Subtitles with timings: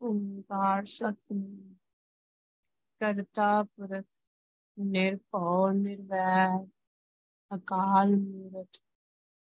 [0.00, 1.74] ਓੰਕਾਰ ਸਤਿਨਾਮ
[3.00, 4.04] ਕਰਤਾ ਪੁਰਖ,
[4.78, 6.66] ਨਿਰਭਉ, ਨਿਰਵੈਰ,
[7.50, 8.80] ਅਕਾਲ ਮੂਰਤ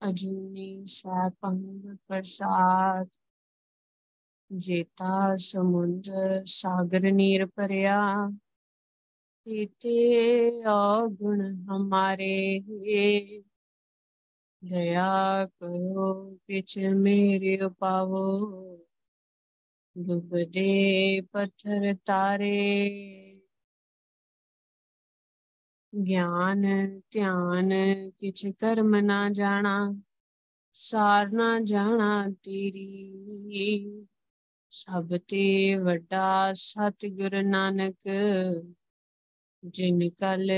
[0.01, 3.07] ਅਜੂਨੀ ਸੈਭੰ ਪ੍ਰਸਾਦ,
[4.51, 6.09] ਜੇਤਾ ਸਮੁੰਦ
[6.45, 7.99] ਸਾਗਰ, ਨੀਰ ਭਰਿਆ
[9.47, 12.59] ਇਤੇ ਔਗੁਣ ਹਮਾਰੇ
[14.63, 18.25] ਦਇਆ ਕਰੋ, ਕਿਛ ਮੇਰੇ ਉਪਾਵੋ।
[19.97, 22.55] ਡੁੱਬਦੇ ਪੱਥਰ ਤਾਰੇ।
[26.07, 26.65] ਗਿਆਨ,
[27.11, 27.69] ਧਿਆਨ,
[28.17, 29.93] ਕਿਛ ਕਰਮ ਨਾ ਜਾਣਾ,
[30.73, 34.05] ਸਾਰ ਨਾ ਜਾਣਾ ਤੇਰੀ।
[34.69, 38.09] ਸਭ ਤੇ ਵੱਡਾ ਸਤਿਗੁਰ ਨਾਨਕ,
[39.63, 40.51] ਜਿਨ ਕਲ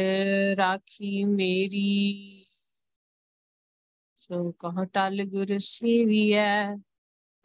[0.57, 2.45] ਰਾਖੀ ਮੇਰੀ।
[4.17, 6.75] ਸੋ ਕਹ ਟਲ ਗੁਰ ਸੇਵੀਐ।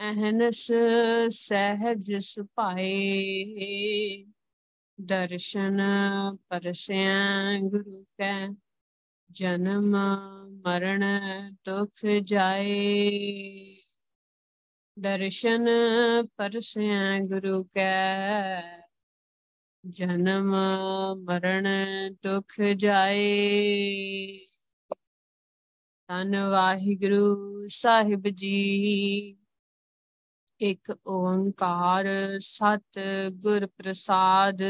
[0.00, 0.66] ਅਹਨਸ
[1.28, 2.94] ਸਹਿਜ ਸੁਭਾਏ।
[4.98, 5.80] ਦਰਸ਼ਨ
[6.48, 8.48] ਪਰਸੈ ਗੁਰੂ ਕੈ,
[9.30, 9.96] ਜਨਮ
[10.64, 11.04] ਮਰਨ
[11.64, 13.76] ਦੁਖ ਜਾਏ।
[14.96, 15.66] ਦਰਸ਼ਨ
[16.36, 18.62] ਪਰਸੈ ਗੁਰੂ ਕੈ,
[19.84, 20.54] ਜਨਮ
[21.24, 21.66] ਮਰਨ
[22.24, 24.38] ਦੁਖ ਜਾਏ।
[26.08, 29.36] ਧੰਨ ਵਾਹਿਗੁਰੂ ਸਾਹਿਬ ਜੀ।
[30.60, 32.06] ਇੱਕ ਓੰਕਾਰ,
[32.40, 32.98] ਸਤ
[33.30, 34.62] ਗੁਰ ਪ੍ਰਸਾਦ,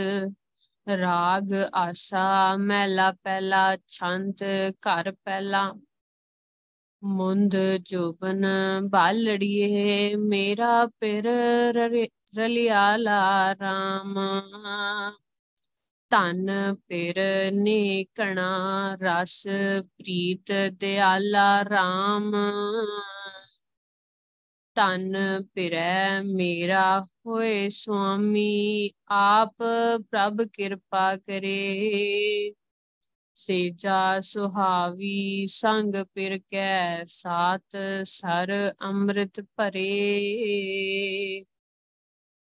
[0.98, 5.72] ਰਾਗ, ਆਸਾ, ਮਹਿਲਾ ਪਹਿਲਾ, ਛੰਤ, ਘਰ ਪਹਿਲਾ,
[7.04, 8.46] ਮੁੰਦ, ਜੋਬਨ,
[8.82, 11.25] ਬਾਲੜੀਏ, ਮੇਰਾ ਪਿਰ
[12.36, 14.14] ਰਲਿਆਲਾ ਰਾਮ।
[16.10, 17.16] ਧਨ ਪਿਰ
[17.52, 19.42] ਨੇਕਣਾ, ਰਸ
[19.82, 22.32] ਪ੍ਰੀਤ ਦਿਆਲਾ ਰਾਮ।
[24.76, 25.16] ਧਨ
[25.54, 29.54] ਪਿਰੈ ਮੇਰਾ ਹੋਏ ਸੁਆਮੀ, ਆਪ
[30.10, 32.54] ਪ੍ਰਭ ਕਿਰਪਾ ਕਰੇ।
[33.34, 39.87] ਸੇਜਾ ਸੁਹਾਵੀ ਸੰਗ ਪਿਰ ਕੈ ਸਾਤ ਸਰ ਅੰਮ੍ਰਿਤ ਭਰੇ।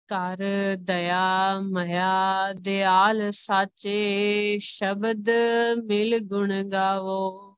[0.08, 0.38] ਕਰ
[0.78, 5.30] ਦਇਆ ਮਇਆ ਦਿਆਲ ਸਾਚੇ, ਸ਼ਬਦ
[5.84, 7.49] ਮਿਲ ਗੁਣ ਗਾਵੋ।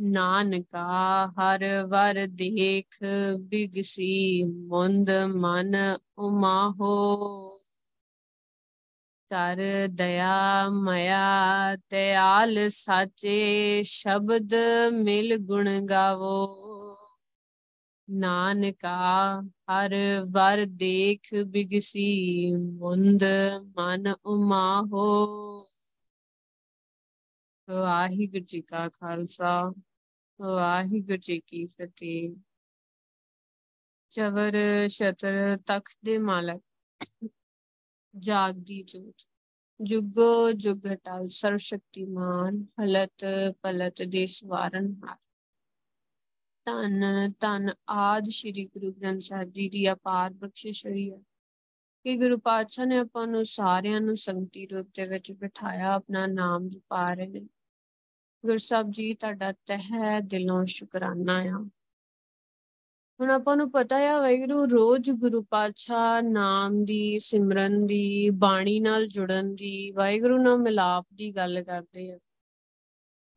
[0.00, 2.98] ਨਾਨਕਾ ਹਰ ਵਰ ਦੇਖ
[3.40, 5.76] ਬਿਗਸੀ ਮੁੰਦ ਮਨ
[6.18, 7.48] ਉਮਾਹੋ।
[9.28, 9.56] ਕਰ
[9.90, 14.54] ਦਇਆ ਮਇਆ ਦਿਆਲ ਸਾਚੇ ਸ਼ਬਦ
[14.92, 16.56] ਮਿਲ ਗੁਣ ਗਾਵੋ।
[18.10, 19.94] ਨਾਨਕਾ ਹਰ
[20.30, 23.24] ਵਰ ਦੇਖ ਬਿਗਸੀ ਮੁੰਦ
[23.78, 25.26] ਮਨ ਉਮਾਹੋ।
[27.70, 29.72] ਵਾਹਿਗੁਰੂ ਜੀ ਕਾ ਖਾਲਸਾ।
[30.40, 32.34] ਵਾਹਿਗੁਰੂ ਜੀ ਕੀ ਫਤਿਹ।
[34.10, 34.52] ਚਵਰ
[34.88, 36.62] ਛਤਰ ਤਖਤ ਦੇ ਮਾਲਕ,
[38.18, 39.14] ਜਾਗਦੀ ਜੋਤ,
[39.80, 43.24] ਜੁਗੋ ਜੁਗ ਟਲ ਸਰਵ ਸ਼ਕਤੀਮਾਨ ਹਲਤ
[43.62, 45.16] ਪਲਤ ਦੇ ਸਵਾਰਨ ਹਾਰ।
[46.64, 51.18] ਧੰਨ ਧੰਨ ਆਦ ਸ਼੍ਰੀ ਗੁਰੂ ਗ੍ਰੰਥ ਸਾਹਿਬ ਜੀ ਦੀ ਅਪਾਰ ਬਖਸ਼ਿਸ਼ ਹੋਈ ਹੈ।
[52.04, 56.68] ਕਿ ਗੁਰੂ ਪਾਤਸ਼ਾਹ ਨੇ ਆਪਾਂ ਨੂੰ ਸਾਰਿਆਂ ਨੂੰ ਸੰਗਤੀ ਰੂਪ ਦੇ ਵਿੱਚ ਬਿਠਾਇਆ, ਆਪਣਾ ਨਾਮ
[56.68, 57.59] ਜਪਾ ਰਹੇ ਨੇ।
[58.46, 61.70] ਗੁਰੂ ਸਾਹਿਬ ਜੀ, ਤੁਹਾਡਾ ਤਹਿ ਦਿਲੋਂ ਸ਼ੁਕਰਾਨਾ ਆ।
[63.20, 69.06] ਹੁਣ ਆਪਾਂ ਨੂੰ ਪਤਾ ਆ ਵੈਗਰੂ ਰੋਜ਼ ਗੁਰੂ ਪਾਤਸ਼ਾਹ ਨਾਮ ਦੀ, ਸਿਮਰਨ ਦੀ, ਬਾਣੀ ਨਾਲ
[69.06, 72.18] ਜੁੜਨ ਦੀ, ਵਾਹਿਗੁਰੂ ਨਾਲ ਮਿਲਾਪ ਦੀ ਗੱਲ ਕਰਦੇ ਆ।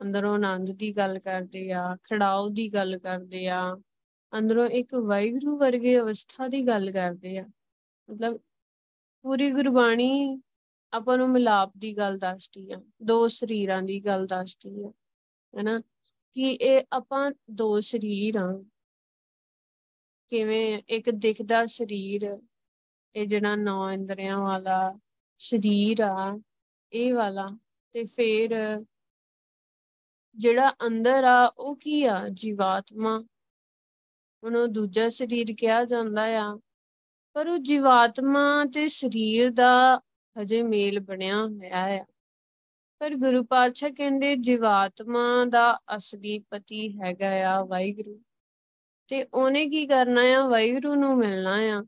[0.01, 3.75] ਅੰਦਰੋਂ ਆਨੰਦ ਦੀ ਗੱਲ ਕਰਦੇ ਆ, ਖੜਾਓ ਦੀ ਗੱਲ ਕਰਦੇ ਆ,
[4.39, 7.45] ਅੰਦਰੋਂ ਇੱਕ ਵਾਹਿਗੁਰੂ ਵਰਗੇ ਅਵਸਥਾ ਦੀ ਗੱਲ ਕਰਦੇ ਆ।
[8.09, 8.39] ਮਤਲਬ
[9.21, 10.41] ਪੂਰੀ ਗੁਰਬਾਣੀ
[10.93, 14.89] ਆਪਾਂ ਨੂੰ ਮਿਲਾਪ ਦੀ ਗੱਲ ਦੱਸਦੀ ਆ, ਦੋ ਸਰੀਰਾਂ ਦੀ ਗੱਲ ਦੱਸਦੀ ਆ,
[15.57, 15.79] ਹੈਨਾ?
[16.33, 18.63] ਕਿ ਇਹ ਆਪਾਂ ਦੋ ਸਰੀਰ ਆ।
[20.27, 22.37] ਕਿਵੇਂ ਇੱਕ ਦਿਖਦਾ ਸਰੀਰ,
[23.15, 24.99] ਇਹ ਜਿਹੜਾ ਨੌ ਇੰਦਰੀਆਂ ਵਾਲਾ
[25.37, 26.39] ਸਰੀਰ ਆ,
[26.93, 27.57] ਇਹ ਵਾਲਾ,
[27.91, 28.83] ਤੇ ਫਿਰ
[30.35, 32.29] ਜਿਹੜਾ ਅੰਦਰ ਆ, ਉਹ ਕੀ ਆ?
[32.33, 33.25] ਜੀਵਾਤਮਾ।
[34.43, 36.59] ਉਹਨੂੰ ਦੂਜਾ ਸਰੀਰ ਕਿਹਾ ਜਾਂਦਾ ਆ।
[37.33, 40.01] ਪਰ ਉਹ ਜੀਵਾਤਮਾ ਤੇ ਸਰੀਰ ਦਾ
[40.41, 42.05] ਹਜੇ ਮੇਲ ਬਣਿਆ ਹੋਇਆ ਆ।
[42.99, 48.21] ਪਰ ਗੁਰੂ ਪਾਤਸ਼ਾਹ ਕਹਿੰਦੇ, ਜੀਵਾਤਮਾ ਦਾ ਅਸਲੀ ਪਤੀ ਹੈਗਾ ਆ ਵਾਹਿਗੁਰੂ।
[49.07, 50.47] ਤੇ ਉਹਨੇ ਕੀ ਕਰਨਾ ਆ?
[50.47, 51.83] ਵਾਹਿਗੁਰੂ ਨੂੰ ਮਿਲਣਾ ਆ।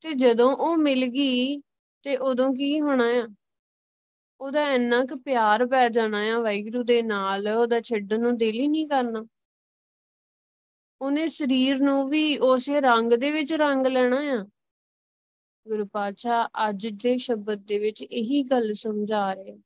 [0.00, 1.58] ਤੇ ਜਦੋਂ ਉਹ ਮਿਲ ਗਈ,
[2.02, 3.28] ਤੇ ਉਦੋਂ ਕੀ ਹੋਣਾ ਆ?
[4.40, 8.68] ਉਹਦਾ ਇੰਨਾ ਕੁ ਪਿਆਰ ਪੈ ਜਾਣਾ ਆ ਵਾਹਿਗੁਰੂ ਦੇ ਨਾਲ। ਉਹਦਾ ਛੱਡਣ ਨੂੰ ਦਿਲ ਹੀ
[8.68, 9.26] ਨਹੀਂ ਕਰਨਾ।
[11.00, 14.46] ਉਹਨੇ ਸਰੀਰ ਨੂੰ ਵੀ ਉਸੇ ਰੰਗ ਦੇ ਵਿੱਚ ਰੰਗ ਲੈਣਾ ਆ।
[15.68, 19.56] ਗੁਰੂ ਪਾਤਸ਼ਾਹ ਅੱਜ ਦੇ ਸ਼ਬਦ ਦੇ ਵਿੱਚ ਇਹੀ ਗੱਲ ਸਮਝਾ ਰਹੇ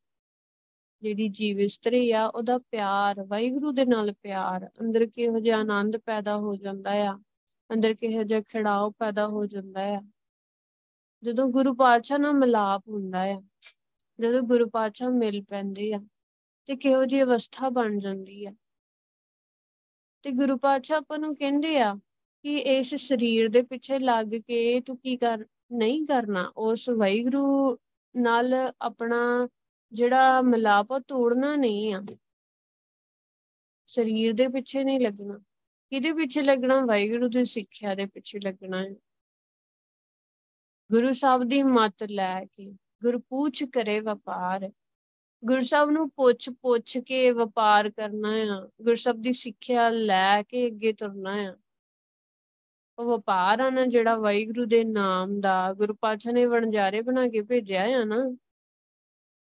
[1.03, 6.37] ਜਿਹੜੀ ਜੀਵ ਇਸਤਰੀ ਆ, ਉਹਦਾ ਪਿਆਰ, ਵਾਹਿਗੁਰੂ ਦੇ ਨਾਲ ਪਿਆਰ, ਅੰਦਰ ਕਿਹੋ ਜਿਹਾ ਆਨੰਦ ਪੈਦਾ
[6.37, 7.19] ਹੋ ਜਾਂਦਾ ਆ,
[7.71, 10.03] ਅੰਦਰ ਕਿਹੋ ਜਿਹਾ ਖਿੜਾਓ ਪੈਦਾ ਹੋ ਜਾਂਦਾ ਆ।
[11.23, 13.43] ਜਦੋਂ ਗੁਰੂ ਪਾਤਸ਼ਾਹ ਨਾਲ ਮਿਲਾਪ ਹੁੰਦਾ ਆ,
[14.21, 16.01] ਜਦੋਂ ਗੁਰੂ ਪਾਤਸ਼ਾਹ ਮਿਲ ਪੈਂਦੇ ਆ,
[16.67, 18.53] ਤੇ ਕਿਹੋ ਜਿਹੀ ਅਵਸਥਾ ਬਣ ਜਾਂਦੀ ਆ।
[20.23, 21.95] ਤੇ ਗੁਰੂ ਪਾਤਸ਼ਾਹ ਆਪਾਂ ਨੂੰ ਕਹਿੰਦੇ ਆ
[22.45, 27.79] ਕਿ ਇਸ ਸਰੀਰ ਦੇ ਪਿੱਛੇ ਲੱਗ ਕੇ ਤੂੰ ਕੀ ਕਰ ਨਹੀਂ ਕਰਨਾ, ਉਸ ਵਾਹਿਗੁਰੂ
[28.17, 29.49] ਨਾਲ ਆਪਣਾ
[29.93, 32.03] ਜਿਹੜਾ ਮਿਲਾਪ ਤੋੜਨਾ ਨਹੀਂ ਆ।
[33.87, 35.39] ਸਰੀਰ ਦੇ ਪਿੱਛੇ ਨਹੀਂ ਲੱਗਣਾ।
[35.91, 36.85] ਕਿਹਦੇ ਪਿੱਛੇ ਲੱਗਣਾ?
[36.85, 38.95] ਵਾਹਿਗੁਰੂ ਦੀ ਸਿੱਖਿਆ ਦੇ ਪਿੱਛੇ ਲੱਗਣਾ। ਹੈ
[40.93, 42.71] ਗੁਰੂ ਸਾਹਿਬ ਦੀ ਮੱਤ ਲੈ ਕੇ
[43.03, 44.71] ਗੁਰ ਪੂਛ ਕਰੇ ਵਪਾਰ।
[45.45, 50.67] ਗੁਰੂ ਸਾਹਿਬ ਨੂੰ ਪੁੱਛ ਪੁੱਛ ਕੇ ਵਪਾਰ ਕਰਨਾ ਆ। ਗੁਰੂ ਸਾਹਿਬ ਦੀ ਸਿੱਖਿਆ ਲੈ ਕੇ
[50.67, 51.57] ਅੱਗੇ ਤੁਰਨਾ ਆ।
[52.99, 57.43] ਉਹ ਵਪਾਰ ਆ ਨਾ, ਜਿਹੜਾ ਵਾਹਿਗੁਰੂ ਦੇ ਨਾਮ ਦਾ ਗੁਰੂ ਪਾਤਸ਼ਾਹ ਨੇ ਵਣਜਾਰੇ ਬਣਾ ਕੇ
[57.43, 58.17] ਭੇਜਿਆ ਆ ਨਾ,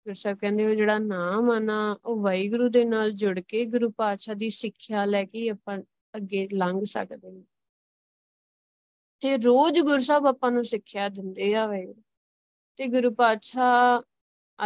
[0.07, 3.91] ਗੁਰੂ ਸਾਹਿਬ ਕਹਿੰਦੇ ਉਹ ਜਿਹੜਾ ਨਾਮ ਆ ਨਾ, ਉਹ ਵਾਹਿਗੁਰੂ ਦੇ ਨਾਲ ਜੁੜ ਕੇ ਗੁਰੂ
[3.91, 5.79] ਪਾਤਸ਼ਾਹ ਦੀ ਸਿੱਖਿਆ ਲੈ ਕੇ ਆਪਾਂ
[6.17, 7.43] ਅੱਗੇ ਲੰਘ ਸਕਦੇ ਹਾਂ।
[9.21, 11.95] ਤੇ ਰੋਜ਼ ਗੁਰੂ ਸਾਹਿਬ ਆਪਾਂ ਨੂੰ ਸਿੱਖਿਆ ਦਿੰਦੇ ਆ ਵੇ
[12.77, 14.03] ਤੇ ਗੁਰੂ ਪਾਤਸ਼ਾਹ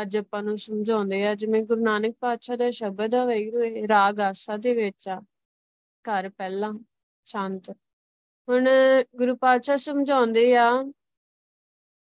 [0.03, 4.57] ਅੱਜ ਆਪਾਂ ਨੂੰ ਸਮਝਾਉਂਦੇ ਆ, ਜਿਵੇਂ ਗੁਰੂ ਨਾਨਕ ਪਾਤਸ਼ਾਹ ਦਾ ਸ਼ਬਦ ਆ ਵੈਗਰੂ ਰਾਗ ਆਸਾ
[4.57, 5.21] ਦੇ ਵਿੱਚ ਆ,
[6.05, 6.73] ਘਰ ਪਹਿਲਾ,
[7.25, 7.71] ਸ਼ਾਂਤ।
[8.49, 8.69] ਹੁਣ
[9.17, 10.83] ਗੁਰੂ ਪਾਤਸ਼ਾਹ ਸਮਝਾਉਂਦੇ ਆ,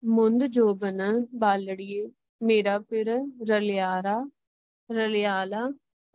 [0.04, 2.10] ਮੁੰਦ ਜੋਬਨ ਬਾਲੜੀਏ,
[2.42, 3.18] ਮੇਰਾ ਫਿਰ
[3.50, 4.30] ਰਲਿਆਰਾ,
[4.92, 5.70] ਰਲਿਆਲਾ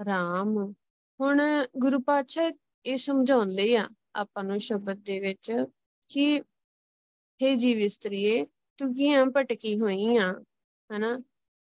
[0.05, 0.73] ਰਾਮ।
[1.21, 1.41] ਹੁਣ
[1.77, 2.51] ਗੁਰੂ ਪਾਤਸ਼ਾਹ
[2.85, 5.53] ਇਹ ਸਮਝਾਉਂਦੇ ਆ ਆਪਾਂ ਨੂੰ ਸ਼ਬਦ ਦੇ ਵਿੱਚ
[6.07, 6.43] ਕਿ
[7.43, 8.45] हे ਜੀਵ ਇਸਤਰੀਏ,
[8.77, 10.43] ਤੂੰ ਕਿਉਂ ਭਟਕੀ ਹੋਈ ਆ
[10.97, 11.19] ਹਨਾ?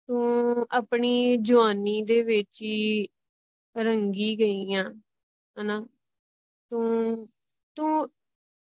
[0.06, 3.06] ਤੂੰ ਆਪਣੀ ਜਵਾਨੀ ਦੇ ਵਿੱਚ ਹੀ
[3.76, 4.94] ਰੰਗੀ ਗਈ ਆ
[5.60, 5.86] ਹਨਾ?
[6.70, 7.28] ਤੂੰ
[7.74, 8.10] ਤੂੰ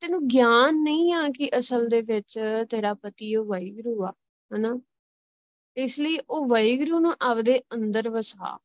[0.01, 2.39] ਤੈਨੂੰ ਗਿਆਨ ਨਹੀਂ ਆ ਕਿ ਅਸਲ ਦੇ ਵਿੱਚ
[2.71, 4.13] ਤੇਰਾ ਪਤੀ ਉਹ ਵਾਹਿਗੁਰੂ ਆ,
[4.55, 4.81] ਹਨਾ?
[5.77, 8.59] ਇਸ ਲਈ ਉਹ ਵਾਹਿਗੁਰੂ ਨੂੰ ਆਪਦੇ ਅੰਦਰ ਵਸਾ।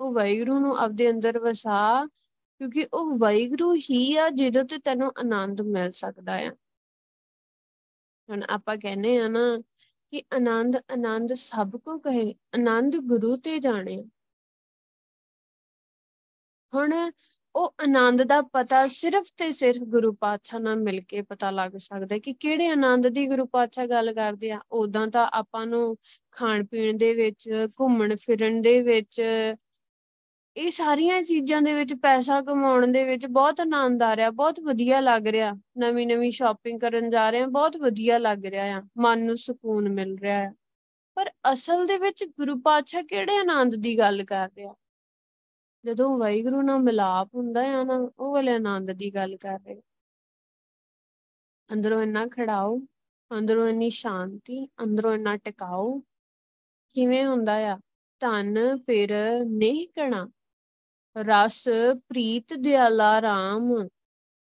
[0.00, 2.06] ਉਹ ਵਾਹਿਗੁਰੂ ਨੂੰ ਆਪਦੇ ਅੰਦਰ ਵਸਾ
[2.60, 6.50] ਕਿਉਂਕਿ ਉਹ ਵਾਹਿਗੁਰੂ ਹੀ ਆ ਜਿਹਦੇ ਤੇ ਤੈਨੂੰ ਆਨੰਦ ਮਿਲ ਸਕਦਾ ਆ।
[8.28, 9.58] ਹੁਣ ਆਪਾਂ ਕਹਿੰਦੇ ਆ ਨਾ
[10.10, 14.04] ਕਿ ਆਨੰਦ ਆਨੰਦ ਸਭ ਕੋ ਕਹੇ, ਆਨੰਦ ਗੁਰੂ ਤੇ ਜਾਣੇ।
[16.74, 17.10] ਹੁਣ
[17.56, 22.18] ਉਹ ਆਨੰਦ ਦਾ ਪਤਾ ਸਿਰਫ ਤੇ ਸਿਰਫ ਗੁਰੂ ਪਾਤਸ਼ਾਹ ਨਾਲ ਮਿਲ ਕੇ ਪਤਾ ਲੱਗ ਸਕਦਾ
[22.18, 25.96] ਕਿ ਕਿਹੜੇ ਆਨੰਦ ਦੀ ਗੁਰੂ ਪਾਤਸ਼ਾਹ ਗੱਲ ਕਰਦੇ ਆ। ਉਦਾਂ ਤਾਂ ਆਪਾਂ ਨੂੰ
[26.30, 27.50] ਖਾਣ ਪੀਣ ਦੇ ਵਿੱਚ,
[27.80, 29.22] ਘੁੰਮਣ ਫਿਰਨ ਦੇ ਵਿੱਚ,
[30.56, 35.00] ਇਹ ਸਾਰੀਆਂ ਚੀਜ਼ਾਂ ਦੇ ਵਿੱਚ, ਪੈਸਾ ਕਮਾਉਣ ਦੇ ਵਿੱਚ ਬਹੁਤ ਆਨੰਦ ਆ ਰਿਹਾ, ਬਹੁਤ ਵਧੀਆ
[35.00, 39.24] ਲੱਗ ਰਿਹਾ। ਨਵੀਂ ਨਵੀਂ ਸ਼ਾਪਿੰਗ ਕਰਨ ਜਾ ਰਹੇ ਆ, ਬਹੁਤ ਵਧੀਆ ਲੱਗ ਰਿਹਾ ਆ। ਮਨ
[39.24, 40.52] ਨੂੰ ਸਕੂਨ ਮਿਲ ਰਿਹਾ ਆ।
[41.14, 44.74] ਪਰ ਅਸਲ ਦੇ ਵਿੱਚ ਗੁਰੂ ਪਾਤਸ਼ਾਹ ਕਿਹੜੇ ਆਨੰਦ ਦੀ ਗੱਲ ਕਰ ਰਿਹਾ?
[45.84, 49.80] ਜਦੋਂ ਵਾਹਿਗੁਰੂ ਨਾਲ ਮਿਲਾਪ ਹੁੰਦਾ ਆ ਨਾ, ਉਹ ਵਾਲੇ ਆਨੰਦ ਦੀ ਗੱਲ ਕਰ ਰਹੇ
[51.70, 52.78] ਅੰਦਰੋਂ ਇੰਨਾ ਖੜਾਓ,
[53.30, 55.98] ਅੰਦਰੋਂ ਇੰਨੀ ਸ਼ਾਂਤੀ, ਅੰਦਰੋਂ ਇੰਨਾ ਟਿਕਾਓ,
[56.96, 57.78] ਕਿਵੇਂ ਹੁੰਦਾ ਆ?
[58.20, 59.12] ਧਨ ਫਿਰ
[59.44, 60.26] ਨਹੀਂ ਕਣਾ,
[61.16, 61.64] ਰਸ
[62.08, 63.70] ਪ੍ਰੀਤ ਦਿਆਲਾ ਰਾਮ।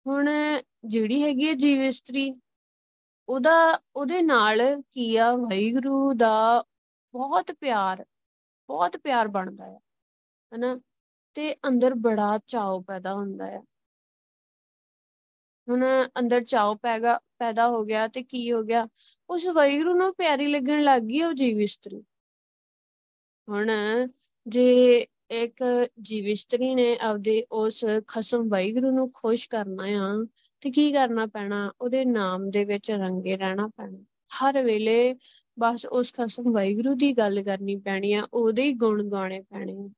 [0.05, 0.29] ਹੁਣ
[0.85, 2.33] ਜਿਹੜੀ ਹੈਗੀ ਹੈ ਜੀਵ ਇਸਤਰੀ,
[3.29, 4.61] ਉਹਦਾ, ਉਹਦੇ ਨਾਲ
[4.91, 5.31] ਕੀ ਆ?
[5.35, 6.63] ਵਾਹਿਗੁਰੂ ਦਾ
[7.13, 8.05] ਬਹੁਤ ਪਿਆਰ
[8.69, 9.77] ਬਹੁਤ ਪਿਆਰ ਬਣਦਾ ਹੈ
[10.51, 10.79] ਹਨਾ?
[11.33, 13.61] ਤੇ ਅੰਦਰ ਬੜਾ ਚਾਉ ਪੈਦਾ ਹੁੰਦਾ ਹੈ
[15.69, 15.83] ਹੁਣ
[16.19, 18.87] ਅੰਦਰ ਚਾਉ ਪੈਗਾ, ਪੈਦਾ ਹੋ ਗਿਆ ਤੇ ਕੀ ਹੋ ਗਿਆ?
[19.29, 22.03] ਉਸ ਵਾਹਿਗੁਰੂ ਨੂੰ ਪਿਆਰੀ ਲੱਗਣ ਲੱਗ ਗਈ ਉਹ ਜੀਵ ਇਸਤਰੀ।
[23.49, 23.69] ਹੁਣ
[24.47, 25.63] ਜੇ ਇੱਕ
[26.01, 30.25] ਜੀਵ ਇਸਤਰੀ ਨੇ ਆਪਦੇ ਉਸ ਖਸਮ ਵਾਹਿਗੁਰੂ ਨੂੰ ਖੁਸ਼ ਕਰਨਾ ਆ,
[30.61, 31.71] ਤੇ ਕੀ ਕਰਨਾ ਪੈਣਾ?
[31.81, 35.15] ਉਹਦੇ ਨਾਮ ਦੇ ਵਿੱਚ ਰੰਗੇ ਰਹਿਣਾ ਪੈਣਾ। ਹਰ ਵੇਲੇ
[35.59, 39.89] ਬਸ ਉਸ ਖਸਮ ਵਾਹਿਗੁਰੂ ਦੀ ਗੱਲ ਕਰਨੀ ਪੈਣੀ ਆ, ਉਹਦੇ ਹੀ ਗੁਣ ਗਾਣੇ ਪੈਣੇ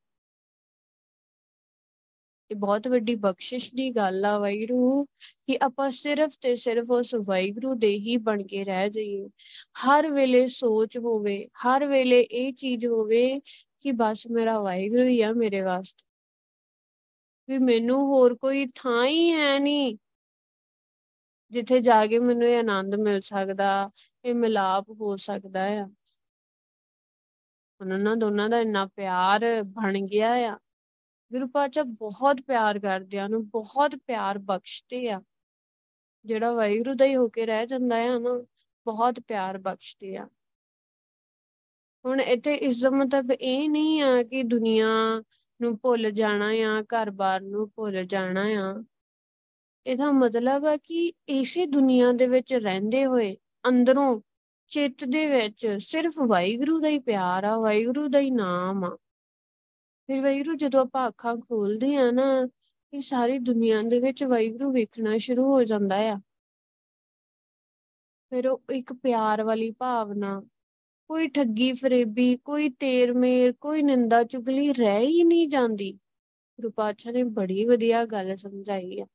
[2.53, 5.05] ਇਹ ਬਹੁਤ ਵੱਡੀ ਬਖਸ਼ਿਸ਼ ਦੀ ਗੱਲ ਆ ਵਾਹਿਗੁਰੂ,
[5.47, 9.29] ਕਿ ਆਪਾਂ ਸਿਰਫ ਤੇ ਸਿਰਫ ਉਸ ਵਾਹਿਗੁਰੂ ਦੇ ਹੀ ਬਣ ਕੇ ਰਹਿ ਜਾਈਏ।
[9.73, 13.39] ਹਰ ਵੇਲੇ ਸੋਚ ਹੋਵੇ, ਹਰ ਵੇਲੇ ਇਹ ਚੀਜ਼ ਹੋਵੇ
[13.81, 16.05] ਕਿ ਬਸ ਮੇਰਾ ਵਾਹਿਗੁਰੂ ਹੀ ਆ ਮੇਰੇ ਵਾਸਤੇ।
[17.49, 19.97] ਵੀ ਮੈਨੂੰ ਹੋਰ ਕੋਈ ਥਾਂ ਹੀ ਹੈ ਨਹੀਂ,
[21.51, 23.89] ਜਿੱਥੇ ਜਾ ਕੇ ਮੈਨੂੰ ਇਹ ਆਨੰਦ ਮਿਲ ਸਕਦਾ,
[24.25, 25.89] ਇਹ ਮਿਲਾਪ ਹੋ ਸਕਦਾ ਆ।
[27.81, 30.57] ਉਹਨਾਂ ਦੋਨਾਂ ਦਾ ਇੰਨਾ ਪਿਆਰ ਬਣ ਗਿਆ ਆ।
[31.33, 35.21] ਗੁਰੂ ਪਾਤਸ਼ਾਹ ਬਹੁਤ ਪਿਆਰ ਕਰਦੇ ਆ ਨੂੰ ਬਹੁਤ ਪਿਆਰ ਬਖਸ਼ਦੇ ਆ।
[36.25, 38.45] ਜਿਹੜਾ ਵਾਹਿਗੁਰੂ ਦਾ ਹੀ ਹੋ ਕੇ ਰਹਿ ਜਾਂਦਾ ਆ ਨਾ,
[38.85, 40.29] ਬਹੁਤ ਪਿਆਰ ਬਖਸ਼ਦੇ ਆ।
[42.05, 44.87] ਹੁਣ ਇੱਥੇ ਇਸ ਦਾ ਮਤਲਬ ਇਹ ਨਹੀਂ ਆ ਕਿ ਦੁਨੀਆ
[45.61, 48.83] ਨੂੰ ਭੁੱਲ ਜਾਣਾ ਆ, ਘਰ-ਬਾਰ ਨੂੰ ਭੁੱਲ ਜਾਣਾ ਆ।
[49.85, 53.37] ਇਹਦਾ ਮਤਲਬ ਹੈ ਕਿ ਇਸੇ ਦੁਨੀਆ ਦੇ ਵਿੱਚ ਰਹਿੰਦੇ ਹੋਏ,
[53.67, 54.21] ਅੰਦਰੋਂ
[54.67, 58.97] ਚਿੱਤ ਦੇ ਵਿੱਚ ਸਿਰਫ ਵਾਹਿਗੁਰੂ ਦਾ ਹੀ ਪਿਆਰ ਆ, ਵਾਹਿਗੁਰੂ ਦਾ ਹੀ ਨਾਮ ਆ।
[60.07, 62.47] ਫਿਰ ਵਾਹਿਗੁਰੂ, ਜਦੋਂ ਆਪਾਂ ਅੱਖਾਂ ਖੋਲਦੇ ਆ ਨਾ,
[62.93, 66.17] ਇਹ ਸਾਰੀ ਦੁਨੀਆ ਦੇ ਵਿੱਚ ਵਾਹਿਗੁਰੂ ਵੇਖਣਾ ਸ਼ੁਰੂ ਹੋ ਜਾਂਦਾ ਆ।
[68.29, 70.41] ਫਿਰ ਉਹ ਇੱਕ ਪਿਆਰ ਵਾਲੀ ਭਾਵਨਾ,
[71.07, 75.93] ਕੋਈ ਠੱਗੀ ਫਰੇਬੀ, ਕੋਈ ਤੇਰ ਮੇਰ, ਕੋਈ ਨਿੰਦਾ ਚੁਗਲੀ ਰਹਿ ਹੀ ਨਹੀਂ ਜਾਂਦੀ।
[76.59, 79.05] ਗੁਰੂ ਪਾਤਸ਼ਾਹ ਨੇ ਬੜੀ ਵਧੀਆ ਗੱਲ ਸਮਝਾਈ ਆ।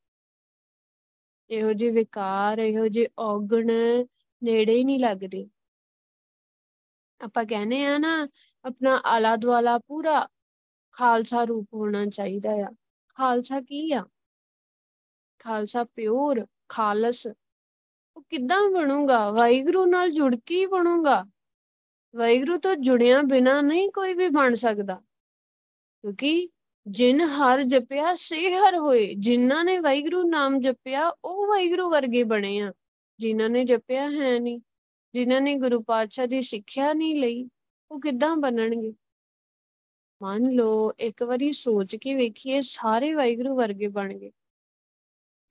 [1.51, 3.67] ਇਹੋ ਜਿਹੇ ਵਿਕਾਰ, ਇਹੋ ਜਿਹੇ ਔਗਣ
[4.43, 5.49] ਨੇੜੇ ਹੀ ਨਹੀਂ ਲੱਗਦੇ।
[7.25, 8.29] ਆਪਾਂ ਕਹਿੰਦੇ ਆ ਨਾ,
[8.65, 10.29] ਆਪਣਾ ਆਲਾ ਦੁਆਲਾ ਪੂਰਾ
[10.93, 12.75] ਖਾਲਸਾ ਰੂਪ ਹੋਣਾ ਚਾਹੀਦਾ ਆ।
[13.15, 14.07] ਖਾਲਸਾ ਕੀ ਆ?
[15.39, 17.27] ਖਾਲਸਾ ਪਿਓਰ, ਖਾਲਸ।
[18.17, 19.31] ਉਹ ਕਿੱਦਾਂ ਬਣੂਗਾ?
[19.31, 21.25] ਵਾਹਿਗੁਰੂ ਨਾਲ ਜੁੜ ਕੇ ਹੀ ਬਣੂਗਾ।
[22.17, 24.95] ਵਾਹਿਗੁਰੂ ਤੋਂ ਜੁੜਿਆ ਬਿਨਾ ਨਹੀਂ ਕੋਈ ਵੀ ਬਣ ਸਕਦਾ।
[26.03, 26.49] ਕਿਉਂਕਿ
[26.87, 32.59] ਜਿਨ ਹਰ ਜਪਿਆ, ਸੇ ਹਰ ਹੋਏ। ਜਿਨ੍ਹਾਂ ਨੇ ਵਾਹਿਗੁਰੂ ਨਾਮ ਜਪਿਆ, ਉਹ ਵਾਹਿਗੁਰੂ ਵਰਗੇ ਬਣੇ
[32.61, 32.73] ਆ।
[33.19, 34.61] ਜਿਨ੍ਹਾਂ ਨੇ ਜਪਿਆ ਹੈ ਨਹੀਂ,
[35.15, 37.49] ਜਿਨ੍ਹਾਂ ਨੇ ਗੁਰੂ ਪਾਤਸ਼ਾਹ ਦੀ ਸਿੱਖਿਆ ਨਹੀਂ ਲਈ,
[37.91, 38.93] ਉਹ ਕਿੱਦਾਂ ਬਣਨਗੇ?
[40.21, 44.31] ਮੰਨ ਲਓ, ਇੱਕ ਵਾਰੀ ਸੋਚ ਕੇ ਵੇਖੀਏ, ਸਾਰੇ ਵਾਹਿਗੁਰੂ ਵਰਗੇ ਬਣ ਗਏ।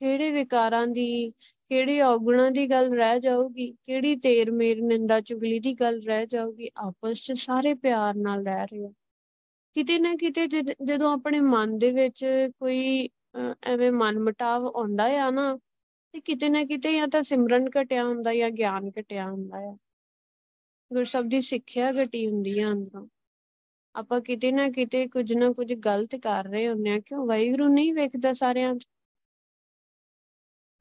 [0.02, 1.30] ਕਿਹੜੇ ਵਿਕਾਰਾਂ ਦੀ,
[1.72, 3.72] ਕਿਹੜੀ ਔਗਣਾਂ ਦੀ ਗੱਲ ਰਹਿ ਜਾਊਗੀ?
[3.86, 6.70] ਕਿਹੜੀ ਤੇਰ ਮੇਰ ਨਿੰਦਾ ਚੁਗਲੀ ਦੀ ਗੱਲ ਰਹਿ ਜਾਊਗੀ?
[6.78, 8.92] ਆਪਸ 'ਚ ਸਾਰੇ ਪਿਆਰ ਨਾਲ ਰਹਿ ਰਹੇ ਆ
[9.76, 12.26] ਕਿਤੇ ਨਾ ਕਿਤੇ ਜਦੋਂ ਆਪਣੇ ਮਨ ਦੇ ਵਿੱਚ
[12.60, 13.10] ਕੋਈ
[13.64, 15.58] ਐਵੇਂ ਮਨ ਮਟਾਵ ਆਉਂਦਾ ਆ ਨਾ,
[16.14, 19.76] ਤੇ ਕਿਤੇ ਨਾ ਕਿਤੇ ਜਾਂ ਤਾਂ ਸਿਮਰਨ ਘਟਿਆ ਹੁੰਦਾ ਜਾਂ ਗਿਆਨ ਘਟਿਆ ਹੁੰਦਾ ਆ।
[20.92, 23.08] ਗੁਰਸਬ ਦੀ ਸਿੱਖਿਆ ਘਟੀ ਹੁੰਦੀ ਆ ਅੰਦਰੋਂ।
[23.98, 27.26] ਆਪਾਂ ਕਿਤੇ ਨਾ ਕਿਤੇ ਕੁਝ ਨਾ ਕੁਝ ਗਲਤ ਕਰ ਰਹੇ ਹੁੰਨੇ ਆ ਕਿਉਂ?
[27.28, 28.88] ਵਾਹਿਗੁਰੂ ਨਹੀਂ ਵੇਖਦਾ ਸਾਰਿਆਂ 'ਚ।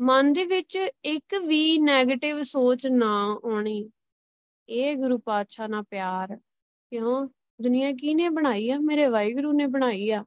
[0.00, 3.90] ਮਨ ਦੇ ਵਿੱਚ ਇੱਕ ਵੀ 네ਗੇਟਿਵ ਸੋਚ ਨਾ ਆਉਣੀ।
[4.68, 6.36] ਇਹ ਗੁਰੂ ਪਾਤਸ਼ਾਹ ਨਾਲ ਪਿਆਰ।
[6.90, 7.28] ਕਿਉਂ?
[7.62, 8.78] ਦੁਨੀਆ ਕਿਹਨੇ ਬਣਾਈ ਆ?
[8.78, 10.24] ਮੇਰੇ ਵਾਹਿਗੁਰੂ ਨੇ ਬਣਾਈ ਆ।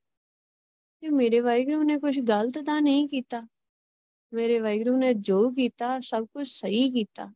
[1.01, 3.47] ਤੇ ਮੇਰੇ ਵਾਹਿਗੁਰੂ ਨੇ ਕੁਝ ਗਲਤ ਤਾਂ ਨਹੀਂ ਕੀਤਾ।
[4.33, 7.33] ਮੇਰੇ ਵਾਹਿਗੁਰੂ ਨੇ ਜੋ ਕੀਤਾ, ਸਭ ਕੁਝ ਸਹੀ ਕੀਤਾ।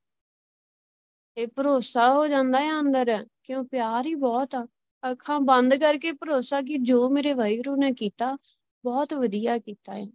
[1.38, 3.64] ਇਹ ਭਰੋਸਾ ਹੋ ਜਾਂਦਾ ਹੈ ਅੰਦਰ। ਕਿਉਂ?
[3.64, 4.68] ਪਿਆਰ ਹੀ ਬਹੁਤ ਆ।
[5.12, 8.38] ਅੱਖਾਂ ਬੰਦ ਕਰਕੇ ਭਰੋਸਾ ਕਿ ਜੋ ਮੇਰੇ ਵਾਹਿਗੁਰੂ ਨੇ ਕੀਤਾ,
[8.86, 10.08] ਬਹੁਤ ਵਧੀਆ ਕੀਤਾ ਹੈ।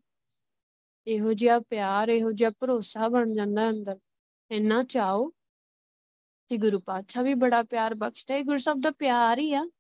[1.06, 3.98] ਇਹੋ ਜਿਹਾ ਪਿਆਰ, ਇਹੋ ਜਿਹਾ ਭਰੋਸਾ ਬਣ ਜਾਂਦਾ ਅੰਦਰ।
[4.50, 5.32] ਇੰਨਾ ਚਾਓ।
[6.48, 9.70] ਤੇ ਗੁਰੂ ਪਾਤਸ਼ਾਹ ਵੀ ਬੜਾ ਪਿਆਰ ਬਖਸ਼ਦਾ ਹੈ। ਗੁਰਸਬ ਦਾ ਪਿਆਰ ਹੀ ਆ।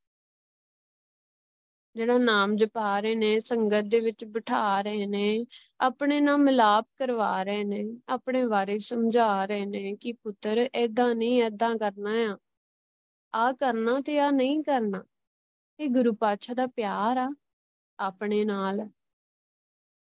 [1.94, 5.46] ਜਿਹੜਾ ਨਾਮ ਜਪਾ ਰਹੇ ਨੇ, ਸੰਗਤ ਦੇ ਵਿੱਚ ਬਿਠਾ ਰਹੇ ਨੇ,
[5.80, 11.42] ਆਪਣੇ ਨਾਲ ਮਿਲਾਪ ਕਰਵਾ ਰਹੇ ਨੇ, ਆਪਣੇ ਬਾਰੇ ਸਮਝਾ ਰਹੇ ਨੇ ਕਿ ਪੁੱਤਰ ਐਦਾਂ ਨਹੀਂ
[11.42, 12.36] ਐਦਾਂ ਕਰਨਾ ਆ।
[13.34, 15.04] ਆ ਕਰਨਾ ਤੇ ਆ ਨਹੀਂ ਕਰਨਾ।
[15.80, 17.34] ਇਹ ਗੁਰੂ ਪਾਤਸ਼ਾਹ ਦਾ ਪਿਆਰ ਆ,
[17.98, 18.88] ਆਪਣੇ ਨਾਲ।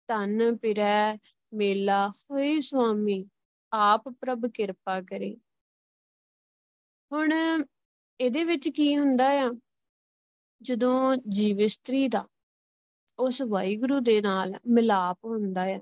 [0.08, 1.16] ਤਨ ਪਿਰੈ
[1.52, 3.25] ਮੇਲਾ ਹੋਏ ਸੁਆਮੀ,
[3.73, 5.37] ਆਪ ਪ੍ਰਭ ਕਿਰਪਾ ਕਰੇ।
[7.12, 7.32] ਹੁਣ
[8.20, 9.50] ਇਹਦੇ ਵਿੱਚ ਕੀ ਹੁੰਦਾ ਆ?
[10.62, 12.26] ਜਦੋਂ ਜੀਵ ਇਸਤਰੀ ਦਾ
[13.18, 15.80] ਉਸ ਵਾਹਿਗੁਰੂ ਦੇ ਨਾਲ ਮਿਲਾਪ ਹੁੰਦਾ ਆ,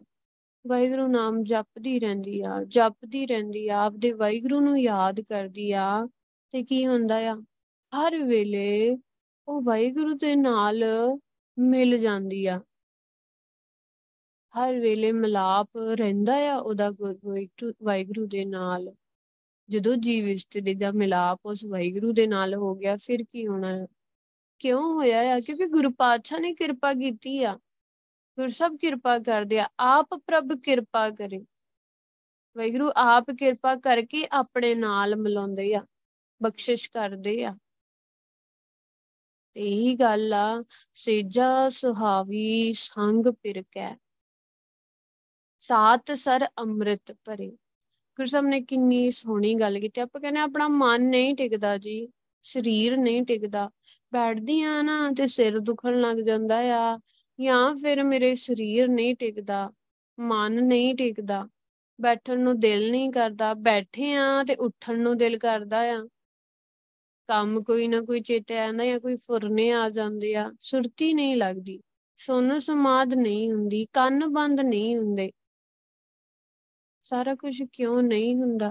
[0.66, 6.08] ਵਾਹਿਗੁਰੂ ਨਾਮ ਜਪਦੀ ਰਹਿੰਦੀ ਆ, ਜਪਦੀ ਰਹਿੰਦੀ ਆ, ਆਪਦੇ ਵਾਹਿਗੁਰੂ ਨੂੰ ਯਾਦ ਕਰਦੀ ਆ
[6.54, 7.36] ਤੇ ਕੀ ਹੁੰਦਾ ਆ?
[7.96, 8.98] ਹਰ ਵੇਲੇ
[9.48, 10.84] ਉਹ ਵਾਹਿਗੁਰੂ ਦੇ ਨਾਲ
[11.58, 12.60] ਮਿਲ ਜਾਂਦੀ ਆ।
[14.58, 16.90] ਹਰ ਵੇਲੇ ਮਿਲਾਪ ਰਹਿੰਦਾ ਆ ਉਹਦਾ
[17.82, 18.94] ਵਾਹਿਗੁਰੂ ਦੇ ਨਾਲ।
[19.68, 23.76] ਜਦੋਂ ਜੀਵ ਇਸਤਰੀ ਦਾ ਮਿਲਾਪ ਉਸ ਵਾਹਿਗੁਰੂ ਦੇ ਨਾਲ ਹੋ ਗਿਆ, ਫਿਰ ਕੀ ਹੋਣਾ?
[23.76, 23.86] ਹੈ
[24.58, 25.40] ਕਿਉਂ ਹੋਇਆ ਆ?
[25.40, 27.58] ਕਿਉਂਕਿ ਗੁਰੂ ਪਾਤਸ਼ਾਹ ਨੇ ਕਿਰਪਾ ਕੀਤੀ ਆ।
[28.38, 31.38] ਗੁਰ ਸਭ ਕਿਰਪਾ ਕਰਦੇ ਆ। ਆਪ ਪ੍ਰਭ ਕਿਰਪਾ ਕਰੇ।
[32.56, 35.86] ਵਾਹਿਗੁਰੂ ਆਪ ਕਿਰਪਾ ਕਰਕੇ ਆਪਣੇ ਨਾਲ ਮਿਲਾਉਂਦੇ ਆ।
[36.40, 37.54] ਬਖਸ਼ਿਸ਼ ਕਰਦੇ ਆ।
[39.56, 40.64] ਇਹੀ ਗੱਲ ਆ,
[40.94, 43.94] ਸੇਜਾ ਸੁਹਾਵੀ ਸੰਗ ਪਿਰਕੈ,
[45.60, 47.50] ਸਾਤ ਸਰ ਅੰਮ੍ਰਿਤ ਭਰੇ।
[48.18, 52.08] ਗੁਰਸਬ ਨੇ ਕਿੰਨੀ ਸੋਹਣੀ ਗੱਲ ਕੀਤੀ। ਆਪਾਂ ਕਹਿੰਦੇ ਆਪਣਾ ਮਨ ਨਹੀਂ ਟਿਕਦਾ ਜੀ,
[52.44, 53.70] ਸਰੀਰ ਨਹੀਂ ਟਿਕਦਾ।
[54.12, 56.98] ਬੈਠਦੀ ਆ ਨਾ ਤੇ ਸਿਰ ਦੁਖਣ ਲੱਗ ਜਾਂਦਾ ਆ,
[57.38, 59.70] ਜਾਂ ਫਿਰ ਮੇਰੇ ਸਰੀਰ ਨਹੀਂ ਟਿਕਦਾ,
[60.18, 61.48] ਮਨ ਨਹੀਂ ਟਿਕਦਾ।
[61.98, 66.02] ਬੈਠਣ ਨੂੰ ਦਿਲ ਨਹੀਂ ਕਰਦਾ, ਬੈਠੇ ਆ ਤੇ ਉੱਠਣ ਨੂੰ ਦਿਲ ਕਰਦਾ ਆ।
[67.28, 71.80] ਕੰਮ ਕੋਈ ਨਾ ਕੋਈ ਚੇਤੇ ਆਂਦਾ ਜਾਂ ਕੋਈ ਫੁਰਨੇ ਆ ਜਾਂਦੇ ਆ, ਸੁਰਤੀ ਨਹੀਂ ਲੱਗਦੀ
[72.16, 75.32] ਸੁਣ ਸਮਾਦ ਨਹੀਂ ਹੁੰਦੀ, ਕੰਨ ਬੰਦ ਨਹੀਂ ਹੁੰਦੇ।
[77.02, 78.70] ਸਾਰਾ ਕੁਝ ਕਿਉਂ ਨਹੀਂ ਹੁੰਦਾ?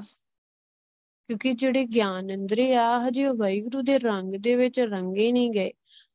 [1.27, 5.71] ਕਿਉਂਕਿ ਜਿਹੜੇ ਗਿਆਨ ਇੰਦਰੀ ਆ, ਹਜੇ ਉਹ ਵਾਹਿਗੁਰੂ ਦੇ ਰੰਗ ਦੇ ਵਿੱਚ ਰੰਗੇ ਨਹੀਂ ਗਏ।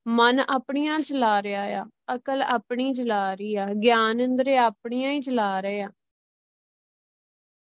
[0.09, 5.61] ਮਨ ਆਪਣੀਆਂ ਚਲਾ ਰਿਹਾ ਆ, ਅਕਲ ਆਪਣੀ ਚਲਾ ਰਹੀ ਆ, ਗਿਆਨ ਇੰਦਰੀ ਆਪਣੀਆਂ ਹੀ ਚਲਾ
[5.61, 5.88] ਰਹੇ ਆ।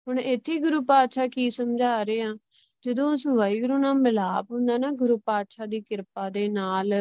[0.08, 2.36] ਹੁਣ ਇੱਥੇ ਗੁਰੂ ਪਾਤਸ਼ਾਹ ਕੀ ਸਮਝਾ ਰਹੇ ਆ?
[2.82, 6.92] ਜਦੋਂ ਉਸ ਵਾਹਿਗੁਰੂ ਨਾਲ ਮਿਲਾਪ ਹੁੰਦਾ ਨਾ, ਗੁਰੂ ਪਾਤਸ਼ਾਹ ਦੀ ਕਿਰਪਾ ਦੇ ਨਾਲ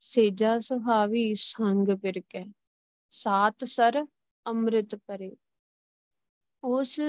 [0.00, 2.44] ਸੇਜਾ ਸੁਹਾਵੀ ਸੰਗ ਪਿਰਕੈ,
[3.10, 4.06] ਸਾਤ ਸਰ
[4.46, 5.36] ਅੰਮ੍ਰਿਤ ਪਰੇ।
[6.64, 7.00] ਉਸ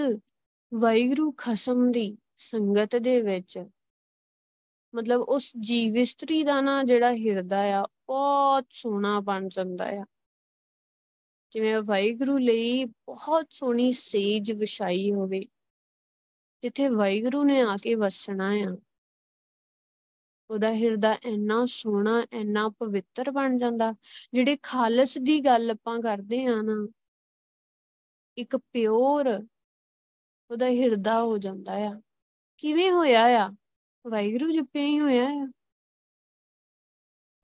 [0.73, 3.65] ਵਾਹਿਗੁਰੂ ਖਸਮ ਦੀ ਸੰਗਤ ਦੇ ਵਿੱਚ,
[4.95, 10.05] ਮਤਲਬ ਉਸ ਜੀਵ ਇਸਤਰੀ ਦਾ ਨਾ ਜਿਹੜਾ ਹਿਰਦਾ ਆ, ਬਹੁਤ ਸੋਹਣਾ ਬਣ ਜਾਂਦਾ ਆ।
[11.51, 15.45] ਜਿਵੇਂ ਵਾਹਿਗੁਰੂ ਲਈ ਬਹੁਤ ਸੋਹਣੀ ਸੇਜ ਵਿਛਾਈ ਹੋਵੇ।
[16.61, 18.77] ਜਿੱਥੇ ਵਾਹਿਗੁਰੂ ਨੇ ਆ ਕੇ ਵਸਣਾ ਆ,
[20.49, 23.93] ਉਹਦਾ ਹਿਰਦਾ ਇੰਨਾ ਸੋਹਣਾ, ਇੰਨਾ ਪਵਿੱਤਰ ਬਣ ਜਾਂਦਾ।
[24.33, 26.87] ਜਿਹੜੇ ਖਾਲਸ ਦੀ ਗੱਲ ਆਪਾਂ ਕਰਦੇ ਆ ਨਾ,
[28.37, 29.47] ਇੱਕ ਪਿਓਰ
[30.51, 32.01] ਉਹਦਾ ਹਿਰਦਾ ਹੋ ਜਾਂਦਾ ਆ।
[32.57, 33.49] ਕਿਵੇਂ ਹੋਇਆ ਆ?
[34.07, 35.51] ਵਾਹਿਗੁਰੂ ਜਪਿਆ ਹੀ ਹੋਇਆ ਆ।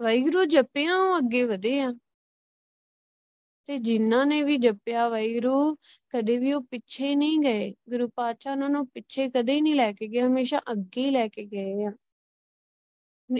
[0.02, 1.94] ਵਾਹਿਗੁਰੂ ਜਪਿਆ ਉਹ ਅੱਗੇ ਵਧੇ ਆ।
[3.66, 5.78] ਤੇ ਜਿਨ੍ਹਾਂ ਨੇ ਵੀ ਜਪਿਆ ਵਾਹਿਗੁਰੂ
[6.14, 10.08] ਕਦੇ ਵੀ ਉਹ ਪਿੱਛੇ ਨਹੀਂ ਗਏ, ਗੁਰੂ ਪਾਤਸ਼ਾਹ ਉਹਨਾਂ ਨੂੰ ਪਿੱਛੇ ਕਦੇ ਨਹੀਂ ਲੈ ਕੇ
[10.08, 11.92] ਗਏ, ਹਮੇਸ਼ਾ ਅੱਗੇ ਹੀ ਲੈ ਕੇ ਗਏ ਆ।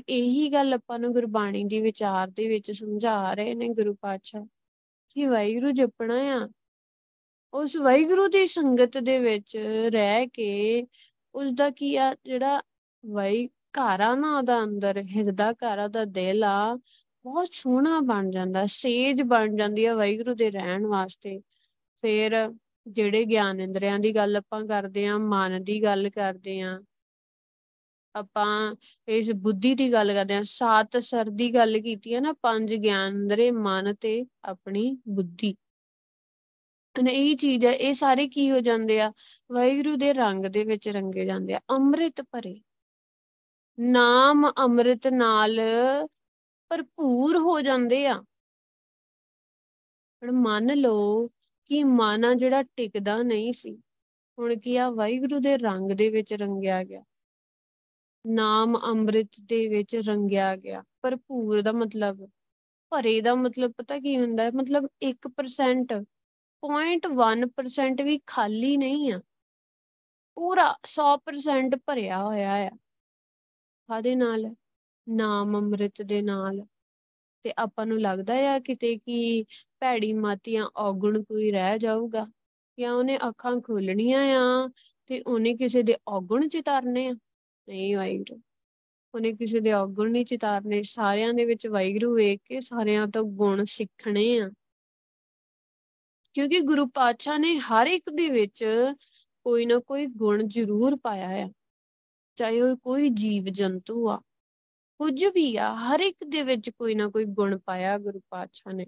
[0.10, 4.46] ਇਹੀ ਗੱਲ ਆਪਾਂ ਨੂੰ ਗੁਰਬਾਣੀ ਦੀ ਵਿਚਾਰ ਦੇ ਵਿੱਚ ਸਮਝਾ ਰਹੇ ਨੇ ਗੁਰੂ ਪਾਤਸ਼ਾਹ,
[5.10, 6.48] ਕਿ ਵਾਹਿਗੁਰੂ ਜਪਣਾ ਆ।
[7.54, 9.58] ਉਸ ਵਾਹਿਗੁਰੂ ਦੀ ਸੰਗਤ ਦੇ ਵਿੱਚ
[9.94, 10.86] ਰਹਿ ਕੇ
[11.36, 12.62] ਉਸ ਦਾ ਕੀ ਆ, ਜਿਹੜਾ
[13.04, 16.76] ਵਾਹਿ, ਘਰ ਆ ਨਾ ਉਹਦਾ ਅੰਦਰ, ਹਿਰਦਾ ਘਰ ਦਾ ਦਿਲ ਆ,
[17.26, 21.40] ਬਹੁਤ ਸੋਹਣਾ ਬਣ ਜਾਂਦਾ, ਸੇਜ ਬਣ ਜਾਂਦੀ ਆ ਵਾਹਿਗੁਰੂ ਦੇ ਰਹਿਣ ਵਾਸਤੇ।
[21.98, 22.36] ਫਿਰ
[22.88, 26.80] ਜਿਹੜੇ ਗਿਆਨ ਇੰਦਰੀਆਂ ਦੀ ਗੱਲ ਆਪਾਂ ਕਰਦੇ ਆਂ ਮਨ ਦੀ ਗੱਲ ਕਰਦੇ ਆਂ
[28.16, 28.76] ਆਪਾਂ
[29.08, 33.16] ਇਸ ਬੁੱਧੀ ਦੀ ਗੱਲ ਕਰਦੇ ਆਂ ਸਾਤ ਸਰ ਦੀ ਗੱਲ ਕੀਤੀ ਹੈ ਨਾ, ਪੰਜ ਗਿਆਨ
[33.16, 35.56] ਇੰਦਰੇ, ਮਨ ਤੇ ਆਪਣੀ ਬੁੱਧੀ।
[36.96, 39.12] ਨੇ ਇਹ ਚੀਜ਼ ਹੈ, ਇਹ ਸਾਰੇ ਕੀ ਹੋ ਜਾਂਦੇ ਆ?
[39.52, 42.60] ਵਾਹਿਗੁਰੂ ਦੇ ਰੰਗ ਦੇ ਵਿੱਚ ਰੰਗੇ ਜਾਂਦੇ ਆ, ਅੰਮ੍ਰਿਤ ਭਰੇ।
[43.78, 45.60] ਨਾਮ ਅੰਮ੍ਰਿਤ ਨਾਲ
[46.72, 48.22] ਭਰਪੂਰ ਹੋ ਜਾਂਦੇ ਆ।
[50.22, 51.28] ਹੁਣ ਮੰਨ ਲਓ
[51.68, 53.76] ਕਿ ਮਨ ਆ ਜਿਹੜਾ ਟਿਕਦਾ ਨਹੀਂ ਸੀ,
[54.40, 57.04] ਹੁਣ ਕੀ ਆ, ਵਾਹਿਗੁਰੂ ਦੇ ਰੰਗ ਦੇ ਵਿੱਚ ਰੰਗਿਆ ਗਿਆ।
[58.28, 62.30] ਨਾਮ ਅੰਮ੍ਰਿਤ ਦੇ ਵਿੱਚ ਰੰਗਿਆ ਗਿਆ। ਭਰਪੂਰ ਦਾ ਮਤਲਬ,
[62.90, 64.52] ਭਰੇ ਦਾ ਮਤਲਬ ਪਤਾ ਕੀ ਹੁੰਦਾ ਹੈ?
[64.52, 66.06] ਮਤਲਬ 1%
[66.64, 69.22] 0.1% ਵੀ ਖਾਲੀ ਨਹੀਂ ਆ।
[70.36, 72.70] ਪੂਰਾ 100% ਭਰਿਆ ਹੋਇਆ ਆ।
[73.88, 74.56] ਕਾਦੇ ਨਾਲ?
[75.10, 76.62] ਨਾਮ ਅੰਮ੍ਰਿਤ ਦੇ ਨਾਲ।
[77.44, 79.46] ਤੇ ਆਪਾਂ ਨੂੰ ਲੱਗਦਾ ਆ ਕਿਤੇ ਕਿ
[79.80, 82.28] ਭੈੜੀ ਮਾਤੀਆਂ ਔਗਣ ਕੋਈ ਰਹਿ ਜਾਊਗਾ
[82.80, 84.72] ਜਾਂ ਉਹਨੇ ਅੱਖਾਂ ਖੋਲਣੀਆਂ ਆ
[85.06, 87.12] ਤੇ ਉਹਨੇ ਕਿਸੇ ਦੇ ਔਗਣ ਚਿਤਾਰਨੇ ਆ।
[87.70, 88.42] ਨਹੀਂ ਵਾਹਿਗੁਰੂ,
[89.16, 93.64] ਉਹਨੇ ਕਿਸੇ ਦੇ ਔਗਣ ਨਹੀਂ ਚਿਤਾਰਨੇ। ਸਾਰਿਆਂ ਦੇ ਵਿੱਚ ਵਾਹਿਗੁਰੂ ਵੇਖ ਕੇ ਸਾਰਿਆਂ ਤੋਂ ਗੁਣ
[93.64, 94.52] ਸਿੱਖਣੇ ਆ।
[96.34, 98.66] ਕਿਉਂਕਿ ਗੁਰੂ ਪਾਤਸ਼ਾਹ ਨੇ ਹਰ ਇੱਕ ਦੇ ਵਿੱਚ
[99.44, 101.50] ਕੋਈ ਨਾ ਕੋਈ ਗੁਣ ਜ਼ਰੂਰ ਪਾਇਆ ਆ।
[102.36, 104.22] ਚਾਹੇ ਉਹ ਕੋਈ ਜੀਵ ਜੰਤੂ ਆ।
[105.00, 108.88] ਕੁਝ ਵੀ ਆ, ਹਰ ਇੱਕ ਦੇ ਵਿੱਚ ਕੋਈ ਨਾ ਕੋਈ ਗੁਣ ਪਾਇਆ ਗੁਰੂ ਪਾਤਸ਼ਾਹ ਨੇ।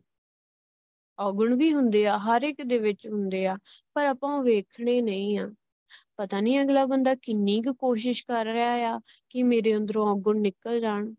[1.19, 3.58] ਔਗੁਣ ਵੀ ਹੁੰਦੇ ਆ, ਹਰ ਇੱਕ ਦੇ ਵਿੱਚ ਹੁੰਦੇ ਆ,
[3.93, 5.54] ਪਰ ਆਪਾਂ ਉਹ ਵੇਖਣੇ ਨਹੀਂ ਆ।
[6.17, 10.80] ਪਤਾ ਨਹੀਂ ਅਗਲਾ ਬੰਦਾ ਕਿੰਨੀ ਕੁ ਕੋਸ਼ਿਸ਼ ਕਰ ਰਿਹਾ ਆ ਕਿ ਮੇਰੇ ਅੰਦਰੋਂ ਔਗੁਣ ਨਿਕਲ
[10.80, 11.13] ਜਾਣ,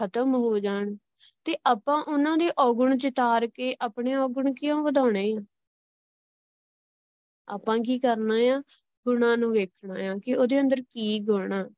[0.00, 0.96] ਖਤਮ ਹੋ ਜਾਣ।
[1.44, 5.44] ਤੇ ਆਪਾਂ ਉਹਨਾਂ ਦੇ ਔਗੁਣ ਚਿਤਾਰ ਕੇ ਆਪਣੇ ਔਗੁਣ ਕਿਉਂ ਵਧਾਉਣੇ ਆ?
[7.48, 8.62] ਆਪਾਂ ਕੀ ਕਰਨਾ ਆ?
[9.06, 11.70] ਗੁਣਾਂ ਨੂੰ ਵੇਖਣਾ ਆ ਕਿ ਉਹਦੇ ਅੰਦਰ ਕੀ ਗੁਣ ਆ।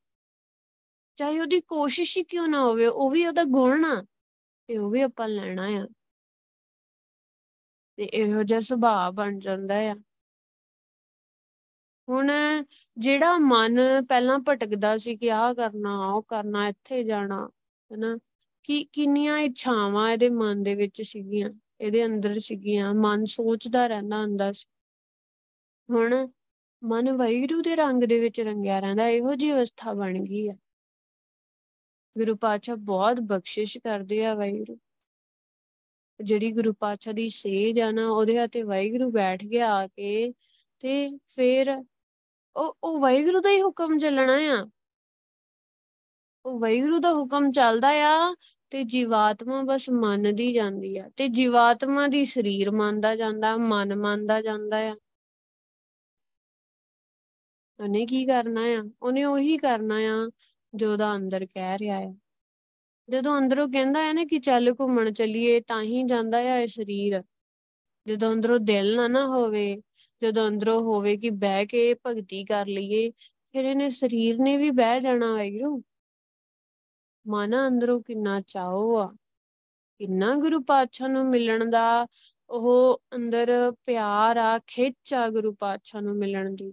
[1.16, 4.06] ਚਾਹੇ ਉਹਦੀ ਕੋਸ਼ਿਸ਼ ਹੀ ਕਿਉਂ ਨਾ ਹੋਵੇ, ਉਹ ਵੀ ਉਹਦਾ ਗੁਣ ਆ
[4.66, 5.86] ਤੇ ਉਹ ਵੀ ਆਪਾਂ ਲੈਣਾ ਆ।
[7.96, 9.94] ਤੇ ਇਹੋ ਜਿਹਾ ਸੁਭਾਅ ਬਣ ਜਾਂਦਾ ਆ।
[12.08, 12.30] ਹੁਣ
[12.98, 17.50] ਜਿਹੜਾ ਮਨ ਪਹਿਲਾਂ ਭਟਕਦਾ ਸੀ ਕਿ ਆਹ ਕਰਨਾ, ਉਹ ਕਰਨਾ, ਇੱਥੇ ਜਾਣਾ,
[17.92, 18.18] ਹੈਨਾ,
[18.62, 21.50] ਕਿ ਕਿੰਨੀਆਂ ਇੱਛਾਵਾਂ ਇਹਦੇ ਮਨ ਦੇ ਵਿੱਚ ਸੀਗੀਆਂ,
[21.80, 24.66] ਇਹਦੇ ਅੰਦਰ ਸੀਗੀਆਂ, ਮਨ ਸੋਚਦਾ ਰਹਿੰਦਾ ਹੁੰਦਾ ਸੀ।
[25.90, 26.28] ਹੁਣ
[26.84, 30.54] ਮਨ ਵੈਰੂ ਦੇ ਰੰਗ ਦੇ ਵਿੱਚ ਰੰਗਿਆ ਰਹਿੰਦਾ, ਇਹੋ ਜੀ ਅਵਸਥਾ ਬਣ ਗਈ ਆ।
[32.18, 34.78] ਗੁਰੂ ਪਾਤਸ਼ਾਹ ਬਹੁਤ ਬਖਸ਼ਿਸ਼ ਕਰਦੇ ਆ ਵੈਰੂ
[36.24, 40.32] ਜਿਹੜੀ ਗੁਰੂ ਪਾਤਸ਼ਾਹ ਦੀ ਸੇਜ ਆ ਨਾ, ਉਹਦੇ ਹੱਥੇ ਵਾਹਿਗੁਰੂ ਬੈਠ ਗਿਆ ਆ ਕੇ
[40.78, 41.82] ਤੇ ਫਿਰ
[42.56, 44.70] ਉਹ ਉਹ ਵਾਹਿਗੁਰੂ ਦਾ ਹੀ ਹੁਕਮ ਚੱਲਣਾ ਆ।
[46.44, 48.36] ਉਹ ਵਾਹਿਗੁਰੂ ਦਾ ਹੁਕਮ ਚੱਲਦਾ ਆ
[48.70, 54.76] ਤੇ ਜੀਵਾਤਮਾ ਬਸ ਮੰਨਦੀ ਜਾਂਦੀ ਆ ਤੇ ਜੀਵਾਤਮਾ ਦੀ ਸਰੀਰ ਮੰਨਦਾ ਜਾਂਦਾ, ਮਨ ਮੰਨਦਾ ਜਾਂਦਾ
[54.76, 54.96] ਆ।
[57.80, 58.90] ਉਹਨੇ ਕੀ ਕਰਨਾ ਆ?
[59.02, 60.30] ਉਹਨੇ ਉਹੀ ਕਰਨਾ ਆ
[60.74, 62.14] ਜੋ ਉਹਦਾ ਅੰਦਰ ਕਹਿ ਰਿਹਾ ਆ
[63.10, 67.22] ਜਦੋਂ ਅੰਦਰੋਂ ਕਹਿੰਦਾ ਹੈ ਨਾ ਕਿ ਚੱਲ ਘੁੰਮਣ ਚੱਲੀਏ, ਤਾਂ ਹੀ ਜਾਂਦਾ ਆ ਇਹ ਸਰੀਰ।
[68.06, 69.82] ਜਦੋਂ ਅੰਦਰੋਂ ਦਿਲ ਨਾ ਨਾ ਹੋਵੇ,
[70.22, 73.10] ਜਦੋਂ ਅੰਦਰੋਂ ਹੋਵੇ ਕਿ ਬਹਿ ਕੇ ਭਗਤੀ ਕਰ ਲਈਏ,
[73.52, 75.82] ਫਿਰ ਇਹਨੇ ਸਰੀਰ ਨੇ ਵੀ ਬਹਿ ਜਾਣਾ ਵਾਹਿਗੁਰੂ
[77.28, 79.06] ਮਨ ਅੰਦਰੋਂ ਕਿੰਨਾ ਚਾਹੋ ਆ,
[79.98, 82.06] ਕਿੰਨਾ ਗੁਰੂ ਪਾਤਸ਼ਾਹ ਨੂੰ ਮਿਲਣ ਦਾ,
[82.50, 86.72] ਉਹ ਅੰਦਰ ਪਿਆਰ ਆ, ਖਿੱਚ ਆ ਗੁਰੂ ਪਾਤਸ਼ਾਹ ਨੂੰ ਮਿਲਣ ਦੀ।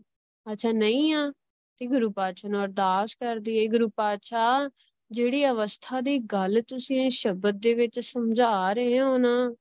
[0.52, 1.34] ਅੱਛਾ, ਨਹੀਂ ਆ।
[1.82, 4.70] ਤੇ ਗੁਰੂ ਪਾਤਸ਼ਾਹ ਨੂੰ ਅਰਦਾਸ ਕਰਦੀ ਹੈ ਗੁਰੂ ਪਾਤਸ਼ਾਹ,
[5.12, 9.56] ਜਿਹੜੀ ਅਵਸਥਾ ਦੀ ਗੱਲ ਤੁਸੀਂ ਇਹ ਸ਼ਬਦ ਦੇ ਵਿੱਚ ਸਮਝਾ ਰਹੇ ਹੋ ਨਾ,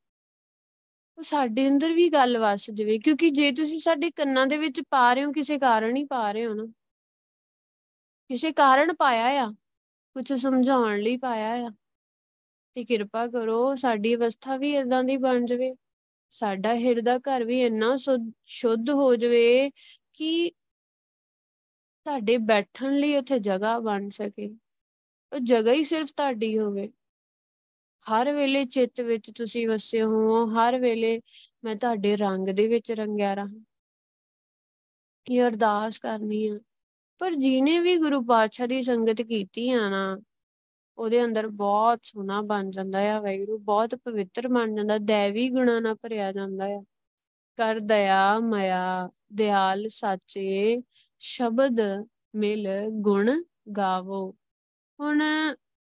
[1.19, 5.15] ਉਹ ਸਾਡੇ ਅੰਦਰ ਵੀ ਗੱਲ ਵਸ ਜਵੇ। ਕਿਉਂਕਿ ਜੇ ਤੁਸੀਂ ਸਾਡੇ ਕੰਨਾਂ ਦੇ ਵਿੱਚ ਪਾ
[5.15, 6.67] ਰਹੇ ਹੋ, ਕਿਸੇ ਕਾਰਨ ਹੀ ਪਾ ਰਹੇ ਹੋ ਨਾ।
[8.29, 9.51] ਕਿਸੇ ਕਾਰਨ ਪਾਇਆ ਆ
[10.17, 11.71] ਕੁਝ ਸਮਝਾਉਣ ਲਈ ਪਾਇਆ ਆ।
[12.75, 15.75] ਤੇ ਕਿਰਪਾ ਕਰੋ, ਸਾਡੀ ਅਵਸਥਾ ਵੀ ਇਦਾਂ ਦੀ ਬਣ ਜਵੇ।
[16.31, 17.97] ਸਾਡਾ ਹਿਰਦਾ ਘਰ ਵੀ ਇੰਨਾ
[18.45, 19.71] ਸ਼ੁੱਧ ਹੋ ਜਵੇ
[20.15, 20.53] ਕਿ
[22.05, 24.55] ਤੁਹਾਡੇ ਬੈਠਣ ਲਈ ਉੱਥੇ ਜਗ੍ਹਾ ਬਣ ਸਕੇ।
[25.33, 26.93] ਉਹ ਜਗ੍ਹਾ ਹੀ ਸਿਰਫ ਤੁਹਾਡੀ ਹੋਵੇ।
[28.13, 31.21] ਹਰ ਵੇਲੇ ਚਿੱਤ ਵਿੱਚ ਤੁਸੀਂ ਵਸੇ ਹੋ ਹਰ ਵੇਲੇ
[31.65, 33.65] ਮੈਂ ਤੁਹਾਡੇ ਰੰਗ ਦੇ ਵਿੱਚ ਰੰਗਿਆ ਰਹਾ।
[35.31, 36.61] ਇਹ ਅਰਦਾਸ ਕਰਨੀ ਆ।
[37.19, 40.21] ਪਰ ਜਿਹਨੇ ਵੀ ਗੁਰੂ ਪਾਤਸ਼ਾਹ ਦੀ ਸੰਗਤ ਕੀਤੀ ਆ ਨਾ,
[40.99, 45.95] ਉਹਦੇ ਅੰਦਰ ਬਹੁਤ ਸੋਹਣਾ ਬਣ ਜਾਂਦਾ ਆ ਵੈਗਰੂ ਬਹੁਤ ਪਵਿੱਤਰ ਬਣ ਜਾਂਦਾ। ਦੇਵੀ ਗੁਣਾ ਨਾਲ
[45.95, 46.85] ਭਰਿਆ ਜਾਂਦਾ ਆ।
[47.57, 50.83] ਕਰ ਦਇਆ, ਮਇਆ ਦਿਆਲ ਸਾਚੇ
[51.19, 51.77] ਸ਼ਬਦ
[52.35, 53.45] ਮਿਲ ਗੁਣ
[53.77, 54.37] ਗਾਵੋ।
[55.01, 55.21] ਹੁਣ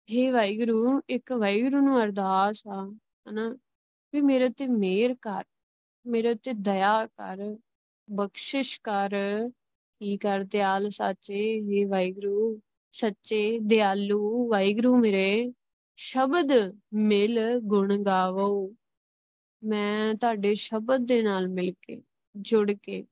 [0.08, 2.94] हे ਵਾਹਿਗੁਰੂ, ਇੱਕ ਵਾਹਿਗੁਰੂ ਨੂੰ ਅਰਦਾਸ ਆ,
[3.30, 3.58] ਹਨਾ,
[4.12, 5.44] ਵੀ ਮੇਰੇ ਤੇ ਮਿਹਰ ਕਰ,
[6.06, 7.56] ਮੇਰੇ ਤੇ ਦਇਆ ਕਰ,
[8.10, 9.10] ਬਖਸ਼ਿਸ਼ ਕਰ।
[9.98, 12.60] ਕੀ ਕਰ ਦਿਆਲ ਸਾਚੇ हे ਵਾਹਿਗੁਰੂ,
[12.92, 15.52] ਸੱਚੇ ਦਿਆਲੂ, ਵਾਹਿਗੁਰੂ ਮੇਰੇ
[15.96, 18.74] ਸ਼ਬਦ ਮਿਲ ਗੁਣ ਗਾਵੋ।
[19.64, 22.02] ਮੈਂ ਤੁਹਾਡੇ ਸ਼ਬਦ ਦੇ ਨਾਲ ਮਿਲ ਕੇ,
[22.36, 23.04] ਜੁੜ ਕੇ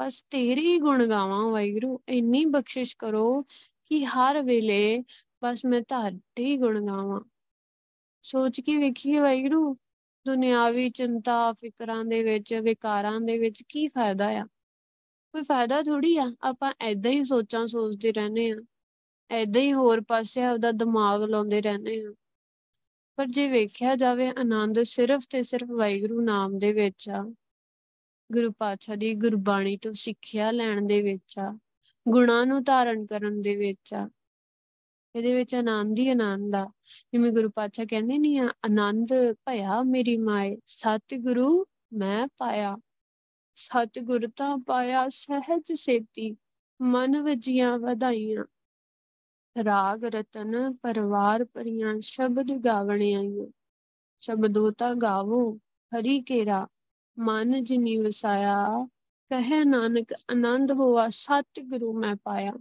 [0.00, 3.42] ਬਸ ਤੇਰੇ ਹੀ ਗੁਣ ਗਾਵਾਂ ਵਾਹਿਗੁਰੂ, ਇੰਨੀ ਬਖਸ਼ਿਸ਼ ਕਰੋ
[3.86, 5.04] ਕਿ ਹਰ ਵੇਲੇ
[5.44, 7.20] ਬਸ ਮੈਂ ਤੁਹਾਡੇ ਹੀ ਗੁਣ ਗਾਵਾਂ।
[8.22, 9.74] ਸੋਚ ਕੇ ਵੇਖੀਏ ਵਾਹਿਗੁਰੂ,
[10.26, 14.44] ਦੁਨਿਆਵੀ ਚਿੰਤਾ, ਫਿਕਰਾਂ ਦੇ ਵਿੱਚ, ਵਿਕਾਰਾਂ ਦੇ ਵਿੱਚ ਕੀ ਫਾਇਦਾ ਆ?
[15.32, 16.34] ਕੋਈ ਫਾਇਦਾ ਥੋੜੀ ਆ?
[16.42, 18.56] ਆਪਾਂ ਐਦਾਂ ਹੀ ਸੋਚਾਂ ਸੋਚਦੇ ਰਹਿੰਦੇ ਆ
[19.30, 22.14] ਐਦਾਂ ਹੀ ਹੋਰ ਪਾਸੇ ਆਪਦਾ ਦਿਮਾਗ ਲਾਉਂਦੇ ਰਹਿੰਦੇ ਆ
[23.16, 27.34] ਪਰ ਜੇ ਵੇਖਿਆ ਜਾਵੇ ਆਨੰਦ ਸਿਰਫ ਤੇ ਸਿਰਫ ਵਾਹਿਗੁਰੂ ਨਾਮ ਦੇ ਵਿੱਚ ਆ।
[28.34, 31.58] ਗੁਰੂ ਪਾਤਸ਼ਾਹ ਦੀ ਗੁਰਬਾਣੀ ਤੋਂ ਸਿੱਖਿਆ ਲੈਣ ਦੇ ਵਿੱਚ ਆ,
[32.08, 34.10] ਗੁਣਾਂ ਨੂੰ ਧਾਰਨ ਕਰਨ ਦੇ ਵਿੱਚ ਆ।
[35.16, 36.70] ਇਹਦੇ ਵਿੱਚ ਆਨੰਦ ਹੀ ਆਨੰਦ ਆ।
[37.12, 42.76] ਜਿਵੇਂ ਗੁਰੂ ਪਾਤਸ਼ਾਹ ਕਹਿੰਦੇ ਨਹੀਂ ਆ, ਆਨੰਦ ਭਇਆ ਮੇਰੀ ਮਾਏ, ਸਤਿਗੁਰੂ ਮੈਂ ਪਾਇਆ।
[43.54, 46.36] ਸਤਿਗੁਰ ਤਾਂ ਪਾਇਆ ਸਹਿਜ ਸੇਤੀ,
[46.82, 48.44] ਮਨ ਵਜੀਆਂ ਵਧਾਈਆਂ।
[49.64, 53.46] ਰਾਗ ਰਤਨ ਪਰਵਾਰ ਪਰੀਆਂ ਸ਼ਬਦ ਗਾਵਣੇ ਆਈਆਂ।
[54.20, 55.58] ਸ਼ਬਦੋ ਤਾਂ ਗਾਵੋ,
[55.92, 56.66] ਹਰੀ ਕੇਰਾ
[57.18, 58.88] ਮਨ ਜਿਨੀ ਵਸਾਇਆ,
[59.30, 62.52] ਕਹੇ ਨਾਨਕ, ਆਨੰਦ ਹੋਆ ਸਤਿਗੁਰੂ ਮੈਂ ਪਾਇਆ।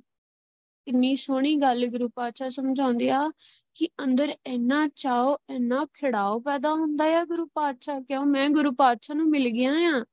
[0.86, 3.32] ਕਿੰਨੀ ਸੋਹਣੀ ਗੱਲ ਗੁਰੂ ਪਾਤਸ਼ਾਹ ਸਮਝਾਉਂਦੇ ਆ
[3.74, 9.16] ਕਿ ਅੰਦਰ ਇੰਨਾ ਚਾਓ, ਇੰਨਾ ਖਿੜਾਓ ਪੈਦਾ ਹੁੰਦਾ ਆ ਗੁਰੂ ਪਾਤਸ਼ਾਹ, ਕਿਉਂ ਮੈਂ ਗੁਰੂ ਪਾਤਸ਼ਾਹ
[9.16, 10.06] ਨੂੰ ਮਿਲ ਗਿਆ ਆ।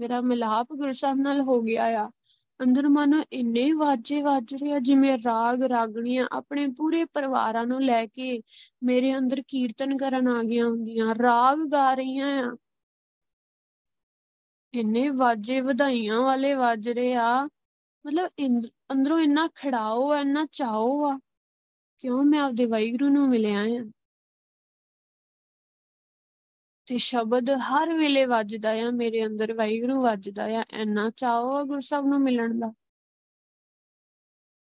[0.00, 2.10] ਮੇਰਾ ਮਿਲਾਪ ਗੁਰੂ ਸਾਹਿਬ ਨਾਲ ਹੋ ਗਿਆ ਆ।
[2.62, 8.06] ਅੰਦਰ ਮਨ ਇੰਨੇ ਵਾਜੇ ਵੱਜ ਰਹੇ ਆ, ਜਿਵੇਂ ਰਾਗ ਰਾਗਣੀਆਂ ਆਪਣੇ ਪੂਰੇ ਪਰਿਵਾਰਾਂ ਨੂੰ ਲੈ
[8.06, 8.42] ਕੇ
[8.82, 12.56] ਮੇਰੇ ਅੰਦਰ ਕੀਰਤਨ ਕਰਨ ਆ ਗਈਆਂ ਹੁੰਦੀਆਂ, ਰਾਗ ਗਾ ਰਹੀਆਂ ਆ।
[14.74, 17.44] ਇੰਨੇ ਵਾਜੇ ਵਧਾਈਆਂ ਵਾਲੇ ਵੱਜ ਰਹੇ ਆ।
[18.06, 18.30] ਮਤਲਬ
[18.92, 21.18] ਅੰਦਰੋਂ ਇੰਨਾ ਖੜਾਓ ਆ, ਇੰਨਾ ਚਾਓ ਆ,
[21.98, 23.90] ਕਿਉਂ ਮੈਂ ਆਪਦੇ ਵਾਹਿਗੁਰੂ ਨੂੰ ਮਿਲਿਆ ਆ?
[26.86, 32.06] ਤੇ ਸ਼ਬਦ ਹਰ ਵੇਲੇ ਵੱਜਦਾ ਆ, ਮੇਰੇ ਅੰਦਰ ਵਾਹਿਗੁਰੂ ਵੱਜਦਾ ਆ, ਇੰਨਾ ਚਾਓ ਆ ਗੁਰਸਬ
[32.06, 32.72] ਨੂੰ ਮਿਲਣ ਦਾ।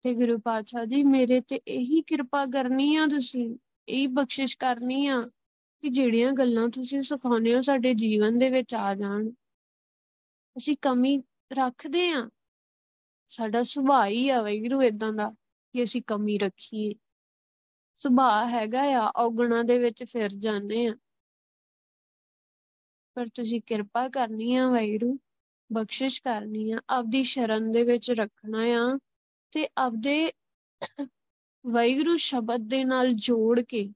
[0.04, 3.58] ਤੇ ਗੁਰੂ ਪਾਤਸ਼ਾਹ ਜੀ, ਮੇਰੇ ਤੇ ਇਹੀ ਕਿਰਪਾ ਕਰਨੀ ਆ ਤੁਸੀਂ,
[3.90, 5.20] ਇਹੀ ਬਖਸ਼ਿਸ਼ ਕਰਨੀ ਆ
[5.82, 9.30] ਕਿ ਜਿਹੜੀਆਂ ਗੱਲਾਂ ਤੁਸੀਂ ਸਿਖਾਉਂਦੇ ਹੋ ਸਾਡੇ ਜੀਵਨ ਦੇ ਵਿੱਚ ਆ ਜਾਣ।
[10.58, 11.18] ਅਸੀਂ ਕਮੀ
[11.54, 12.30] ਰੱਖਦੇ ਆ
[13.32, 15.30] ਸਾਡਾ ਸੁਭਾਅ ਹੀ ਆ ਵੈਗਰੂ ਇਦਾਂ ਦਾ
[15.74, 16.94] ਕਿ ਅਸੀਂ ਕਮੀ ਰੱਖੀਏ।
[17.98, 20.94] ਸੁਭਾਅ ਹੈਗਾ ਆ ਔਗਣਾ ਦੇ ਵਿੱਚ ਫਿਰ ਜਾਂਦੇ ਆ
[23.18, 25.18] ਪਰ ਤੁਸੀਂ ਕਿਰਪਾ ਕਰਨੀ ਆ ਵੈਗਰੂ
[25.70, 28.98] ਬਖਸ਼ਿਸ਼ ਕਰਨੀ ਆ, ਆਪਦੀ ਸ਼ਰਨ ਦੇ ਵਿੱਚ ਰੱਖਣਾ ਆ
[29.54, 30.32] ਤੇ ਆਪਦੇ
[31.66, 33.90] ਵੈਗਰੂ ਸ਼ਬਦ ਦੇ ਨਾਲ ਜੋੜ ਕੇ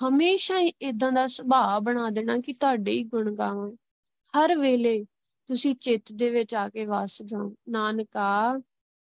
[0.00, 3.70] ਹਮੇਸ਼ਾ ਇਦਾਂ ਦਾ ਸੁਭਾਅ ਬਣਾ ਦੇਣਾ ਕਿ ਤੁਹਾਡੇ ਹੀ ਗੁਣ ਗਾਵਾਂ।
[4.36, 5.04] ਹਰ ਵੇਲੇ
[5.46, 8.58] ਤੁਸੀਂ ਚਿੱਤ ਦੇ ਵਿੱਚ ਆ ਕੇ ਵਸ ਜਾਓ। ਨਾਨਕਾ,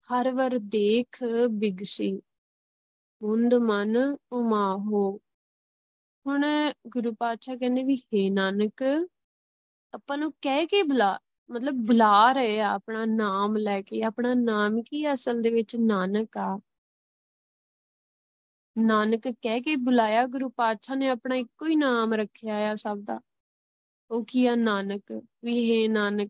[0.08, 2.21] ਹਰ ਵਰ ਦੇਖ ਬਿਗਸੀ
[3.23, 5.19] ਮੁੰਦ ਮਨ ਉਮਾਹੋ।
[6.27, 6.45] ਹੁਣ
[6.88, 9.08] ਗੁਰੂ ਪਾਤਸ਼ਾਹ ਕਹਿੰਦੇ ਵੀ हे ਨਾਨਕ,
[9.93, 11.19] ਆਪਾਂ ਨੂੰ ਕਹਿ ਕੇ ਬੁਲਾ,
[11.51, 15.75] ਮਤਲਬ ਬੁਲਾ ਰਹੇ ਆ, ਆਪਣਾ ਨਾਮ ਲੈ ਕੇ, ਆਪਣਾ ਨਾਮ ਕੀ ਅਸਲ ਦੇ ਵਿੱਚ?
[15.75, 16.60] ਨਾਨਕ। ਆ
[18.77, 23.19] ਨਾਨਕ ਕਹਿ ਕੇ ਬੁਲਾਇਆ, ਗੁਰੂ ਪਾਤਸ਼ਾਹ ਨੇ ਆਪਣਾ ਇੱਕੋ ਹੀ ਨਾਮ ਰੱਖਿਆ ਆ ਸਭ ਦਾ।
[24.11, 26.29] ਉਹ ਕੀ ਆ, ਨਾਨਕ, ਵੀ ਹੈ ਨਾਨਕ।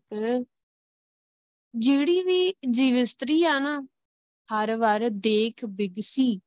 [1.74, 3.86] ਜਿਹੜੀ ਵੀ ਜੀਵ ਇਸਤਰੀ ਆ ਨਾ,
[4.52, 6.40] ਹਰ ਵਾਰ ਦੇਖ ਬਿਗਸੀ।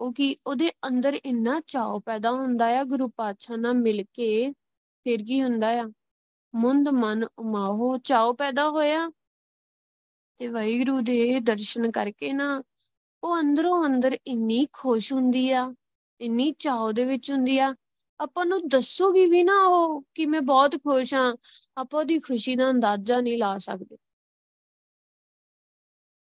[0.00, 4.52] ਉਹ ਕੀ, ਉਹਦੇ ਅੰਦਰ ਇੰਨਾ ਚਾਅ ਪੈਦਾ ਹੁੰਦਾ ਆ, ਗੁਰੂ ਪਾਤਸ਼ਾਹ ਨਾਲ ਮਿਲ ਕੇ,
[5.04, 5.92] ਫਿਰ ਕੀ ਹੁੰਦਾ ਆ?
[6.54, 9.10] ਮੁੰਦ ਮਨ ਉਮਾਹੋ, ਚਾਅ ਪੈਦਾ ਹੋਇਆ।
[10.36, 12.62] ਤੇ ਵਾਹਿਗੁਰੂ ਦੇ ਦਰਸ਼ਨ ਕਰਕੇ ਨਾ,
[13.22, 15.74] ਉਹ ਅੰਦਰੋਂ ਅੰਦਰ ਇੰਨੀ ਖੁਸ਼ ਹੁੰਦੀ ਆ,
[16.20, 17.74] ਇੰਨੀ ਚਾਅ ਦੇ ਵਿੱਚ ਹੁੰਦੀ ਆ
[18.20, 21.34] ਆਪਾਂ ਨੂੰ ਦੱਸੋਗੀ ਵੀ ਨਾ ਉਹ ਕਿ ਮੈਂ ਬਹੁਤ ਖੁਸ਼ ਹਾਂ,
[21.76, 23.96] ਆਪਾਂ ਉਹਦੀ ਖੁਸ਼ੀ ਦਾ ਅੰਦਾਜ਼ਾ ਨਹੀਂ ਲਾ ਸਕਦੇ।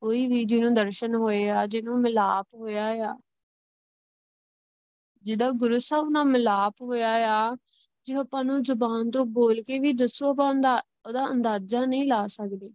[0.00, 3.16] ਕੋਈ ਵੀ ਜਿਹਨੂੰ ਦਰਸ਼ਨ ਹੋਏ ਆ, ਜਿਹਨੂੰ ਮਿਲਾਪ ਹੋਇਆ ਆ,
[5.22, 7.10] ਜਿਹਦਾ ਗੁਰੂ ਸਾਹਿਬ ਨਾਲ ਮਿਲਾਪ ਹੋਇਆ
[7.42, 7.56] ਆ,
[8.04, 12.70] ਜੇ ਆਪਾਂ ਨੂੰ ਜ਼ੁਬਾਨ ਤੋਂ ਬੋਲ ਕੇ ਵੀ ਦੱਸੋ ਪਾਉਂਦਾ ਉਹਦਾ ਅੰਦਾਜ਼ਾ ਨਹੀਂ ਲਾ ਸਕਦੇ।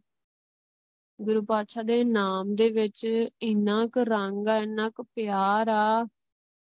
[1.21, 6.07] ਗੁਰੂ ਪਾਤਸ਼ਾਹ ਦੇ ਨਾਮ ਦੇ ਵਿੱਚ ਇੰਨਾ ਕੁ ਰੰਗ ਆ, ਇੰਨਾ ਕੁ ਪਿਆਰ ਆ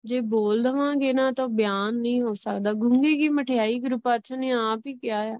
[0.05, 4.51] ਜੇ ਬੋਲ ਦਵਾਂਗੇ ਨਾ ਤਾਂ ਬਿਆਨ ਨਹੀਂ ਹੋ ਸਕਦਾ। ਗੁੰਗੇ ਕੀ ਮਠਿਆਈ ਗੁਰੂ ਪਾਤਸ਼ਾਹ ਨੇ
[4.51, 5.39] ਆਪ ਹੀ ਕਿਹਾ ਆ।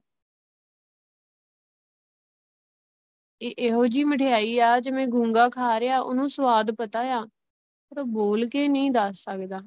[3.41, 7.25] ਇਹ ਇਹੋ ਜੀ ਮਠਿਆਈ ਆ, ਜਿਵੇਂ ਗੁੰਗਾ ਖਾ ਰਿਹਾ, ਉਹਨੂੰ ਸਵਾਦ ਪਤਾ ਆ,
[7.89, 9.62] ਪਰ ਬੋਲ ਕੇ ਨਹੀਂ ਦੱਸ ਸਕਦਾ।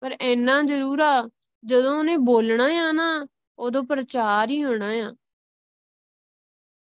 [0.00, 1.30] ਪਰ ਇੰਨਾ ਜ਼ਰੂਰ ਆ,
[1.64, 3.26] ਜਦੋਂ ਉਹਨੇ ਬੋਲਣਾ ਆ ਨਾ,
[3.58, 5.14] ਉਦੋਂ ਪ੍ਰਚਾਰ ਹੀ ਹੋਣਾ ਆ।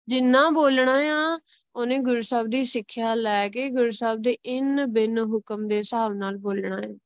[0.07, 1.39] ਜਿੰਨਾ ਬੋਲਣਾ ਆ
[1.75, 6.13] ਉਹਨੇ ਗੁਰੂ ਸਾਹਿਬ ਦੀ ਸਿੱਖਿਆ ਲੈ ਕੇ ਗੁਰੂ ਸਾਹਿਬ ਦੇ ਇਨ ਬਿਨ ਹੁਕਮ ਦੇ ਹਿਸਾਬ
[6.13, 6.97] ਨਾਲ ਬੋਲਣਾ ਹੈ।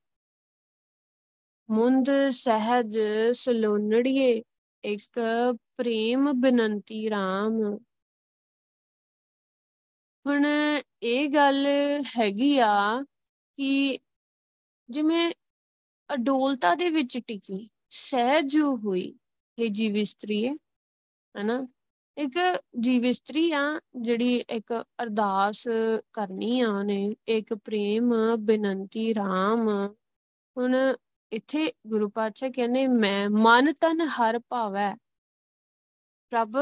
[1.70, 3.00] ਮੁੰਦ ਸਹਿਜ
[3.32, 4.44] ਸਲੋਨੜੀਏ,
[4.84, 5.20] ਇੱਕ
[5.78, 7.80] ਪ੍ਰੇਮ ਬਨੰਤੀ RAM
[10.28, 10.46] ਹੁਣ
[11.04, 11.68] ਇਹ ਗੱਲ
[12.20, 13.02] ਹੈਗੀ ਆ
[13.58, 14.00] ਕਿ
[14.90, 15.32] ਜਿਵੇਂ
[16.14, 19.16] ਅਡੋਲਤਾ ਦੇ ਵਿੱਚ ਟਿਕੀ, ਸਹਿਜ ਹੋਈ,
[19.60, 20.54] ਇਹ ਜੀਵ ਇਸਤਰੀ ਹੈ,
[21.36, 21.68] ਹੈਨਾ?
[22.18, 22.38] ਇੱਕ
[22.80, 23.62] ਜੀਵ ਇਸਤਰੀ ਆ,
[23.96, 24.74] ਜਿਹੜੀ ਇੱਕ
[25.04, 25.64] ਅਰਦਾਸ
[26.14, 29.68] ਕਰਨੀ ਆ ਉਹਨੇ, ਇੱਕ ਪ੍ਰੇਮ, ਬੇਨੰਤੀ RAM
[30.58, 30.76] ਹੁਣ
[31.32, 34.94] ਇੱਥੇ ਗੁਰੂ ਪਾਤਸ਼ਾਹ ਕਹਿੰਦੇ, ਮੈਂ ਮਨ ਤਨ ਹਰ ਭਾਵੈ,
[36.32, 36.58] ਪ੍ਰਭ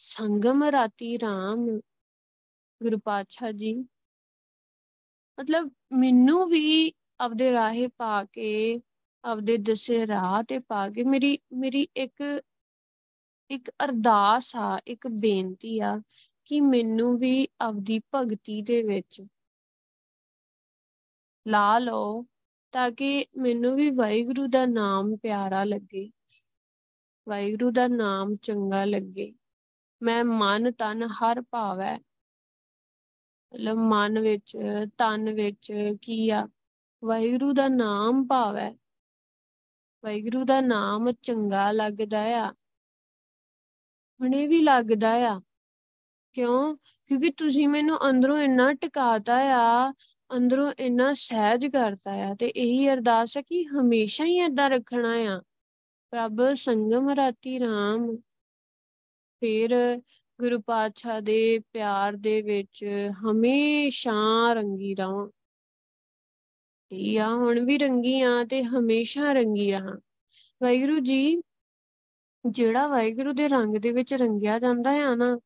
[0.00, 1.66] ਸੰਗਮ ਰਾਤੀ RAM
[2.80, 3.74] ਗੁਰੂ ਪਾਤਸ਼ਾਹ ਜੀ,
[5.38, 8.80] ਮਤਲਬ ਮੈਨੂੰ ਵੀ ਆਪਦੇ ਰਾਹੇ ਪਾ ਕੇ,
[9.24, 12.22] ਆਪਦੇ ਦਸੇ ਰਾਹ ਤੇ ਪਾ ਕੇ ਮੇਰੀ ਮੇਰੀ ਇੱਕ
[13.50, 16.00] ਇੱਕ ਅਰਦਾਸ ਆ, ਇੱਕ ਬੇਨਤੀ ਆ
[16.44, 19.22] ਕਿ ਮੈਨੂੰ ਵੀ ਆਪਦੀ ਭਗਤੀ ਦੇ ਵਿੱਚ
[21.46, 22.26] ਲਾ ਲਓ
[22.72, 26.10] ਤਾਂ ਕਿ ਮੈਨੂੰ ਵੀ ਵਾਹਿਗੁਰੂ ਦਾ ਨਾਮ ਪਿਆਰਾ ਲੱਗੇ,
[27.28, 29.32] ਵਾਹਿਗੁਰੂ ਦਾ ਨਾਮ ਚੰਗਾ ਲੱਗੇ।
[30.02, 31.98] ਮੈਂ ਮਨ ਤਨ ਹਰ ਭਾਵੈ।
[33.54, 34.56] ਮਤਲਬ ਮਨ ਵਿੱਚ,
[34.98, 36.48] ਤਨ ਵਿੱਚ ਕੀ ਆ?
[37.04, 38.70] ਵਾਹਿਗੁਰੂ ਦਾ ਨਾਮ ਭਾਵੈ।
[40.04, 42.52] ਵਾਹਿਗੁਰੂ ਦਾ ਨਾਮ ਚੰਗਾ ਲੱਗਦਾ ਆ।
[44.20, 45.40] ਹੁਣੇ ਵੀ ਲੱਗਦਾ ਆ।
[46.32, 46.76] ਕਿਉਂ?
[47.06, 49.92] ਕਿਉਂਕਿ ਤੁਸੀਂ ਮੈਨੂੰ ਅੰਦਰੋਂ ਇੰਨਾ ਟਿਕਾਤਾ ਆ,
[50.36, 55.40] ਅੰਦਰੋਂ ਇੰਨਾ ਸਹਿਜ ਕਰਤਾ ਆ ਤੇ ਇਹੀ ਅਰਦਾਸ ਹੈ ਕਿ ਹਮੇਸ਼ਾ ਹੀ ਏਦਾਂ ਰੱਖਣਾ ਆ।
[56.10, 58.16] ਪ੍ਰਭ, ਸੰਗਮ ਰਾਤੀ RAM
[59.40, 60.00] ਫਿਰ
[60.40, 62.84] ਗੁਰੂ ਪਾਤਸ਼ਾਹ ਦੇ ਪਿਆਰ ਦੇ ਵਿੱਚ
[63.30, 65.28] ਹਮੇਸ਼ਾ ਰੰਗੀ ਰਹਾਂ।
[66.90, 69.96] ਠੀਕ ਆ, ਹੁਣ ਵੀ ਰੰਗੀ ਆ ਤੇ ਹਮੇਸ਼ਾ ਰੰਗੀ ਰਹਾਂ।
[70.62, 71.42] ਵਾਹਿਗੁਰੂ ਜੀ
[72.50, 75.38] ਜਿਹੜਾ ਵਾਹਿਗੁਰੂ ਦੇ ਰੰਗ ਦੇ ਵਿੱਚ ਰੰਗਿਆ ਜਾਂਦਾ ਆ ਨਾ,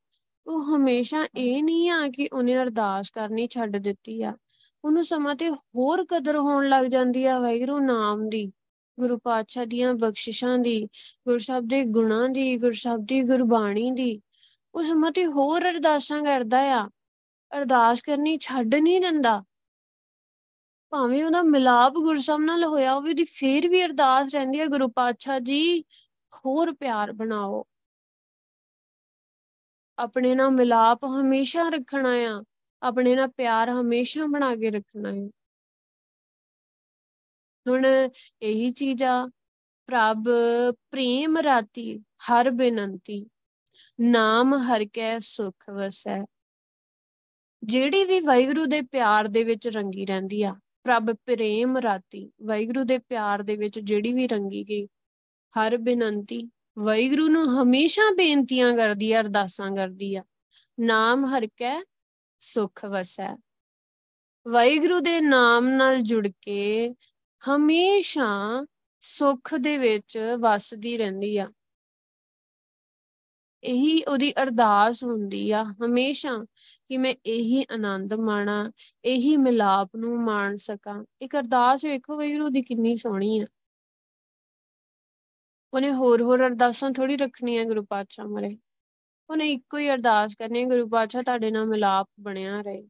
[0.46, 4.34] ਉਹ ਹਮੇਸ਼ਾ ਇਹ ਨਹੀਂ ਆ ਕਿ ਉਹਨੇ ਅਰਦਾਸ ਕਰਨੀ ਛੱਡ ਦਿੱਤੀ ਆ।
[4.84, 8.52] ਉਹਨੂੰ ਸਮਾਂ ਤੇ ਹੋਰ ਕਦਰ ਹੋਣ ਲੱਗ ਜਾਂਦੀ ਆ ਵਾਹਿਗੁਰੂ ਨਾਮ ਦੀ,
[9.00, 10.84] ਗੁਰੂ ਪਾਤਸ਼ਾਹ ਦੀਆਂ ਬਖਸ਼ਿਸ਼ਾਂ ਦੀ,
[11.26, 14.20] ਗੁਰੂ ਸਾਹਿਬ ਦੇ ਗੁਣਾਂ ਦੀ, ਗੁਰੂ ਸਾਹਿਬ ਦੀ ਗੁਰਬਾਣੀ ਦੀ।
[14.74, 16.88] ਉਸ ਮਤੇ ਹੋਰ ਅਰਦਾਸਾਂ ਕਰਦਾ ਆ।
[17.56, 19.44] ਅਰਦਾਸ ਕਰਨੀ ਛੱਡ ਨਹੀਂ ਦਿੰਦਾ।
[20.90, 25.40] ਭਾਵੇਂ ਉਹਦਾ ਮਿਲਾਪ ਗੁਰਸਮ ਨਾਲ ਹੋਇਆ ਹੋਵੇ ਦੀ ਫੇਰ ਵੀ ਅਰਦਾਸ ਰਹਿੰਦੀ ਹੈ ਗੁਰੂ ਪਾਤਸ਼ਾਹ
[25.40, 25.84] ਜੀ।
[26.32, 27.64] ਹੋਰ ਪਿਆਰ ਬਣਾਓ।
[29.98, 32.42] ਆਪਣੇ ਨਾਲ ਮਿਲਾਪ ਹਮੇਸ਼ਾ ਰੱਖਣਾ ਆ।
[32.82, 35.28] ਆਪਣੇ ਨਾਲ ਪਿਆਰ ਹਮੇਸ਼ਾ ਬਣਾ ਕੇ ਰੱਖਣਾ ਹੈ
[37.66, 37.86] ਹੁਣ
[38.42, 39.26] ਇਹੀ ਚੀਜ਼ ਆ,
[39.88, 40.24] ਪ੍ਰਭ
[40.90, 43.26] ਪ੍ਰੇਮ ਰਾਤੀ ਹਰ ਬੇਨੰਤੀ,
[44.00, 46.24] ਨਾਮ ਹਰ ਕੈ ਸੁਖ ਵਸੈ।
[47.62, 52.98] ਜਿਹੜੀ ਵੀ ਵਾਹਿਗੁਰੂ ਦੇ ਪਿਆਰ ਦੇ ਵਿੱਚ ਰੰਗੀ ਰਹਿੰਦੀ ਆ, ਪ੍ਰਭ ਪ੍ਰੇਮ ਰਾਤੀ ਵਾਹਿਗੁਰੂ ਦੇ
[52.98, 54.86] ਪਿਆਰ ਦੇ ਵਿੱਚ ਜਿਹੜੀ ਵੀ ਰੰਗੀ ਗਈ
[55.58, 60.24] ਹਰ ਬੇਨੰਤੀ। ਵਾਹਿਗੁਰੂ ਨੂੰ ਹਮੇਸ਼ਾ ਬੇਨਤੀਆਂ ਕਰਦੀ ਆ, ਅਰਦਾਸਾਂ ਕਰਦੀ ਆ।
[60.80, 61.82] ਨਾਮ ਹਰ ਕੈ,
[62.38, 63.36] ਸੁਖ ਵਸੈ।
[64.48, 66.94] ਵਾਹਿਗੁਰੂ ਦੇ ਨਾਮ ਨਾਲ ਜੁੜ ਕੇ
[67.42, 68.64] ਹਮੇਸ਼ਾ
[69.00, 71.52] ਸੁੱਖ ਦੇ ਵਿੱਚ ਵਸਦੀ ਰਹਿੰਦੀ ਆ।
[73.64, 76.44] ਇਹੀ ਉਹਦੀ ਅਰਦਾਸ ਹੁੰਦੀ ਆ ਹਮੇਸ਼ਾ
[76.88, 78.72] ਕਿ ਮੈਂ ਇਹੀ ਆਨੰਦ ਮਾਣਾ,
[79.04, 83.46] ਇਹੀ ਮਿਲਾਪ ਨੂੰ ਮਾਣ ਸਕਾਂ। ਇੱਕ ਅਰਦਾਸ ਵੇਖੋ ਵਾਹਿਗੁਰੂ ਦੀ ਕਿੰਨੀ ਸੋਹਣੀ ਆ।
[85.74, 88.58] ਉਹਨੇ ਹੋਰ ਹੋਰ ਅਰਦਾਸਾਂ ਥੋੜੀ ਰੱਖਣੀਆਂ ਗੁਰੂ ਪਾਤਸ਼ਾਹ ਮਰੇ।
[89.30, 92.82] ਉਹਨੇ ਇੱਕੋ ਹੀ ਅਰਦਾਸ ਕਰਨੀ ਗੁਰੂ ਪਾਤਸ਼ਾਹ ਤੁਹਾਡੇ ਨਾਲ ਮਿਲਾਪ ਬਣਿਆ ਰਹੇ।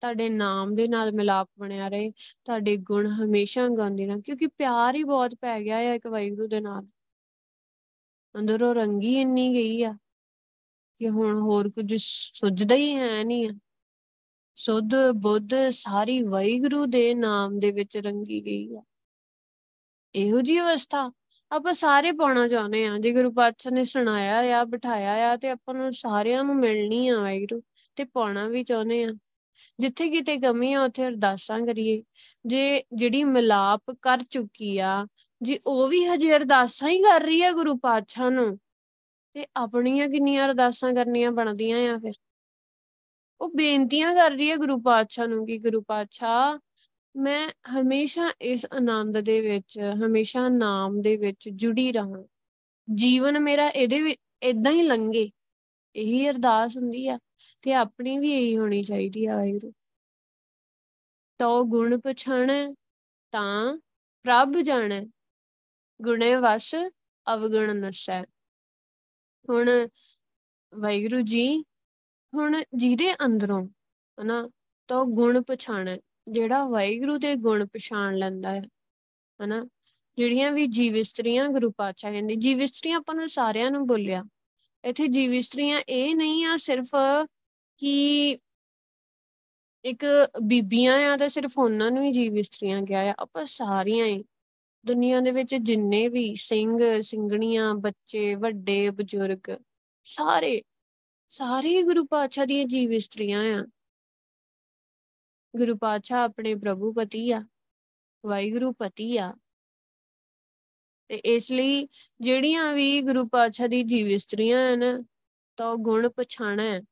[0.00, 2.10] ਤੁਹਾਡੇ ਨਾਮ ਦੇ ਨਾਲ ਮਿਲਾਪ ਬਣਿਆ ਰਹੇ।
[2.44, 6.60] ਤੁਹਾਡੇ ਗੁਣ ਹਮੇਸ਼ਾ ਗਾਉਂਦੀ ਰਹਾਂ, ਕਿਉਂਕਿ ਪਿਆਰ ਹੀ ਬਹੁਤ ਪੈ ਗਿਆ ਹੈ ਇੱਕ ਵਾਹਿਗੁਰੂ ਦੇ
[6.60, 6.86] ਨਾਲ।
[8.38, 9.92] ਅੰਦਰੋਂ ਰੰਗੀ ਇੰਨੀ ਗਈ ਆ
[10.98, 13.52] ਕਿ ਹੁਣ ਹੋਰ ਕੁਝ ਸੁੱਝਦਾ ਹੀ ਹੈ ਨਹੀਂ ਆ।
[14.56, 18.82] ਸੁੱਧ ਬੁੱਧ ਸਾਰੀ ਵਾਹਿਗੁਰੂ ਦੇ ਨਾਮ ਦੇ ਵਿੱਚ ਰੰਗੀ ਗਈ ਆ।
[20.14, 21.12] ਇਹੋ ਜੀ ਅਵਸਥਾ
[21.52, 25.74] ਆਪਾਂ ਸਾਰੇ ਪਾਉਣਾ ਚਾਹੁੰਦੇ ਆ ਜੇ ਗੁਰੂ ਪਾਤਸ਼ਾਹ ਨੇ ਸੁਣਾਇਆ ਆ, ਬਿਠਾਇਆ ਆ ਤੇ ਆਪਾਂ
[25.74, 27.62] ਨੂੰ ਸਾਰਿਆਂ ਨੂੰ ਮਿਲਣੀ ਆ ਵਾਹਿਗੁਰੂ
[27.96, 29.08] ਤੇ ਪਾਉਣਾ ਵੀ ਚਾਹੁੰਦੇ ਆ
[29.80, 32.02] ਜਿੱਥੇ ਕਿਤੇ ਕਮੀ ਆ, ਉੱਥੇ ਅਰਦਾਸਾਂ ਕਰੀਏ।
[32.46, 35.06] ਜੇ ਜਿਹੜੀ ਮਿਲਾਪ ਕਰ ਚੁੱਕੀ ਆ,
[35.42, 38.58] ਜੇ ਉਹ ਵੀ ਹਜੇ ਅਰਦਾਸਾਂ ਹੀ ਕਰ ਰਹੀ ਆ ਗੁਰੂ ਪਾਤਸ਼ਾਹ ਨੂੰ,
[39.32, 42.12] ਤੇ ਆਪਣੀਆਂ ਕਿੰਨੀਆਂ ਅਰਦਾਸਾਂ ਕਰਨੀਆਂ ਬਣਦੀਆਂ ਆ ਫਿਰ?
[43.40, 46.58] ਉਹ ਬੇਨਤੀਆਂ ਕਰ ਰਹੀ ਹੈ ਗੁਰੂ ਪਾਤਸ਼ਾਹ ਨੂੰ ਕਿ ਗੁਰੂ ਪਾਤਸ਼ਾਹ
[47.16, 52.24] ਮੈਂ ਹਮੇਸ਼ਾ ਇਸ ਆਨੰਦ ਦੇ ਵਿੱਚ, ਹਮੇਸ਼ਾ ਨਾਮ ਦੇ ਵਿੱਚ ਜੁੜੀ ਰਹਾਂ।
[52.94, 55.30] ਜੀਵਨ ਮੇਰਾ ਇਹਦੇ ਵਿੱਚ ਇਦਾਂ ਹੀ ਲੰਘੇ।
[55.96, 57.18] ਇਹੀ ਅਰਦਾਸ ਹੁੰਦੀ ਆ
[57.62, 59.72] ਤੇ ਆਪਣੀ ਵੀ ਇਹੀ ਹੋਣੀ ਚਾਹੀਦੀ ਆ ਵਾਹਿਗੁਰੂ।
[61.38, 62.74] ਤੋ ਗੁਣ ਪਛਾਣੈ
[63.32, 63.78] ਤਾਂ
[64.22, 65.04] ਪ੍ਰਭ ਜਾਣੈ,
[66.02, 66.74] ਗੁਣੇ ਵਸ
[67.34, 68.22] ਅਵਗਣ ਨਸੈ।
[69.48, 69.88] ਹੁਣ
[70.74, 71.58] ਵਾਹਿਗੁਰੂ ਜੀ,
[72.34, 73.68] ਹੁਣ ਜਿਹਦੇ ਅੰਦਰੋਂ
[74.22, 74.50] ਹਨਾ,
[74.88, 75.98] ਤੋ ਗੁਣ ਪਛਾਣੈ।
[76.30, 78.62] ਜਿਹੜਾ ਵਾਹਿਗੁਰੂ ਦੇ ਗੁਣ ਪਛਾਣ ਲੈਂਦਾ ਹੈ,
[79.44, 79.66] ਹਨਾ?
[80.16, 84.24] ਜਿਹੜੀਆਂ ਵੀ ਜੀਵ ਇਸਤਰੀਆਂ ਗੁਰੂ ਪਾਤਸ਼ਾਹ ਕਹਿੰਦੇ ਜੀਵ ਇਸਤਰੀਆਂ ਆਪਾਂ ਨੂੰ ਸਾਰਿਆਂ ਨੂੰ ਬੋਲਿਆ।
[84.84, 86.90] ਇੱਥੇ ਜੀਵ ਇਸਤਰੀਆਂ ਇਹ ਨਹੀਂ ਆ ਸਿਰਫ
[87.78, 88.38] ਕਿ
[89.84, 90.04] ਇੱਕ
[90.42, 94.24] ਬੀਬੀਆਂ ਆ ਤਾਂ ਸਿਰਫ ਉਹਨਾਂ ਨੂੰ ਹੀ ਜੀਵ ਇਸਤਰੀਆਂ ਕਿਹਾ ਆ, ਆਪਾਂ ਸਾਰੀਆਂ ਹੀ।
[94.86, 99.58] ਦੁਨੀਆ ਦੇ ਵਿੱਚ ਜਿੰਨੇ ਵੀ ਸਿੰਘ, ਸਿੰਘਣੀਆਂ, ਬੱਚੇ, ਵੱਡੇ, ਬਜ਼ੁਰਗ,
[100.04, 100.62] ਸਾਰੇ
[101.30, 103.66] ਸਾਰੇ ਗੁਰੂ ਪਾਤਸ਼ਾਹ ਦੀਆਂ ਜੀਵ ਇਸਤਰੀਆਂ ਆ।
[105.56, 107.46] ਗੁਰੂ ਪਾਤਸ਼ਾਹ ਆਪਣੇ ਪ੍ਰਭੂ ਪਤੀ ਆ,
[108.26, 109.34] ਵਾਹਿਗੁਰੂ ਪਤੀ ਆ।
[111.08, 111.88] ਤੇ ਇਸ ਲਈ
[112.20, 115.04] ਜਿਹੜੀਆਂ ਵੀ ਗੁਰੂ ਪਾਤਸ਼ਾਹ ਦੀ ਜੀਵ ਇਸਤਰੀਆਂ ਹਨ,
[115.56, 116.82] ਤਾਂ ਉਹ ਗੁਣ ਪਛਾਣਾ। ਹੈ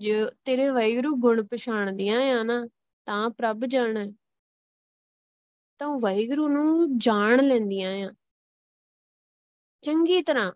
[0.00, 2.68] ਜੇ ਤੇਰੇ ਵਾਹਿਗੁਰੂ ਗੁਣ ਪਛਾਣਦੀਆਂ ਆ ਨਾ,
[3.04, 4.12] ਤਾਂ ਪ੍ਰਭ ਜਾਣਾ।
[5.78, 8.14] ਤਾਂ ਵਾਹਿਗੁਰੂ ਨੂੰ ਜਾਣ ਲੈਂਦੀਆਂ ਆ।
[9.82, 10.52] ਚੰਗੀ ਤਰ੍ਹਾਂ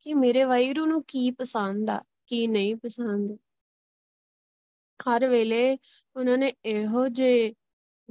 [0.00, 3.38] ਕਿ ਮੇਰੇ ਵਾਹਿਗੁਰੂ ਨੂੰ ਕੀ ਪਸੰਦ ਆ, ਕੀ ਨਹੀਂ ਪਸੰਦ।
[5.00, 5.78] ਹਰ ਵੇਲੇ
[6.16, 7.54] ਉਹਨਾਂ ਨੇ ਇਹੋ ਜੇ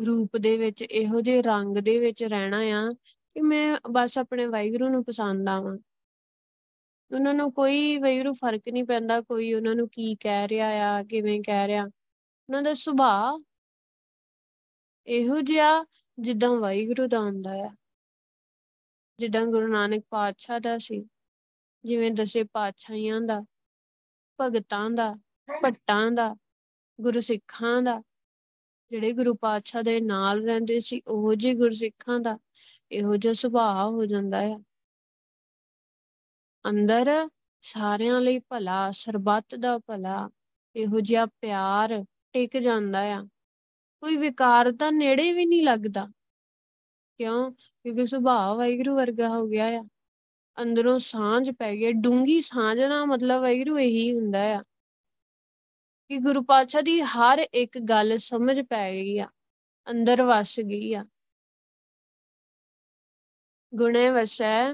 [0.07, 2.91] ਰੂਪ ਦੇ ਵਿੱਚ, ਇਹੋ ਜੇ ਰੰਗ ਦੇ ਵਿੱਚ ਰਹਿਣਾ ਆ
[3.33, 5.77] ਕਿ ਮੈਂ ਬਸ ਆਪਣੇ ਵਾਹਿਗੁਰੂ ਨੂੰ ਪਸੰਦ ਆਵਾਂ।
[7.15, 11.41] ਉਹਨਾਂ ਨੂੰ ਕੋਈ ਵਾਹਿਗੁਰੂ ਫ਼ਰਕ ਨਹੀਂ ਪੈਂਦਾ, ਕੋਈ ਉਹਨਾਂ ਨੂੰ ਕੀ ਕਹਿ ਰਿਹਾ ਆ, ਕਿਵੇਂ
[11.41, 13.39] ਕਹਿ ਰਿਹਾ। ਉਹਨਾਂ ਦਾ ਸੁਭਾਅ
[15.07, 15.85] ਇਹੋ ਜਿਹਾ
[16.19, 17.69] ਜਿੱਦਾਂ ਵਾਹਿਗੁਰੂ ਦਾ ਹੁੰਦਾ ਆ।
[19.19, 21.05] ਜਿੱਦਾਂ ਗੁਰੂ ਨਾਨਕ ਪਾਤਸ਼ਾਹ ਦਾ ਸੀ,
[21.85, 23.41] ਜਿਵੇਂ ਦਸੇ ਪਾਤਸ਼ਾਹੀਆਂ ਦਾ,
[24.41, 25.15] ਭਗਤਾਂ ਦਾ,
[25.63, 26.35] ਭੱਟਾਂ ਦਾ
[27.01, 28.03] ਗੁਰਸਿੱਖਾਂ ਦਾ,
[28.91, 32.39] ਜਿਹੜੇ ਗੁਰੂ ਪਾਤਸ਼ਾਹ ਦੇ ਨਾਲ ਰਹਿੰਦੇ ਸੀ, ਉਹ ਜਿਹੇ ਗੁਰਸਿੱਖਾਂ ਦਾ
[32.91, 34.59] ਇਹੋ ਜਿਹਾ ਸੁਭਾਅ ਹੋ ਜਾਂਦਾ ਆ।
[36.69, 37.29] ਅੰਦਰ
[37.61, 40.29] ਸਾਰਿਆਂ ਲਈ ਭਲਾ, ਸਰਬੱਤ ਦਾ ਭਲਾ,
[40.75, 43.27] ਇਹੋ ਜਿਹਾ ਪਿਆਰ ਟਿਕ ਜਾਂਦਾ ਆ।
[44.01, 46.07] ਕੋਈ ਵਿਕਾਰ ਤਾਂ ਨੇੜੇ ਵੀ ਨਹੀਂ ਲੱਗਦਾ।
[47.17, 47.51] ਕਿਉਂ?
[47.51, 49.85] ਕਿਉਂਕਿ ਸੁਭਾਅ ਵਾਹਿਗੁਰੂ ਵਰਗਾ ਹੋ ਗਿਆ ਆ।
[50.61, 54.63] ਅੰਦਰੋਂ ਸਾਂਝ ਪੈ ਗਈ ਡੂੰਗੀ ਸਾਂਝ ਦਾ ਮਤਲਬ ਵਾਹਿਗੁਰੂ ਇਹੀ ਹੁੰਦਾ ਆ।
[56.11, 59.27] ਕਿ ਗੁਰੂ ਪਾਤਸ਼ਾਹ ਦੀ ਹਰ ਇੱਕ ਗੱਲ ਸਮਝ ਪੈ ਗਈ ਆ,
[59.91, 61.05] ਅੰਦਰ ਵਸ ਗਈ ਆ।
[63.75, 64.73] ਗੁਣੇ ਵਸੈ,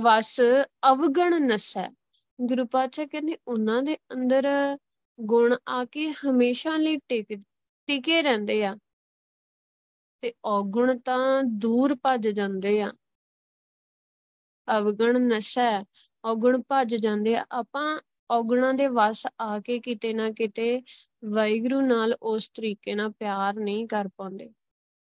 [0.00, 0.40] ਵਸ
[0.92, 1.88] ਅਵਗਣ ਨਸੈ।
[2.40, 4.48] ਗੁਰੂ ਪਾਤਸ਼ਾਹ ਕਹਿੰਦੇ ਉਹਨਾਂ ਦੇ ਅੰਦਰ
[5.20, 7.42] ਗੁਣ ਆ ਕੇ ਹਮੇਸ਼ਾ ਲਈ ਟਿਕ,
[7.86, 8.76] ਟਿਕੇ ਰਹਿੰਦੇ ਆ।
[10.20, 12.92] ਤੇ ਔਗੁਣ ਤਾਂ ਦੂਰ ਭੱਜ ਜਾਂਦੇ ਆ।
[14.78, 15.84] ਅਵਗਣ ਨਸ਼ਾ,
[16.24, 17.98] ਔਗੁਣ ਭੱਜ ਜਾਂਦੇ ਆ। ਆਪਾਂ
[18.30, 20.82] ਔਗੁਣਾਂ ਦੇ ਵਸ ਆ ਕੇ ਕਿਤੇ ਨਾ ਕਿਤੇ
[21.24, 24.50] ਵਾਹਿਗੁਰੂ ਨਾਲ ਉਸ ਤਰੀਕੇ ਨਾਲ ਪਿਆਰ ਨਹੀਂ ਕਰ ਪਾਉਂਦੇ।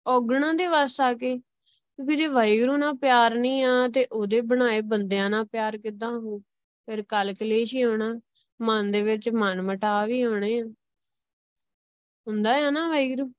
[0.05, 4.81] ਔਗੁਣਾਂ ਦੇ ਵਸ ਆ ਕੇ, ਕਿਉਂਕਿ ਜੇ ਵਾਹਿਗੁਰੂ ਨਾਲ ਪਿਆਰ ਨਹੀਂ ਆ ਤੇ ਉਹਦੇ ਬਣਾਏ
[4.81, 6.39] ਬੰਦਿਆਂ ਨਾਲ ਪਿਆਰ ਕਿੱਦਾਂ ਹੋ
[6.87, 8.13] ਫਿਰ ਕਲ ਕਲੇਸ਼ ਹੀ ਹੋਣਾ
[8.59, 10.65] ਮਨ ਦੇ ਵਿੱਚ ਮਨ ਮਟਾ ਵੀ ਹੋਣੇ ਆ।
[12.27, 13.31] ਹੁੰਦਾ ਆ ਨਾ ਵਾਹਿਗੁਰੂ,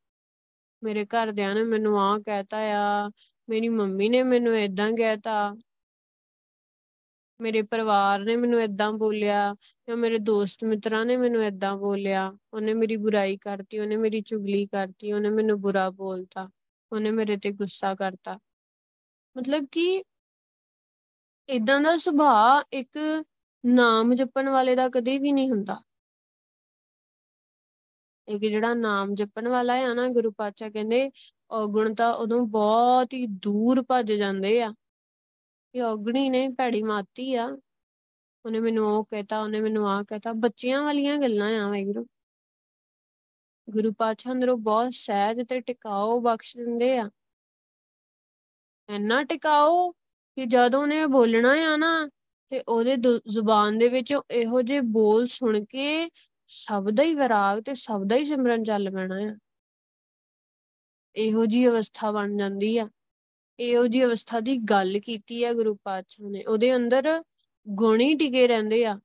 [0.83, 3.11] ਮੇਰੇ ਘਰਦਿਆਂ ਨੇ ਮੈਨੂੰ ਆਹ ਕਹਿਤਾ ਆ,
[3.49, 5.55] ਮੇਰੀ ਮੰਮੀ ਨੇ ਮੈਨੂੰ ਇਦਾਂ ਕਹਿਤਾ।
[7.41, 9.55] ਮੇਰੇ ਪਰਿਵਾਰ ਨੇ ਮੈਨੂੰ ਇਦਾਂ ਬੋਲਿਆ
[9.89, 14.67] ਜਾਂ ਮੇਰੇ ਦੋਸਤ ਮਿੱਤਰਾਂ ਨੇ ਮੈਨੂੰ ਇਦਾਂ ਬੋਲਿਆ, ਉਹਨੇ ਮੇਰੀ ਬੁਰਾਈ ਕਰਤੀ, ਉਹਨੇ ਮੇਰੀ ਚੁਗਲੀ
[14.67, 16.49] ਕਰਤੀ, ਉਹਨੇ ਮੈਨੂੰ ਬੁਰਾ ਬੋਲਤਾ,
[16.93, 18.39] ਉਹਨੇ ਮੇਰੇ ਤੇ ਗੁੱਸਾ ਕਰਤਾ।
[19.37, 20.03] ਮਤਲਬ ਕਿ
[21.49, 22.99] ਇਦਾਂ ਦਾ ਸੁਭਾਅ ਇੱਕ
[23.67, 25.83] ਨਾਮ ਜਪਣ ਵਾਲੇ ਦਾ ਕਦੇ ਵੀ ਨਹੀਂ ਹੁੰਦਾ।
[28.29, 31.11] ਇੱਕ ਜਿਹੜਾ ਨਾਮ ਜਪਣ ਵਾਲਾ ਹੈ ਨਾ ਗੁਰੂ ਪਾਤਸ਼ਾਹ ਕਹਿੰਦੇ
[31.51, 34.75] ਔਗੁਣ ਤਾਂ ਉਦੋਂ ਬਹੁਤ ਹੀ ਦੂਰ ਭੱਜ ਜਾਂਦੇ ਆ।
[35.79, 37.59] ਇਹ ਔਗਣੀ ਨੇ ਭੈੜੀ ਮਾਤੀ ਆ।
[38.45, 42.07] ਉਹਨੇ ਮੈਨੂੰ ਉਹ ਕਹਿਤਾ, ਉਹਨੇ ਮੈਨੂੰ ਆ ਕਹਿਤਾ। ਬੱਚਿਆਂ ਵਾਲੀਆਂ ਗੱਲਾਂ ਆ ਵਾਹਿਗੁਰੂ
[43.71, 47.11] ਗੁਰੂ। ਪਾਤਸ਼ਾਹ ਅੰਦਰੋਂ ਬਹੁਤ ਸਹਿਜ ਤੇ ਟਿਕਾਓ ਬਖਸ਼ ਦਿੰਦੇ ਆ।
[48.89, 49.91] ਇੰਨਾ ਟਿਕਾਓ
[50.37, 52.11] ਕਿ ਜਦੋਂ ਉਹਨੇ ਬੋਲਣਾ ਆ ਨਾ,
[52.51, 52.97] ਤੇ ਉਹਦੇ
[53.29, 56.11] ਜ਼ੁਬਾਨ ਦੇ ਵਿੱਚੋਂ ਇਹੋ ਜਿਹੇ ਬੋਲ ਸੁਣ ਕੇ
[56.49, 59.37] ਸਭ ਦਾ ਹੀ ਵਿਰਾਗ ਤੇ ਸਭ ਦਾ ਹੀ ਸਿਮਰਨ ਚੱਲ ਪੈਣਾ ਆ।
[61.17, 62.89] ਇਹੋ ਜੀ ਅਵਸਥਾ ਬਣ ਜਾਂਦੀ ਆ।
[63.59, 67.23] ਇਹੋ ਜੀ ਅਵਸਥਾ ਦੀ ਗੱਲ ਕੀਤੀ ਆ ਗੁਰੂ ਪਾਤਸ਼ਾਹ ਨੇ, ਉਹਦੇ ਅੰਦਰ
[67.67, 68.99] ਗੁਣ ਹੀ ਟਿਕੇ ਰਹਿੰਦੇ ਆ।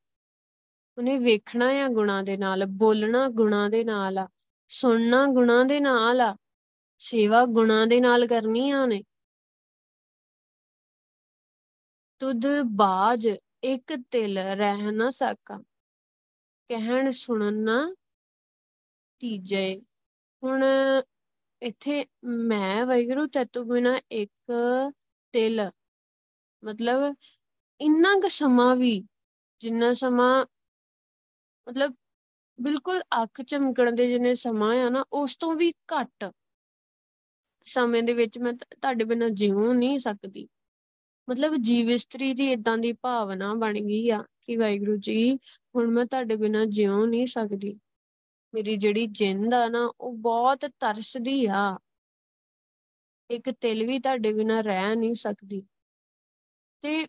[0.97, 4.27] ਉਹਨੇ ਵੇਖਣਾ ਆ ਗੁਣਾ ਦੇ ਨਾਲ, ਬੋਲਣਾ ਗੁਣਾ ਦੇ ਨਾਲ ਆ,
[4.71, 6.35] ਸੁਣਨਾ ਗੁਣਾ ਦੇ ਨਾਲ ਆ,
[7.01, 9.03] ਸੇਵਾ ਗੁਣਾ ਦੇ ਨਾਲ ਕਰਨੀ ਆ ਉਹਨੇ
[12.21, 13.27] ਤੁਧ ਬਾਜ
[13.63, 15.57] ਇੱਕ ਤਿਲ ਰਹਿ ਨਾ ਸਕਾ,
[16.69, 17.95] ਕਹਿਣ ਸੁਣਨ ਨਾ
[19.21, 19.81] ਤੀਜੇ।
[20.43, 20.63] ਹੁਣ
[21.63, 24.31] ਇੱਥੇ ਮੈਂ ਵੈਗਰੂ ਤੇਤੋਂ ਬਿਨਾ ਇੱਕ
[25.33, 25.71] ਤਿਲ,
[26.63, 27.15] ਮਤਲਬ
[27.81, 29.03] ਇੰਨਾ ਕੁ ਸਮਾਂ ਵੀ,
[29.61, 30.45] ਜਿੰਨਾ ਸਮਾਂ,
[31.67, 31.95] ਮਤਲਬ
[32.61, 36.31] ਬਿਲਕੁਲ ਅੱਖ ਚਮਕਣ ਦੇ ਜਿੰਨੇ ਸਮਾਂ ਆ ਨਾ, ਉਸ ਤੋਂ ਵੀ ਘੱਟ
[37.65, 40.47] ਸਮੇਂ ਦੇ ਵਿੱਚ ਮੈਂ ਤੁਹਾਡੇ ਬਿਨਾ ਜਿਉ ਨਹੀਂ ਸਕਦੀ।
[41.29, 45.35] ਮਤਲਬ ਜੀਵ ਇਸਤਰੀ ਦੀ ਇਦਾਂ ਦੀ ਭਾਵਨਾ ਬਣ ਗਈ ਆ ਕਿ ਵਾਹਿਗੁਰੂ ਜੀ,
[45.75, 47.79] ਹੁਣ ਮੈਂ ਤੁਹਾਡੇ ਬਿਨਾ ਜਿਉ ਨਹੀਂ ਸਕਦੀ।
[48.53, 51.77] ਮੇਰੀ ਜਿਹੜੀ ਜਿੰਦ ਆ ਨਾ, ਉਹ ਬਹੁਤ ਤਰਸਦੀ ਆ।
[53.29, 55.63] ਇੱਕ ਤਿਲ ਵੀ ਤੁਹਾਡੇ ਬਿਨਾ ਰਹਿ ਨਹੀਂ ਸਕਦੀ।
[56.81, 57.07] ਤੇ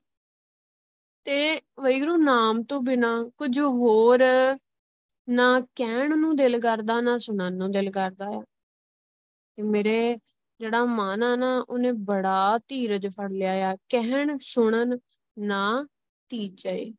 [1.25, 4.25] ਤੇ ਵੈਗਰੂ ਨਾਮ ਤੋਂ ਬਿਨਾ ਕੁਝ ਹੋਰ
[5.29, 8.45] ਨਾ ਕਹਿਣ ਨੂੰ ਦਿਲ ਕਰਦਾ, ਨਾ ਸੁਣਨ ਨੂੰ ਦਿਲ ਕਰਦਾ ਆ।
[9.57, 10.19] ਤੇ ਮੇਰੇ
[10.61, 14.99] ਜਿਹੜਾ ਮਨ ਆ ਨਾ, ਉਹਨੇ ਬੜਾ ਧੀਰਜ ਫੜ ਲਿਆ ਆ। ਕਹਿਣ, ਸੁਣਨ
[15.39, 15.87] ਨਾ
[16.29, 16.95] ਤੀਜੇ।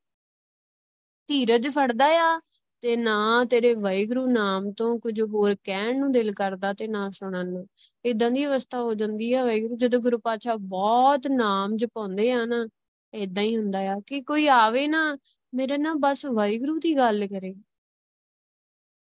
[1.27, 2.41] ਧੀਰਜ ਫੜਦਾ ਆ
[2.86, 7.47] ਤੇ ਨਾ ਤੇਰੇ ਵਾਹਿਗੁਰੂ ਨਾਮ ਤੋਂ ਕੁਝ ਹੋਰ ਕਹਿਣ ਨੂੰ ਦਿਲ ਕਰਦਾ ਤੇ ਨਾ ਸੁਣਨ
[7.47, 7.67] ਨੂੰ।
[8.05, 12.67] ਇਦਾਂ ਦੀ ਅਵਸਥਾ ਹੋ ਜਾਂਦੀ ਆ ਵਾਹਿਗੁਰੂ, ਜਦੋਂ ਗੁਰੂ ਪਾਤਸ਼ਾਹ ਬਹੁਤ ਨਾਮ ਜਪਾਉਂਦੇ ਆ ਨਾ
[13.13, 15.17] ਇਦਾਂ ਹੀ ਹੁੰਦਾ ਆ ਕਿ ਕੋਈ ਆਵੇ ਨਾ,
[15.53, 17.53] ਮੇਰੇ ਨਾਲ ਬਸ ਵਾਹਿਗੁਰੂ ਦੀ ਗੱਲ ਕਰੇ।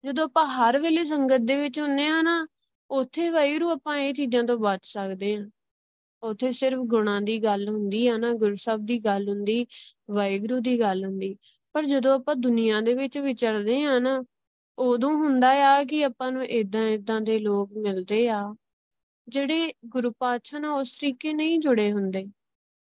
[0.05, 2.47] ਜਦੋਂ ਆਪਾਂ ਹਰ ਵੇਲੇ ਸੰਗਤ ਦੇ ਵਿੱਚ ਹੁੰਨੇ ਆ ਨਾ,
[2.91, 5.51] ਉੱਥੇ ਵਾਹਿਗੁਰੂ ਆਪਾਂ ਇਹ ਚੀਜ਼ਾਂ ਤੋਂ ਬਚ ਸਕਦੇ ਆ।
[6.23, 9.67] ਉੱਥੇ ਸਿਰਫ ਗੁਣਾਂ ਦੀ ਗੱਲ ਹੁੰਦੀ ਆ ਨਾ ਗੁਰਸਬ ਦੀ ਗੱਲ ਹੁੰਦੀ,
[10.11, 11.37] ਵਾਹਿਗੁਰੂ ਦੀ ਗੱਲ ਹੁੰਦੀ।
[11.73, 14.25] ਪਰ ਜਦੋਂ ਆਪਾਂ ਦੁਨੀਆ ਦੇ ਵਿੱਚ ਵਿਚਰਦੇ ਆ ਨਾ,
[14.79, 18.55] ਉਦੋਂ ਹੁੰਦਾ ਆ ਕਿ ਆਪਾਂ ਨੂੰ ਇਦਾਂ ਇਦਾਂ ਦੇ ਲੋਕ ਮਿਲਦੇ ਆ,
[19.29, 22.27] ਜਿਹੜੇ ਗੁਰੂ ਪਾਤਸ਼ਾਹ ਨਾਲ ਉਸ ਤਰੀਕੇ ਨਹੀਂ ਜੁੜੇ ਹੁੰਦੇ।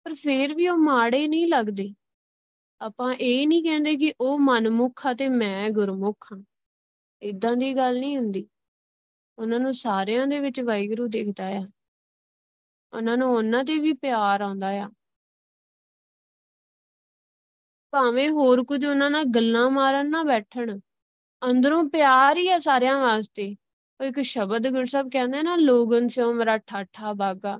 [0.03, 1.93] ਪਰ ਫੇਰ ਵੀ ਉਹ ਮਾੜੇ ਨਹੀਂ ਲੱਗਦੇ।
[2.81, 6.43] ਆਪਾਂ ਇਹ ਨਹੀਂ ਕਹਿੰਦੇ ਕਿ ਉਹ ਮਨਮੁਖ ਆ ਤੇ ਮੈਂ ਗੁਰਮੁਖ ਹਾਂ
[7.21, 8.47] ਇਦਾਂ ਦੀ ਗੱਲ ਨਹੀਂ ਹੁੰਦੀ।
[9.37, 11.67] ਉਹਨਾਂ ਨੂੰ ਸਾਰਿਆਂ ਦੇ ਵਿੱਚ ਵਾਹਿਗੁਰੂ ਦਿਖਦਾ ਆ।
[12.93, 14.89] ਉਹਨਾਂ ਨੂੰ ਉਹਨਾਂ ਤੇ ਵੀ ਪਿਆਰ ਆਉਂਦਾ ਆ।
[17.93, 20.79] ਭਾਵੇਂ ਹੋਰ ਕੁਝ ਉਹਨਾਂ ਨਾਲ ਗੱਲਾਂ ਮਾਰਨ ਨਾ ਬੈਠਣ।
[21.41, 23.55] ਅੰਦਰੋਂ ਪਿਆਰ ਹੀ ਆ ਸਾਰਿਆਂ ਵਾਸਤੇ।
[23.99, 27.59] ਉਹ ਇੱਕ ਸ਼ਬਦ ਗੁਰਸਬ ਕਹਿੰਦੇ ਨਾ ਲੋਗਨ ਸਿਓ ਮੇਰਾ ਠਾਠਾ ਬਾਗਾ।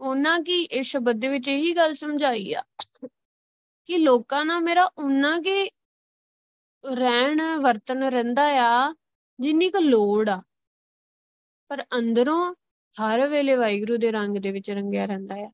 [0.00, 2.62] ਉਹਨਾਂ ਕੀ ਇਸ ਸ਼ਬਦ ਦੇ ਵਿੱਚ ਇਹੀ ਗੱਲ ਸਮਝਾਈ ਆ
[3.86, 5.70] ਕਿ ਲੋਕਾਂ ਨਾਲ ਮੇਰਾ ਉਹਨਾਂ ਕੇ
[6.84, 8.94] ਰਹਿਣ ਵਰਤਨ ਰਹਿੰਦਾ ਆ
[9.40, 10.42] ਜਿੰਨੀ ਕੁ ਲੋੜ ਆ।
[11.68, 12.54] ਪਰ ਅੰਦਰੋਂ
[12.96, 15.50] ਹਰ ਵੇਲੇ ਵਾਹਿਗੁਰੂ ਦੇ ਰੰਗ ਦੇ ਵਿੱਚ ਰੰਗਿਆ ਰਹਿੰਦਾ ਆ।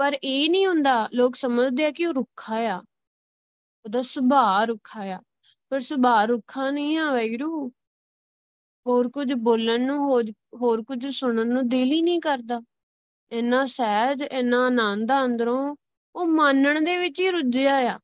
[0.00, 2.78] ਪਰ ਇਹ ਨਹੀਂ ਹੁੰਦਾ, ਲੋਕ ਸਮਝਦੇ ਆ ਕਿ ਉਹ ਰੁੱਖਾ ਆ।
[3.84, 5.20] ਉਹਦਾ ਸੁਭਾਅ ਰੁੱਖਾ ਆ।
[5.70, 7.72] ਪਰ ਸੁਭਾਅ ਰੁੱਖਾ ਨਹੀਂ ਆ ਵਾਹਿਗੁਰੂ
[8.86, 10.22] ਹੋਰ ਕੁਝ ਬੋਲਣ ਨੂੰ,
[10.54, 12.62] ਹੋਰ ਕੁਝ ਸੁਣਨ ਨੂੰ ਦਿਲ ਹੀ ਨਹੀਂ ਕਰਦਾ।
[13.32, 15.76] ਇੰਨਾ ਸਹਿਜ, ਇੰਨਾ ਆਨੰਦ ਆ ਅੰਦਰੋਂ,
[16.14, 17.98] ਉਹ ਮੰਨਣ ਦੇ ਵਿੱਚ ਹੀ ਰੁੱਝਿਆ ਆ।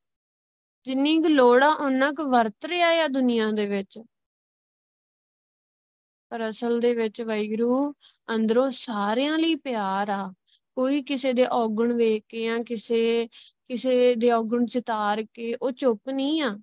[0.85, 3.99] ਜਿੰਨੀ ਕੁ ਲੋੜ ਆ ਉਹਨਾਂ ਕੁ ਵਰਤ ਰਿਹਾ ਆ ਦੁਨੀਆ ਦੇ ਵਿੱਚ।
[6.29, 7.93] ਪਰ ਅਸਲ ਦੇ ਵਿੱਚ ਵਾਹਿਗੁਰੂ
[8.35, 10.33] ਅੰਦਰੋਂ ਸਾਰਿਆਂ ਲਈ ਪਿਆਰ ਆ।
[10.77, 13.27] ਕੋਈ ਕਿਸੇ ਦੇ ਔਗਣ ਵੇਖ ਕੇ ਜਾਂ ਕਿਸੇ
[13.67, 16.59] ਕਿਸੇ ਦੇ ਔਗਣ ਚਿਤਾਰ ਕੇ ਉਹ ਚੁੱਪ ਨਹੀਂ ਆ।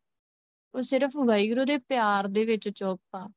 [0.75, 3.31] ਉਹ ਸਿਰਫ ਵਾਹਿਗੁਰੂ ਦੇ ਪਿਆਰ ਦੇ ਵਿੱਚ ਚੁੱਪ ਆ।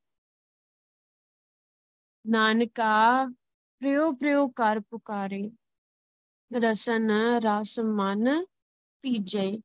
[2.28, 3.26] ਨਾਨਕਾ
[3.80, 5.52] ਪ੍ਰਿਉ ਪ੍ਰਿਉ ਕਰ ਪੁਕਾਰੇ।
[6.58, 8.46] ਰਸਨ, ਰਸ ਮਨ
[9.02, 9.60] ਪੀਜੇ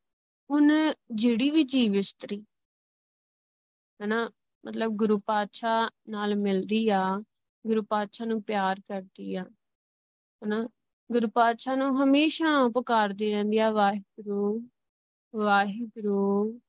[0.51, 2.45] ਹੁਣ ਜਿਹੜੀ ਵੀ ਜੀਵ ਇਸਤਰੀ।
[4.05, 4.31] ਹਨਾ,
[4.67, 7.19] ਮਤਲਬ ਗੁਰੂ ਪਾਤਸ਼ਾਹ ਨਾਲ ਮਿਲਦੀ ਆ,
[7.67, 9.45] ਗੁਰੂ ਪਾਤਸ਼ਾਹ ਨੂੰ ਪਿਆਰ ਕਰਦੀ ਆ।
[10.45, 10.69] ਹਨਾ
[11.13, 14.69] ਗੁਰੂ ਪਾਤਸ਼ਾਹ ਨੂੰ ਹਮੇਸ਼ਾ ਪੁਕਾਰਦੀ ਰਹਿੰਦੀ ਆ, ਵਾਹਿਗੁਰੂ
[15.37, 16.61] ਵਾਹਿਗੁਰੂ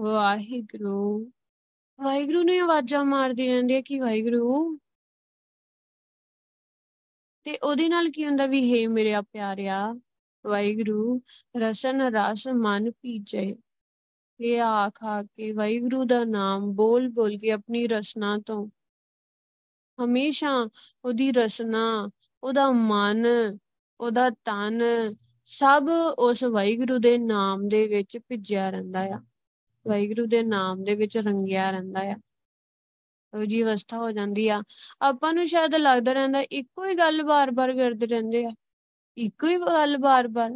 [0.00, 1.32] ਵਾਹਿਗੁਰੂ।
[2.00, 4.78] ਵਾਹਿਗੁਰੂ ਨੇ ਆਵਾਜ਼ਾਂ ਮਾਰਦੀ ਰਹਿੰਦੀ ਆ ਕਿ ਵਾਹਿਗੁਰੂ।
[7.44, 9.92] ਤੇ ਉਹਦੇ ਨਾਲ ਕੀ ਹੁੰਦਾ ਵੀ, ਹੇ ਮੇਰੇ ਆ ਪਿਆਰਿਆ,
[10.46, 11.22] ਵਾਹਿਗੁਰੂ,
[11.56, 13.56] ਰਸਨ ਰਸ ਮਨ ਪੀਜੇ।
[14.40, 18.68] ਇਹ ਆਖਾ ਕੇ ਵਾਹਿਗੁਰੂ ਦਾ ਨਾਮ ਬੋਲ ਬੋਲ ਕੇ ਆਪਣੀ ਰਸਨਾ ਤੋਂ।
[20.04, 20.68] ਹਮੇਸ਼ਾ
[21.04, 22.10] ਉਹਦੀ ਰਸਨਾ,
[22.42, 23.26] ਉਹਦਾ ਮਨ
[24.00, 24.82] ਉਹਦਾ ਤਨ
[25.44, 25.88] ਸਭ
[26.18, 29.20] ਉਸ ਵਾਹਿਗੁਰੂ ਦੇ ਨਾਮ ਦੇ ਵਿੱਚ ਭਿੱਜਿਆ ਰਹਿੰਦਾ ਆ।
[29.88, 32.16] ਵਾਹਿਗੁਰੂ ਦੇ ਨਾਮ ਦੇ ਵਿੱਚ ਰੰਗਿਆ ਰਹਿੰਦਾ ਆ।
[33.34, 34.62] ਉਹ ਜੀ ਅਵਸਥਾ ਹੋ ਜਾਂਦੀ ਆ।
[35.02, 38.54] ਆਪਾਂ ਨੂੰ ਸ਼ਾਇਦ ਲੱਗਦਾ ਰਹਿੰਦਾ, ਇੱਕੋ ਹੀ ਗੱਲ ਬਾਰ-ਬਾਰ ਕਰਦੇ ਰਹਿੰਦੇ ਆ।
[39.16, 40.50] ਇੱਕੋ ਹੀ ਗੱਲ ਬਾਰ-ਬਾਰ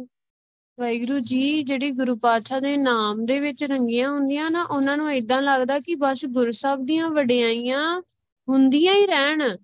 [0.79, 5.41] ਵਾਹਿਗੁਰੂ ਜੀ ਜਿਹੜੀ ਗੁਰੂ ਪਾਤਸ਼ਾਹ ਦੇ ਨਾਮ ਦੇ ਵਿੱਚ ਰੰਗੀਆਂ ਹੁੰਦੀਆਂ ਨਾ, ਉਹਨਾਂ ਨੂੰ ਇਦਾਂ
[5.41, 8.01] ਲੱਗਦਾ ਕਿ ਬਸ ਗੁਰਸਬ ਦੀਆਂ ਵਡਿਆਈਆਂ
[8.49, 9.57] ਹੁੰਦੀਆਂ ਹੀ ਰਹਿਣ।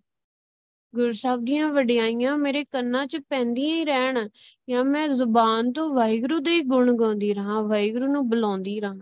[0.95, 4.29] ਗੁਰਸਬ ਦੀਆਂ ਵਡਿਆਈਆਂ ਮੇਰੇ ਕੰਨਾਂ 'ਚ ਪੈਂਦੀਆਂ ਹੀ ਰਹਿਣ
[4.69, 8.99] ਜਾਂ ਮੈਂ ਜ਼ੁਬਾਨ ਤੋਂ ਵਾਹਿਗੁਰੂ ਦੇ ਗੁਣ ਗਾਉਂਦੀ ਰਹਾ, ਵਾਹਿਗੁਰੂ ਨੂੰ ਬੁਲਾਉਂਦੀ ਰਹਾ।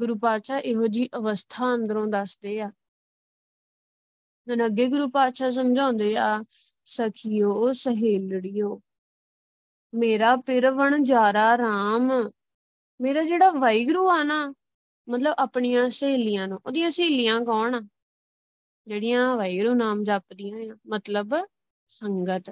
[0.00, 2.70] ਗੁਰੂ ਪਾਤਸ਼ਾਹ ਇਹੋ ਜੀ ਅਵਸਥਾ ਅੰਦਰੋਂ ਦੱਸਦੇ ਆ।
[4.48, 6.44] ਮਨ ਅੱਗੇ ਗੁਰੂ ਪਾਤਸ਼ਾਹ ਸਮਝਾਉਂਦੇ ਆ,
[6.84, 8.80] ਸਖੀਓ, ਸਹੇਲੜੀਓ,
[9.94, 12.30] ਮੇਰਾ ਪਿਰਵਣ ਜਾਰਾ RAM
[13.00, 14.54] ਮੇਰਾ ਜਿਹੜਾ ਵਾਹਿਗੁਰੂ ਆ ਨਾ,
[15.08, 17.80] ਮਤਲਬ ਆਪਣੀਆਂ ਸਹੇਲੀਆਂ ਨੂੰ, ਉਹਦੀਆਂ ਸਹੇਲੀਆਂ ਕੌਣ ਆ?
[18.88, 21.34] ਜਿਹੜੀਆਂ ਵਾਹਿਗੁਰੂ ਨਾਮ ਜਪਦੀਆਂ ਆ, ਮਤਲਬ
[21.88, 22.50] ਸੰਗਤ।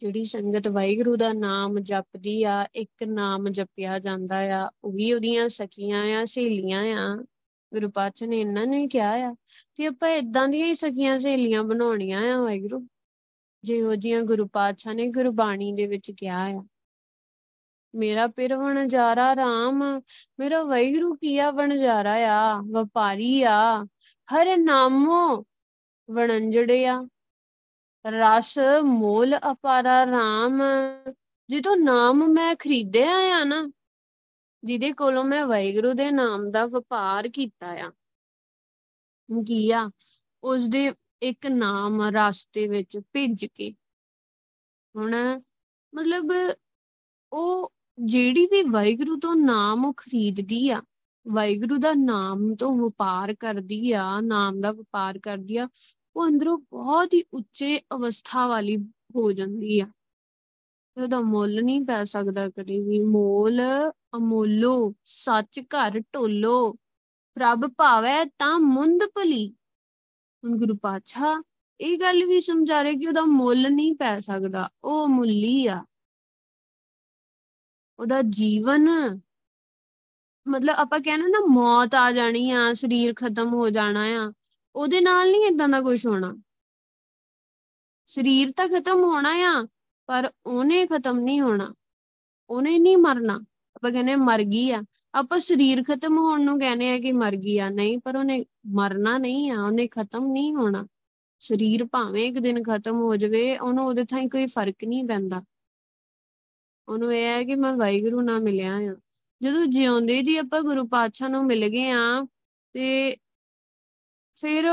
[0.00, 5.48] ਜਿਹੜੀ ਸੰਗਤ ਵਾਹਿਗੁਰੂ ਦਾ ਨਾਮ ਜਪਦੀ ਆ, ਇੱਕ ਨਾਮ ਜਪਿਆ ਜਾਂਦਾ ਆ, ਉਹ ਵੀ ਉਹਦੀਆਂ
[5.48, 7.24] ਸਖੀਆਂ ਆ, ਸਹੇਲੀਆਂ ਆ।
[7.72, 9.34] ਗੁਰੂ ਪਾਤਸ਼ਾਹ ਨੇ ਇਹਨਾਂ ਨੇ ਕਿਹਾ ਆ
[9.76, 12.86] ਤੇ ਆਪਾਂ ਇਦਾਂ ਦੀਆਂ ਹੀ ਸਖੀਆਂ ਸਹੇਲੀਆਂ ਬਣਾਉਣੀਆਂ ਆ ਵਾਹਿਗੁਰੂ।
[13.64, 16.66] ਜਿਹੋ ਜੀਆਂ ਗੁਰੂ ਪਾਤਸ਼ਾਹ ਨੇ ਗੁਰਬਾਣੀ ਦੇ ਵਿੱਚ ਕਿਹਾ ਆ।
[17.94, 20.02] ਮੇਰਾ ਪਿਰ ਵਣਜਾਰਾ RAM
[20.40, 23.86] ਮੇਰਾ ਵਾਹਿਗੁਰੂ ਕੀਆ ਵਣਜਾਰਾ ਆ, ਵਪਾਰੀ ਆ
[24.32, 25.44] ਹਰ ਨਾਮੋ
[26.10, 27.08] ਵਣੰਜੜਿਆ
[28.06, 30.62] ਰਸ ਮੋਲ ਅਪਾਰਾ RAM
[31.48, 33.70] ਜਿਤੋਂ ਨਾਮ ਮੈਂ ਖਰੀਦਿਆ ਆ ਨਾ,
[34.64, 37.90] ਜਿਹਦੇ ਕੋਲੋਂ ਮੈਂ ਵਾਹਿਗੁਰੂ ਦੇ ਨਾਮ ਦਾ ਵਪਾਰ ਕੀਤਾ ਆ।
[39.46, 39.90] ਕੀ ਆ?
[40.42, 43.74] ਉਸ ਦੇ ਇੱਕ ਨਾਮ ਰਸਤੇ ਵਿੱਚ ਭਿੱਜ ਕੇ।
[44.96, 45.40] ਹੁਣ
[45.94, 46.32] ਮਤਲਬ
[47.32, 50.82] ਉਹ ਜਿਹੜੀ ਵੀ ਵਾਹਿਗੁਰੂ ਤੋਂ ਨਾਮ ਉਹ ਖਰੀਦਦੀ ਆ
[51.28, 55.68] ਵਾਹਿਗੁਰੂ ਦਾ ਨਾਮ ਤੋਂ ਵਪਾਰ ਕਰਦੀ ਆ, ਨਾਮ ਦਾ ਵਪਾਰ ਕਰਦੀ ਆ,
[56.16, 58.76] ਉਹ ਅੰਦਰੋਂ ਬਹੁਤ ਹੀ ਉੱਚੇ ਅਵਸਥਾ ਵਾਲੀ
[59.16, 59.86] ਹੋ ਜਾਂਦੀ ਆ।
[61.02, 63.60] ਉਹਦਾ ਮੁੱਲ ਨਹੀਂ ਪੈ ਸਕਦਾ ਕਦੇ ਵੀ। ਮੋਲ
[64.16, 66.72] ਅਮੋਲੋ, ਸੱਚ ਘਰ ਢੋਲੋ,
[67.34, 69.54] ਪ੍ਰਭ ਭਾਵੈ ਤਾਂ ਮੁੰਦ ਭਲੀ।
[70.44, 71.42] ਹੁਣ ਗੁਰੂ ਪਾਤਸ਼ਾਹ
[71.80, 75.84] ਇਹ ਗੱਲ ਵੀ ਸਮਝਾ ਰਹੇ ਕਿ ਉਹਦਾ ਮੁੱਲ ਨਹੀਂ ਪੈ ਸਕਦਾ, ਉਹ ਮੁੱਲੀ ਆ।
[77.98, 78.88] ਉਹਦਾ ਜੀਵਨ
[80.48, 84.32] ਮਤਲਬ ਆਪਾਂ ਕਹਿੰਦੇ ਨਾ ਮੌਤ ਆ ਜਾਣੀ ਆ, ਸਰੀਰ ਖਤਮ ਹੋ ਜਾਣਾ ਆ,
[84.74, 86.36] ਉਹਦੇ ਨਾਲ ਨਹੀਂ ਇਦਾਂ ਦਾ ਕੁਝ ਹੋਣਾ।
[88.06, 89.66] ਸਰੀਰ ਤਾਂ ਖਤਮ ਹੋਣਾ ਆ,
[90.06, 91.74] ਪਰ ਉਹਨੇ ਖਤਮ ਨਹੀਂ ਹੋਣਾ।
[92.50, 93.40] ਉਹਨੇ ਨਹੀਂ ਮਰਨਾ।
[93.76, 94.82] ਆਪਾਂ ਕਹਿੰਦੇ ਮਰ ਗਈ ਆ।
[95.14, 99.18] ਆਪਾਂ ਸਰੀਰ ਖਤਮ ਹੋਣ ਨੂੰ ਕਹਿੰਦੇ ਆ ਕਿ ਮਰ ਗਈ ਆ। ਨਹੀਂ, ਪਰ ਉਹਨੇ ਮਰਨਾ
[99.18, 100.86] ਨਹੀਂ ਆ। ਉਹਨੇ ਖਤਮ ਨਹੀਂ ਹੋਣਾ।
[101.38, 105.42] ਸਰੀਰ ਭਾਵੇਂ ਇੱਕ ਦਿਨ ਖਤਮ ਹੋ ਜਾਵੇ, ਉਹਨੂੰ ਉਹਦੇ ਥਾਂ ਕੋਈ ਫ਼ਰਕ ਨਹੀਂ ਪੈਂਦਾ।
[106.88, 108.96] ਉਹਨੂੰ ਇਹ ਹੈ ਕਿ ਮੈਂ ਵਾਹਿਗੁਰੂ ਨਾਲ ਮਿਲਿਆ ਆ।
[109.42, 112.26] ਜਦੋਂ ਜਿਉਂਦੇ ਜੀ ਆਪਾਂ ਗੁਰੂ ਪਾਤਸ਼ਾਹ ਨੂੰ ਮਿਲ ਗਏ ਆ,
[112.72, 113.16] ਤੇ
[114.34, 114.64] ਫਿਰ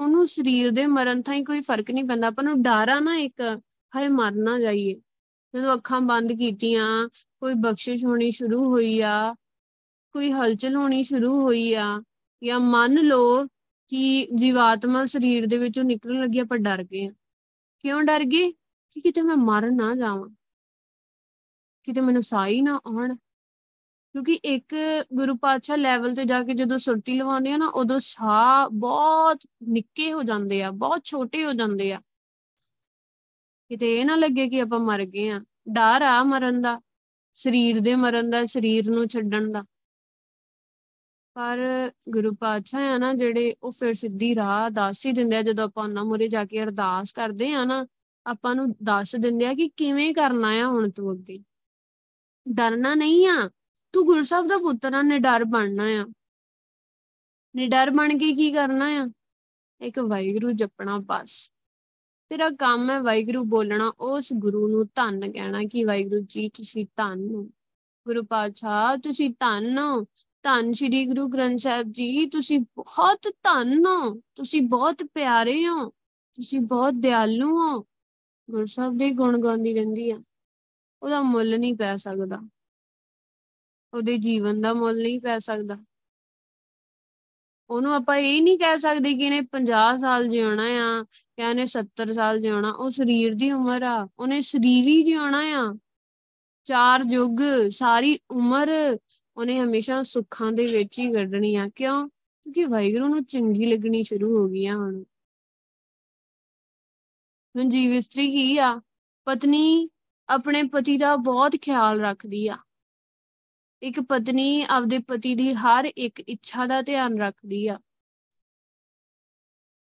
[0.00, 3.60] ਉਹਨੂੰ ਸਰੀਰ ਦੇ ਮਰਨ ਥਾਂ ਕੋਈ ਫ਼ਰਕ ਨਹੀਂ ਪੈਂਦਾ, ਆਪਾਂ ਨੂੰ ਡਰ ਆ ਨਾ ਇੱਕ,
[3.96, 4.94] ਹਾਏ ਮਰ ਨਾ ਜਾਈਏ।
[5.54, 9.34] ਜਦੋਂ ਅੱਖਾਂ ਬੰਦ ਕੀਤੀਆਂ, ਕੋਈ ਬਖਸ਼ਿਸ਼ ਹੋਣੀ ਸ਼ੁਰੂ ਹੋਈ ਆ,
[10.12, 12.02] ਕੋਈ ਹਲਚਲ ਹੋਣੀ ਸ਼ੁਰੂ ਹੋਈ ਆ,
[12.44, 13.46] ਜਾਂ ਮੰਨ ਲਓ
[13.86, 17.08] ਕਿ ਜੀਵਾਤਮਾ ਸਰੀਰ ਦੇ ਵਿੱਚੋਂ ਨਿਕਲਣ ਲੱਗੀ, ਆਪਾਂ ਡਰ ਗਏ
[17.78, 18.52] ਕਿਉਂ ਡਰ ਗਏ?
[18.90, 20.28] ਕਿ ਕਿਤੇ ਮੈਂ ਮਰ ਨਾ ਜਾਵਾਂ।
[21.82, 23.16] ਕਿਤੇ ਮੈਨੂੰ ਸਾਹ ਹੀ ਨਾ ਆਉਣ।
[24.14, 24.74] ਕਿਉਂਕਿ ਇੱਕ
[25.14, 29.38] ਗੁਰੂ ਪਾਤਸ਼ਾਹ ਲੈਵਲ ਤੇ ਜਾ ਕੇ ਜਦੋਂ ਸੁਰਤੀ ਲਵਾਉਂਦੇ ਆ ਨਾ, ਉਦੋਂ ਸਾਹ ਬਹੁਤ
[29.68, 32.00] ਨਿੱਕੇ ਹੋ ਜਾਂਦੇ ਆ, ਬਹੁਤ ਛੋਟੇ ਹੋ ਜਾਂਦੇ ਆ।
[33.68, 36.80] ਕਿਤੇ ਇਹ ਨਾ ਲੱਗੇ ਕਿ ਆਪਾਂ ਮਰ ਗਏ ਆ। ਡਰ ਆ ਮਰਨ ਦਾ,
[37.34, 39.64] ਸਰੀਰ ਦੇ ਮਰਨ ਦਾ, ਸਰੀਰ ਨੂੰ ਛੱਡਣ ਦਾ।
[41.34, 45.64] ਪਰ ਗੁਰੂ ਪਾਤਸ਼ਾਹ ਆ ਨਾ, ਜਿਹੜੇ ਉਹ ਫਿਰ ਸਿੱਧੀ ਰਾਹ ਦੱਸ ਹੀ ਦਿੰਦੇ ਆ, ਜਦੋਂ
[45.64, 47.86] ਆਪਾਂ ਉਹਨਾਂ ਮੁਰੇ ਜਾ ਕੇ ਅਰਦਾਸ ਕਰਦੇ ਆ ਨਾ,
[48.26, 51.38] ਆਪਾਂ ਨੂੰ ਦੱਸ ਦਿੰਦੇ ਆ ਕਿ ਕਿਵੇਂ ਕਰਨਾ ਆ ਹੁਣ ਤੋਂ ਅੱਗੇ।
[52.48, 53.50] ਡਰਨਾ ਨਹੀਂ ਆ।
[53.94, 56.06] ਤੂੰ ਗੁਰੂ ਸਾਹਿਬ ਦਾ ਪੁੱਤਰ ਆ ਨਿਡਰ ਬਣਨਾ ਆ।
[57.56, 59.10] ਨਿਡਰ ਬਣ ਕੇ ਕੀ ਕਰਨਾ ਆ?
[59.80, 61.52] ਇੱਕ ਵਾਹਿਗੁਰੂ ਜਪਣਾ ਬਸ।
[62.28, 67.30] ਤੇਰਾ ਕੰਮ ਹੈ ਵਾਹਿਗੁਰੂ ਬੋਲਣਾ, ਉਸ ਗੁਰੂ ਨੂੰ ਧੰਨ ਕਹਿਣਾ ਕਿ ਵਾਹਿਗੁਰੂ ਜੀ, ਤੁਸੀਂ ਧੰਨ
[67.30, 67.42] ਹੋ।
[68.06, 70.02] ਗੁਰੂ ਪਾਤਸ਼ਾਹ, ਤੁਸੀਂ ਧੰਨ ਹੋ।
[70.42, 75.90] ਧੰਨ ਸ਼੍ਰੀ ਗੁਰੂ ਗ੍ਰੰਥ ਸਾਹਿਬ ਜੀ, ਤੁਸੀਂ ਬਹੁਤ ਧੰਨ ਹੋ। ਤੁਸੀਂ ਬਹੁਤ ਪਿਆਰੇ ਹੋ।
[76.34, 77.82] ਤੁਸੀਂ ਬਹੁਤ ਦਿਆਲੂ ਹੋ।
[78.50, 80.20] ਗੁਰੂ ਸਾਹਿਬ ਦੇ ਗੁਣ ਗਾਉਂਦੀ ਰਹਿੰਦੀ ਆ।
[81.02, 82.48] ਉਹਦਾ ਮੁੱਲ ਨਹੀਂ ਪੈ ਸਕਦਾ।
[83.94, 85.84] ਉਹਦੇ ਜੀਵਨ ਦਾ ਮੁੱਲ ਨਹੀਂ ਪੈ ਸਕਦਾ।
[87.70, 91.04] ਉਹਨੂੰ ਆਪਾਂ ਇਹ ਨਹੀਂ ਕਹਿ ਸਕਦੇ ਕਿ ਇਹਨੇ 50 ਸਾਲ ਜਿਉਣਾ ਆ
[91.38, 95.78] ਜਾਂ ਇਹਨੇ 70 ਸਾਲ ਜਿਉਣਾ। ਉਹ ਸਰੀਰ ਦੀ ਉਮਰ ਆ, ਉਹਨੇ ਸਰੀਰ ਹੀ ਜਿਉਣਾ ਆ।
[96.64, 97.40] ਚਾਰ ਯੁੱਗ,
[97.70, 98.98] ਸਾਰੀ ਉਮਰ
[99.36, 102.08] ਉਹਨੇ ਹਮੇਸ਼ਾ ਸੁੱਖਾਂ ਦੇ ਵਿੱਚ ਹੀ ਕੱਢਣੀ ਆ। ਕਿਉਂ?
[102.08, 105.02] ਕਿਉਂਕਿ ਵਾਹਿਗੁਰੂ ਨੂੰ ਚੰਗੀ ਲੱਗਣੀ ਸ਼ੁਰੂ ਹੋ ਗਈ ਆ ਹੁਣ।
[107.56, 108.80] ਹੁਣ ਜੀਵ ਇਸਤਰੀ ਕੀ ਆ?
[109.24, 109.88] ਪਤਨੀ
[110.28, 112.56] ਆਪਣੇ ਪਤੀ ਦਾ ਬਹੁਤ ਖਿਆਲ ਰੱਖਦੀ ਆ।
[113.84, 117.78] ਇੱਕ ਪਤਨੀ ਆਪਦੇ ਪਤੀ ਦੀ ਹਰ ਇੱਕ ਇੱਛਾ ਦਾ ਧਿਆਨ ਰੱਖਦੀ ਆ।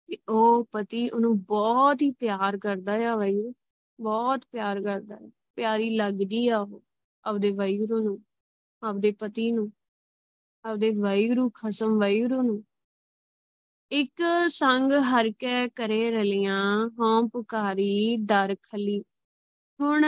[0.08, 3.54] ਕਿ ਉਹ ਪਤੀ ਉਹਨੂੰ ਬਹੁਤ ਹੀ ਪਿਆਰ ਕਰਦਾ ਆ ਵਾਹਿਗੁਰੂ,
[4.00, 6.82] ਬਹੁਤ ਪਿਆਰ ਕਰਦਾ ਹੈ ਪਿਆਰੀ ਲੱਗਦੀ ਆ ਉਹ
[7.24, 8.24] ਆਪਦੇ ਵਾਹਿਗੁਰੂ ਨੂੰ,
[8.82, 9.72] ਆਪਦੇ ਪਤੀ ਨੂੰ,
[10.64, 12.64] ਆਪਦੇ ਵਾਹਿਗੁਰੂ, ਖਸਮ ਵਾਹਿਗੁਰੂ ਨੂੰ।
[13.90, 19.00] ਇੱਕ ਸੰਗ ਹਰ ਕੈ ਕਰੇ ਰਲੀਆਂ ਹਾਂ ਪੁਕਾਰੀ ਦਰ ਖਲੀ।
[19.80, 20.04] ਹੁਣ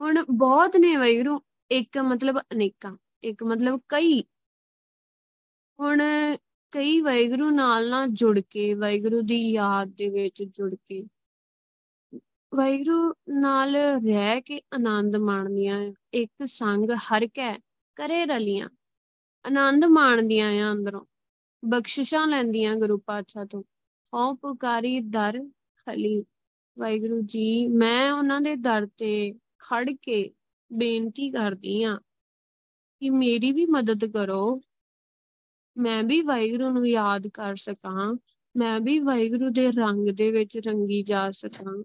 [0.00, 1.40] ਹੁਣ ਬਹੁਤ ਨੇ ਵਾਹਿਗੁਰੂ
[1.70, 4.22] ਇੱਕ ਮਤਲਬ ਅਨੇਕਾਂ, ਇੱਕ ਮਤਲਬ ਕਈ।
[5.78, 6.00] ਹੁਣ
[6.72, 11.02] ਕਈ ਵਾਹਿਗੁਰੂ ਨਾਲ ਨਾ ਜੁੜ ਕੇ, ਵਾਹਿਗੁਰੂ ਦੀ ਯਾਦ ਦੇ ਵਿੱਚ ਜੁੜ ਕੇ,
[12.52, 17.54] ਵਾਹਿਗੁਰੂ ਨਾਲ ਰਹਿ ਕੇ ਆਨੰਦ ਮਾਣਦੀਆਂ, ਇੱਕ ਸੰਗ ਹਰ ਕੈ
[17.96, 18.68] ਕਰੇ ਰਲੀਆਂ,
[19.44, 21.04] ਆਨੰਦ ਮਾਣਦੀਆਂ ਆ ਅੰਦਰੋਂ,
[21.62, 23.62] ਬਖਸ਼ਿਸ਼ਾਂ ਲੈਂਦੀਆਂ ਗੁਰੂ ਪਾਤਸ਼ਾਹ ਤੋਂ,
[24.12, 25.42] ਹਉ ਪੁਕਾਰੀ ਦਰ
[25.86, 26.24] ਖਲੀ,
[26.76, 30.32] ਵਾਹਿਗੁਰੂ ਜੀ, ਮੈਂ ਉਹਨਾਂ ਦੇ ਦਰ ਤੇ ਖੜ ਕੇ
[30.72, 31.98] ਬੇਨਤੀ ਕਰਦੀ ਆ
[33.00, 34.60] ਕਿ ਮੇਰੀ ਵੀ ਮਦਦ ਕਰੋ।
[35.76, 38.16] ਮੈਂ ਵੀ ਵਾਹਿਗੁਰੂ ਨੂੰ ਯਾਦ ਕਰ ਸਕਾਂ।
[38.56, 41.84] ਮੈਂ ਵੀ ਵਾਹਿਗੁਰੂ ਦੇ ਰੰਗ ਦੇ ਵਿੱਚ ਰੰਗੀ ਜਾ ਸਕਾਂ।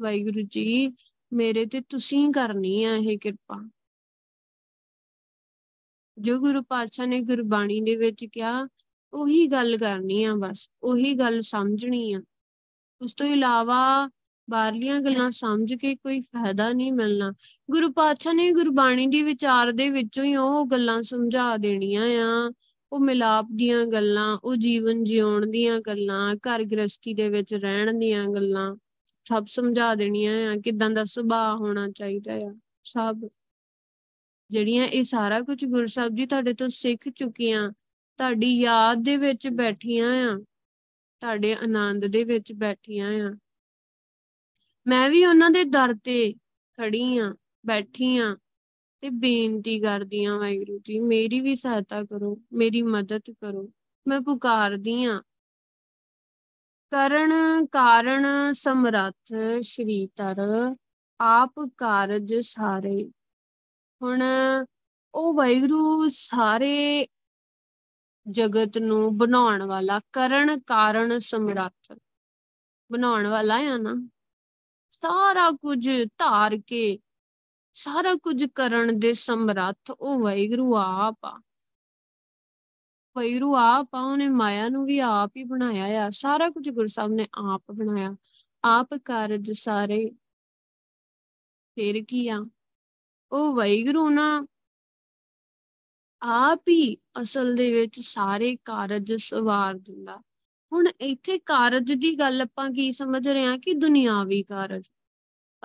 [0.00, 0.92] ਵਾਹਿਗੁਰੂ ਜੀ,
[1.32, 3.70] ਮੇਰੇ ਤੇ ਤੁਸੀਂ ਕਰਨੀ ਆ ਇਹ ਕਿਰਪਾ।
[6.18, 8.68] ਜੋ ਗੁਰੂ ਪਾਤਸ਼ਾਹ ਨੇ ਗੁਰਬਾਣੀ ਦੇ ਵਿੱਚ ਕਿਹਾ,
[9.12, 12.20] ਉਹੀ ਗੱਲ ਕਰਨੀ ਆ ਬਸ, ਉਹੀ ਗੱਲ ਸਮਝਣੀ ਆ।
[13.00, 14.10] ਉਸ ਤੋਂ ਇਲਾਵਾ
[14.50, 17.32] ਬਾਹਰਲੀਆਂ ਗੱਲਾਂ ਸਮਝ ਕੇ ਕੋਈ ਫਾਇਦਾ ਨਹੀਂ ਮਿਲਣਾ।
[17.70, 22.52] ਗੁਰੂ ਪਾਤਸ਼ਾਹ ਨੇ ਗੁਰਬਾਣੀ ਦੀ ਵਿਚਾਰ ਦੇ ਵਿੱਚੋਂ ਹੀ ਉਹ ਗੱਲਾਂ ਸਮਝਾ ਦੇਣੀਆਂ ਆ।
[22.92, 28.28] ਉਹ ਮਿਲਾਪ ਦੀਆਂ ਗੱਲਾਂ, ਉਹ ਜੀਵਨ ਜਿਉਣ ਦੀਆਂ ਗੱਲਾਂ, ਘਰ ਗ੍ਰਸਤੀ ਦੇ ਵਿੱਚ ਰਹਿਣ ਦੀਆਂ
[28.28, 28.76] ਗੱਲਾਂ
[29.24, 33.28] ਸਭ ਸਮਝਾ ਦੇਣੀਆਂ ਆ। ਕਿਦਾਂ ਦਾ ਸੁਭਾਅ ਹੋਣਾ ਚਾਹੀਦਾ ਆ। ਸਭ
[34.50, 37.72] ਜਿਹੜੀਆਂ ਇਹ ਸਾਰਾ ਕੁਝ ਗੁਰਸਾਹਿਬ ਜੀ ਤੁਹਾਡੇ ਤੋਂ ਸਿੱਖ ਚੁੱਕੀਆਂ,
[38.18, 40.44] ਤੁਹਾਡੀ ਯਾਦ ਦੇ ਵਿੱਚ ਬੈਠੀਆਂ ਆ।
[41.20, 43.36] ਤੁਹਾਡੇ ਆਨੰਦ ਦੇ ਵਿੱਚ ਬੈਠੀਆਂ ਆ।
[44.86, 46.34] ਮੈਂ ਵੀ ਉਹਨਾਂ ਦੇ ਦਰ ਤੇ
[46.78, 47.34] ਖੜੀ ਆ,
[47.66, 48.36] ਬੈਠੀ ਆ
[49.00, 53.72] ਤੇ ਬੇਨਤੀ ਕਰਦੀ ਆ ਵਾਹਿਗੁਰੂ ਜੀ, ਮੇਰੀ ਵੀ ਸਹਾਇਤਾ ਕਰੋ, ਮੇਰੀ ਮਦਦ ਕਰੋ,
[54.08, 55.22] ਮੈਂ ਪੁਕਾਰਦੀ ਆ।
[56.90, 57.32] ਕਰਨ
[57.66, 60.36] ਕਾਰਨ ਸਮਰੱਥ ਸ਼੍ਰੀ ਤਰ,
[61.20, 63.10] ਆਪ ਕਾਰਜ ਸਾਰੇ।
[64.02, 64.22] ਹੁਣ
[65.14, 67.06] ਉਹ ਵਾਹਿਗੁਰੂ ਸਾਰੇ
[68.30, 71.98] ਜਗਤ ਨੂੰ ਬਣਾਉਣ ਵਾਲਾ, ਕਰਨ ਕਾਰਨ ਸਮਰੱਥ।
[72.92, 74.08] ਬਣਾਉਣ ਵਾਲਾ ਆ ਨਾ।
[75.02, 76.98] ਸਾਰਾ ਕੁਝ ਧਾਰ ਕੇ,
[77.72, 81.40] ਸਾਰਾ ਕੁਝ ਕਰਨ ਦੇ ਸਮਰੱਥ ਉਹ ਵੈਗਰੂ ਆਪ ਆ।
[83.16, 87.26] ਵੈਗਰੂ ਆਪ ਆ, ਉਹਨੇ ਮਾਇਆ ਨੂੰ ਵੀ ਆਪ ਹੀ ਬਣਾਇਆ ਆ। ਸਾਰਾ ਕੁਝ ਗੁਰਸਾਹਿਬ ਨੇ
[87.34, 88.16] ਆਪ ਬਣਾਇਆ।
[88.64, 90.10] ਆਪ ਕਾਰਜ ਸਾਰੇ
[91.74, 92.44] ਫੇਰ ਕੀ ਆ?
[93.32, 94.46] ਉਹ ਵੈਗਰੂ ਨਾ
[96.22, 100.18] ਆਪ ਹੀ ਅਸਲ ਦੇ ਵਿੱਚ ਸਾਰੇ ਕਾਰਜ ਸਵਾਰ ਦਿੰਦਾ।
[100.72, 104.90] ਹੁਣ ਇੱਥੇ ਕਾਰਜ ਦੀ ਗੱਲ ਆਪਾਂ ਕੀ ਸਮਝ ਰਹੇ ਹਾਂ ਕਿ ਦੁਨਿਆਵੀ ਕਾਰਜ।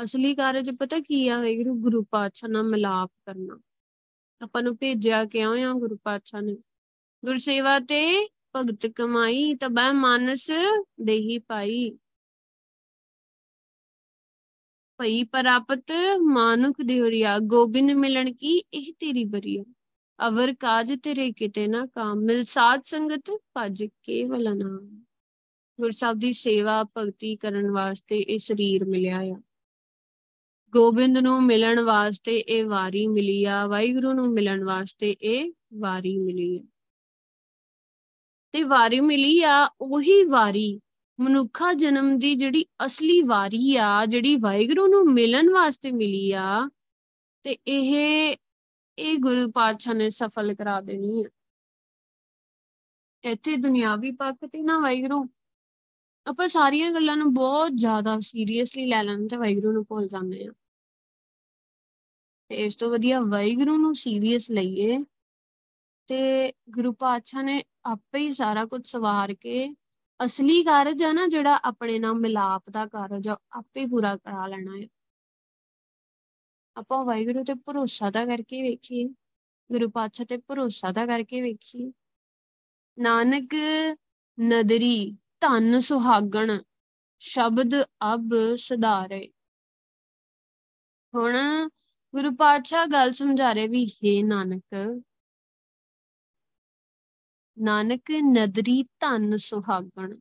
[0.03, 3.59] ਅਸਲੀ ਕਾਰਜ ਪਤਾ ਕੀ ਆ ਵੈਗਰੂ ਗੁਰੂ ਪਾਤਸ਼ਾਹ ਨਾਲ ਮਿਲਾਪ ਕਰਨਾ।
[4.41, 6.57] ਆਪਾਂ ਨੂੰ ਭੇਜਿਆ ਕਿਉਂ ਆ ਗੁਰੂ ਪਾਤਸ਼ਾਹ ਨੇ?
[7.25, 10.51] ਗੁਰਸੇਵਾ ਤੇ ਭਗਤ ਕਮਾਈ ਤਬੈ ਮਾਨਸ
[11.01, 11.97] ਦੇਹੀ ਪਾਈ।
[14.97, 15.91] ਭਈ ਪ੍ਰਾਪਤ
[16.21, 19.63] ਮਾਨੁਖ ਦੇਵਰਿਆ ਗੋਬਿੰਦ ਮਿਲਣ ਕੀ ਇਹ ਤੇਰੀ ਬਰੀਆ।
[20.27, 25.03] ਅਵਰ ਕਾਜ ਤੇਰੇ ਕਿਤੇ ਨਾ ਕਾਮ, ਮਿਲ ਸਾਧ ਸੰਗਤ ਭਜ ਕੇਵਲ ਨਾਮ।
[25.79, 29.41] ਗੁਰਸਾਹਿਬ ਦੀ ਸੇਵਾ ਭਗਤੀ ਕਰਨ ਵਾਸਤੇ ਇਹ ਸਰੀਰ ਮਿਲਿਆ ਆ।
[30.69, 36.57] ਗੋਬਿੰਦ ਨੂੰ ਮਿਲਣ ਵਾਸਤੇ ਇਹ ਵਾਰੀ ਮਿਲੀ ਆ, ਵਾਹਿਗੁਰੂ ਨੂੰ ਮਿਲਣ ਵਾਸਤੇ ਇਹ ਵਾਰੀ ਮਿਲੀ
[36.57, 36.61] ਆ।
[38.51, 40.79] ਤੇ ਵਾਰੀ ਮਿਲੀ ਆ, ਉਹੀ ਵਾਰੀ
[41.19, 46.69] ਮਨੁੱਖਾ ਜਨਮ ਦੀ ਜਿਹੜੀ ਅਸਲੀ ਵਾਰੀ ਆ, ਜਿਹੜੀ ਵਾਹਿਗੁਰੂ ਨੂੰ ਮਿਲਣ ਵਾਸਤੇ ਮਿਲੀ ਆ,
[47.43, 48.37] ਤੇ ਇਹ
[48.97, 51.29] ਇਹ ਗੁਰੂ ਪਾਤਸ਼ਾਹ ਨੇ ਸਫਲ ਕਰਾ ਦੇਣੀ ਹੈ
[53.23, 55.27] ਇੱਥੇ ਦੁਨਿਆਵੀ ਪੱਖ ਤੇ ਨਾ ਵਾਹਿਗੁਰੂ,
[56.27, 60.51] ਆਪਾਂ ਸਾਰੀਆਂ ਗੱਲਾਂ ਨੂੰ ਬਹੁਤ ਜ਼ਿਆਦਾ ਸੀਰੀਅਸਲੀ ਲੈ ਲੈਣ ਤੇ ਵਾਹਿਗੁਰੂ ਨੂੰ ਭੁੱਲ ਜਾਂਦੇ ਆ।
[62.49, 64.97] ਤੇ ਇਸ ਤੋਂ ਵਧੀਆ ਵਾਹਿਗੁਰੂ ਨੂੰ ਸੀਰੀਅਸ ਲਈਏ
[66.07, 69.67] ਤੇ ਗੁਰੂ ਪਾਤਸ਼ਾਹ ਨੇ ਆਪੇ ਹੀ ਸਾਰਾ ਕੁਝ ਸਵਾਰ ਕੇ
[70.19, 74.77] ਅਸਲੀ ਕਾਰਜ ਆ ਨਾ ਜਿਹੜਾ ਆਪਣੇ ਨਾਲ ਮਿਲਾਪ ਦਾ ਕਾਰਜ ਆ ਆਪੇ ਪੂਰਾ ਕਰਾ ਲੈਣਾ
[74.77, 74.87] ਹੈ
[76.75, 79.07] ਆਪਾਂ ਵਾਹਿਗੁਰੂ ਤੇ ਭਰੋਸਾ ਦਾ ਕਰਕੇ ਵੇਖੀਏ
[79.69, 81.91] ਗੁਰੂ ਪਾਤਸ਼ਾਹ ਤੇ ਭਰੋਸਾ ਦਾ ਕਰਕੇ ਵੇਖੀਏ
[82.97, 83.55] ਨਾਨਕ
[84.37, 85.11] ਨਦਰੀ
[85.41, 86.57] ਧਨ ਸੁਹਾਗਣ
[87.21, 89.27] ਸ਼ਬਦ ਅਬ ਸੁਧਾਰੇ
[91.13, 91.33] ਹੁਣ
[92.13, 94.75] ਗੁਰੂ ਪਾਤਸ਼ਾਹ ਗੱਲ ਸਮਝਾ ਰਹੇ ਵੀ ਹੈ ਨਾਨਕ
[97.57, 100.15] ਨਾਨਕ ਨਦਰੀ ਧਨ ਸੁਹਾਗਣ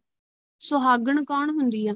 [0.62, 1.94] ਸੁਹਾਗਣ ਕੌਣ ਹੁੰਦੀ ਆ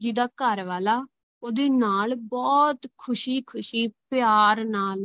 [0.00, 1.00] ਜਿਹਦਾ ਘਰ ਵਾਲਾ
[1.42, 5.04] ਉਹਦੇ ਨਾਲ ਬਹੁਤ ਖੁਸ਼ੀ-ਖੁਸ਼ੀ ਪਿਆਰ ਨਾਲ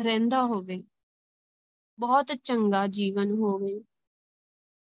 [0.00, 0.84] ਰਹਿੰਦਾ ਹੋਵੇ।
[1.98, 3.84] ਬਹੁਤ ਚੰਗਾ ਜੀਵਨ ਹੋਵੇ।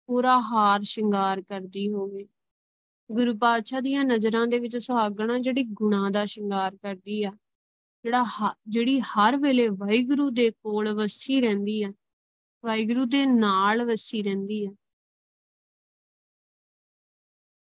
[0.07, 2.27] ਪੂਰਾ ਹਾਰ ਸ਼ਿੰਗਾਰ ਕਰਦੀ ਹੋਵੇ।
[3.13, 7.31] ਗੁਰੂ ਪਾਤਸ਼ਾਹ ਦੀਆਂ ਨਜ਼ਰਾਂ ਦੇ ਵਿੱਚ ਸੁਹਾਗਣਾ ਜਿਹੜੀ ਗੁਣਾ ਦਾ ਸ਼ਿੰਗਾਰ ਕਰਦੀ ਆ।
[8.05, 8.27] ਜਿਹੜਾ
[8.69, 11.93] ਜਿਹੜੀ ਹਰ ਵੇਲੇ ਵਾਹਿਗੁਰੂ ਦੇ ਕੋਲ ਵਸੀ ਰਹਿੰਦੀ ਆ।
[12.65, 14.71] ਵਾਹਿਗੁਰੂ ਦੇ ਨਾਲ ਵਸੀ ਰਹਿੰਦੀ ਆ।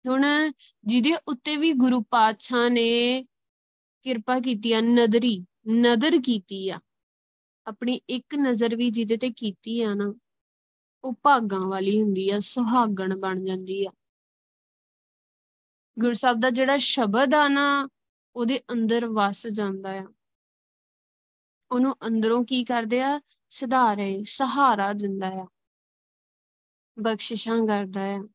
[0.09, 0.53] ਹੁਣ
[0.85, 3.23] ਜਿਹਦੇ ਉੱਤੇ ਵੀ ਗੁਰੂ ਪਾਤਸ਼ਾਹ ਨੇ
[4.03, 5.45] ਕਿਰਪਾ ਕੀਤੀ ਆ, ਨਦਰੀ,
[5.83, 6.81] ਨਦਰ ਕੀਤੀ ਆ,
[7.67, 10.15] ਆਪਣੀ ਇੱਕ ਨਜ਼ਰ ਵੀ ਜਿਹਦੇ ਤੇ ਕੀਤੀ ਆ ਨਾ,
[11.05, 13.91] ਉਹ ਭਾਗਾਂ ਵਾਲੀ ਹੁੰਦੀ ਆ, ਸੁਹਾਗਣ ਬਣ ਜਾਂਦੀ ਆ।
[15.99, 17.89] ਗੁਰਸਬ ਦਾ ਜਿਹੜਾ ਸ਼ਬਦ ਆ ਨਾ,
[18.37, 20.07] ਉਹਦੇ ਅੰਦਰ ਵਸ ਜਾਂਦਾ ਆ।
[21.71, 23.21] ਉਹਨੂੰ ਅੰਦਰੋਂ ਕੀ ਕਰਦੇ ਆ?
[23.51, 25.47] ਸੁਧਾਰੇ, ਸਹਾਰਾ ਦਿੰਦਾ ਆ।
[26.99, 28.29] ਬਖਸ਼ਿਸ਼ਾਂ ਕਰਦਾ ਆ।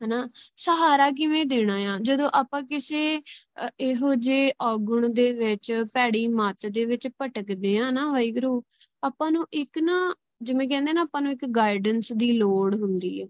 [0.00, 1.98] ਹਨਾ, ਸਹਾਰਾ ਕਿਵੇਂ ਦੇਣਾ ਆ?
[2.02, 3.20] ਜਦੋਂ ਆਪਾਂ ਕਿਸੇ
[3.80, 8.62] ਇਹੋ ਜੇ ਔਗੁਣ ਦੇ ਵਿੱਚ, ਭੈੜੀ ਮੱਤ ਦੇ ਵਿੱਚ ਭਟਕਦੇ ਆ ਨਾ ਵਾਹਿਗੁਰੂ,
[9.02, 13.26] ਆਪਾਂ ਨੂੰ ਇੱਕ ਨਾ, ਜਿਵੇਂ ਕਹਿੰਦੇ ਨਾ ਆਪਾਂ ਨੂੰ ਇੱਕ ਗਾਈਡੈਂਸ ਦੀ ਲੋੜ ਹੁੰਦੀ ਹੈ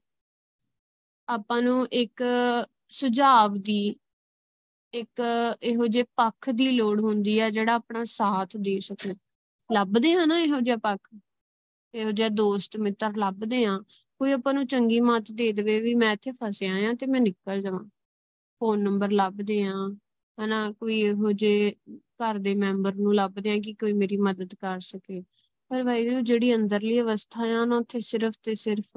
[1.28, 2.22] ਆਪਾਂ ਨੂੰ ਇੱਕ
[2.90, 3.96] ਸੁਝਾਵ ਦੀ,
[4.94, 5.22] ਇੱਕ
[5.62, 9.14] ਇਹੋ ਜੇ ਪੱਖ ਦੀ ਲੋੜ ਹੁੰਦੀ ਆ ਜਿਹੜਾ ਆਪਣਾ ਸਾਥ ਦੇ ਸਕੇ।
[9.70, 11.08] ਲੱਭਦੇ ਆ ਨਾ ਇਹੋ ਜਿਹਾ ਪੱਖ?
[11.94, 13.78] ਇਹੋ ਜਿਹਾ ਦੋਸਤ ਮਿੱਤਰ ਲੱਭਦੇ ਆ।
[14.18, 17.62] ਕੋਈ ਆਪਾਂ ਨੂੰ ਚੰਗੀ ਮੱਤ ਦੇ ਦੇਵੇ ਵੀ ਮੈਂ ਇੱਥੇ ਫਸਿਆ ਆ ਤੇ ਮੈਂ ਨਿਕਲ
[17.62, 17.84] ਜਾਵਾਂ।
[18.60, 19.74] ਫੋਨ ਨੰਬਰ ਲੱਭਦੇ ਆ,
[20.38, 24.80] ਹਨਾ, ਕੋਈ ਇਹੋ ਜੇ ਘਰ ਦੇ ਮੈਂਬਰ ਨੂੰ ਲੱਭਦੇ ਆ ਕਿ ਕੋਈ ਮੇਰੀ ਮਦਦ ਕਰ
[24.80, 25.22] ਸਕੇ।
[25.68, 28.92] ਪਰ ਵਾਹਿਗੁਰੂ, ਜਿਹੜੀ ਅੰਦਰਲੀ ਅਵਸਥਾ ਆ ਨਾ, ਉੱਥੇ ਸਿਰਫ ਤੇ ਸਿਰਫ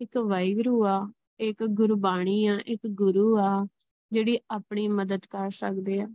[0.00, 3.66] ਇੱਕ ਵਾਹਿਗੁਰੂ ਆ, ਇੱਕ ਗੁਰਬਾਣੀ ਆ, ਇੱਕ ਗੁਰੂ ਆ,
[4.12, 6.06] ਜਿਹੜੀ ਆਪਣੀ ਮਦਦ ਕਰ ਸਕਦੇ ਆ।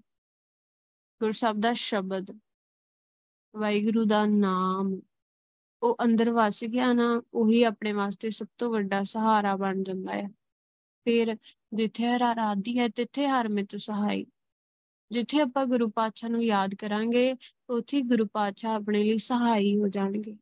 [1.21, 2.31] ਗੁਰਸਬ ਦਾ ਸ਼ਬਦ,
[3.55, 4.99] ਵਾਹਿਗੁਰੂ ਦਾ ਨਾਮ।
[5.83, 10.27] ਉਹ ਅੰਦਰ ਵਸ ਗਿਆ ਨਾ, ਉਹੀ ਆਪਣੇ ਵਾਸਤੇ ਸਭ ਤੋਂ ਵੱਡਾ ਸਹਾਰਾ ਬਣ ਜਾਂਦਾ ਹੈ
[11.03, 11.37] ਫਿਰ
[11.73, 14.25] ਜਿੱਥੇ ਹਰ ਆਰਾਧੀ ਹੈ, ਤਿੱਥੇ ਹਰ ਮਿਤ ਸਹਾਈ।
[15.11, 17.35] ਜਿੱਥੇ ਆਪਾਂ ਗੁਰੂ ਪਾਤਸ਼ਾਹ ਨੂੰ ਯਾਦ ਕਰਾਂਗੇ,
[17.69, 20.37] ਉੱਥੇ ਗੁਰੂ ਪਾਤਸ਼ਾਹ ਆਪਣੇ ਲਈ ਸਹਾਈ ਹੋ ਜਾਣਗੇ।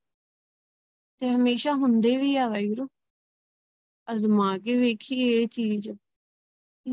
[1.19, 2.87] ਤੇ ਹਮੇਸ਼ਾ ਹੁੰਦੇ ਵੀ ਆ ਵਾਹਿਗੁਰੂ।
[4.13, 5.89] ਅਜ਼ਮਾ ਕੇ ਵੇਖੀਏ ਇਹ ਚੀਜ਼।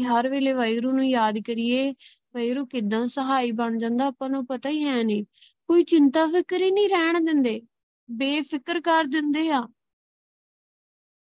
[0.07, 1.95] ਹਰ ਵੇਲੇ ਵਾਹਿਗੁਰੂ ਨੂੰ ਯਾਦ ਕਰੀਏ
[2.35, 5.25] ਵੈਰੂ ਕਿਦਾਂ ਸਹਾਈ ਬਣ ਜਾਂਦਾ, ਆਪਾਂ ਨੂੰ ਪਤਾ ਹੀ ਹੈ ਨਹੀਂ।
[5.67, 7.63] ਕੋਈ ਚਿੰਤਾ ਫਿਕਰ ਹੀ ਨਹੀਂ ਰਹਿਣ ਦਿੰਦੇ।
[8.11, 9.67] ਬੇਫਿਕਰ ਕਰ ਦਿੰਦੇ ਆ।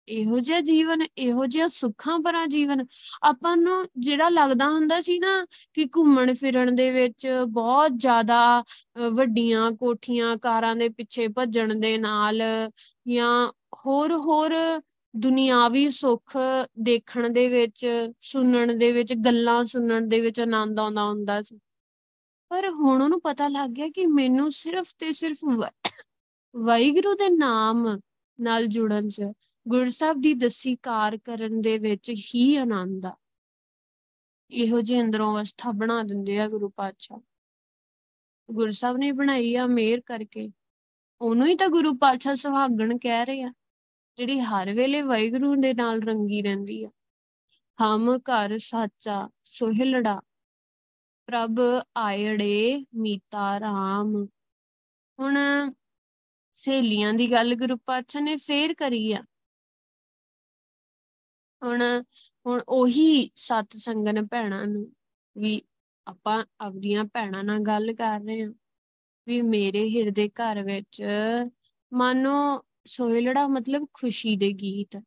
[0.08, 2.86] ਇਹੋ ਜਿਹਾ ਜੀਵਨ, ਇਹੋ ਜਿਹਾ ਸੁੱਖਾਂ ਭਰਾ ਜੀਵਨ,
[3.24, 8.64] ਆਪਾਂ ਨੂੰ ਜਿਹੜਾ ਲੱਗਦਾ ਹੁੰਦਾ ਸੀ ਨਾ ਕਿ ਘੁੰਮਣ ਫਿਰਨ ਦੇ ਵਿੱਚ ਬਹੁਤ ਜ਼ਿਆਦਾ
[9.12, 12.42] ਵੱਡੀਆਂ ਕੋਠੀਆਂ, ਕਾਰਾਂ ਦੇ ਪਿੱਛੇ ਭੱਜਣ ਦੇ ਨਾਲ
[13.08, 13.52] ਜਾਂ
[13.86, 14.56] ਹੋਰ ਹੋਰ
[15.14, 16.38] ਦੁਨਿਆਵੀ ਸੁੱਖ
[16.80, 17.86] ਦੇਖਣ ਦੇ ਵਿੱਚ,
[18.22, 21.60] ਸੁਣਨ ਦੇ ਵਿੱਚ, ਗੱਲਾਂ ਸੁਣਨ ਦੇ ਵਿੱਚ ਆਨੰਦ ਆਉਂਦਾ ਹੁੰਦਾ ਸੀ।
[22.52, 25.44] ਪਰ ਹੁਣ ਉਹਨੂੰ ਪਤਾ ਲੱਗ ਗਿਆ ਕਿ ਮੈਨੂੰ ਸਿਰਫ ਤੇ ਸਿਰਫ
[26.56, 28.00] ਵਾਹਿਗੁਰੂ ਦੇ ਨਾਮ
[28.40, 29.24] ਨਾਲ ਜੁੜਨ 'ਚ
[29.68, 33.16] ਗੁਰਸਾਹਿਬ ਦੀ ਦਸੀ ਕਾਰ ਕਰਨ ਦੇ ਵਿੱਚ ਹੀ ਆਨੰਦ ਆ।
[34.52, 37.20] ਇਹੋ ਜਿਹੀ ਅੰਦਰੋਂ ਅਵਸਥਾ ਬਣਾ ਦਿੰਦੇ ਆ ਗੁਰੂ ਪਾਤਸ਼ਾਹ।
[38.52, 40.52] ਗੁਰਸਾਹਿਬ ਨੇ ਬਣਾਈ ਆ ਮੇਰ ਕਰਕੇ।
[41.22, 43.54] ਉਹਨੂੰ ਹੀ ਤਾਂ ਗੁਰੂ ਪਾਤਸ਼ਾਹ ਸੁਹਾਗਣ ਕਹਿ ਰਹੇ ਆ,
[44.18, 46.90] ਜਿਹੜੀ ਹਰ ਵੇਲੇ ਵਾਹਿਗੁਰੂ ਦੇ ਨਾਲ ਰੰਗੀ ਰਹਿੰਦੀ ਆ।
[47.82, 50.22] ਹਮ ਘਰ ਸਾਚਾ ਸੋਹਿਲੜਾ,
[51.26, 51.60] ਪ੍ਰਭ
[51.98, 54.26] ਆਇੜੇ ਮੀਤਾ ਰਾਮ।
[55.20, 55.38] ਹੁਣ
[56.62, 59.22] ਸਹੇਲੀਆਂ ਦੀ ਗੱਲ ਗੁਰੂ ਪਾਤਸ਼ਾਹ ਨੇ, ਫੇਰ ਕਰੀ ਆ।
[61.62, 61.82] ਹੁਣ
[62.46, 64.92] ਹੁਣ ਉਹੀ ਸਤ ਸੰਗਨ ਭੈਣਾਂ ਨੂੰ
[65.38, 65.62] ਵੀ
[66.08, 68.52] ਆਪਾਂ ਆਪਦੀਆਂ ਭੈਣਾਂ ਨਾਲ ਗੱਲ ਕਰ ਰਹੇ ਹਾਂ
[69.28, 71.02] ਵੀ ਮੇਰੇ ਹਿਰਦੇ ਘਰ ਵਿੱਚ
[71.94, 74.98] ਮਾਨੋ ਸੋਹਿਲੜਾ ਮਤਲਬ ਖੁਸ਼ੀ ਦੇ ਗੀਤ।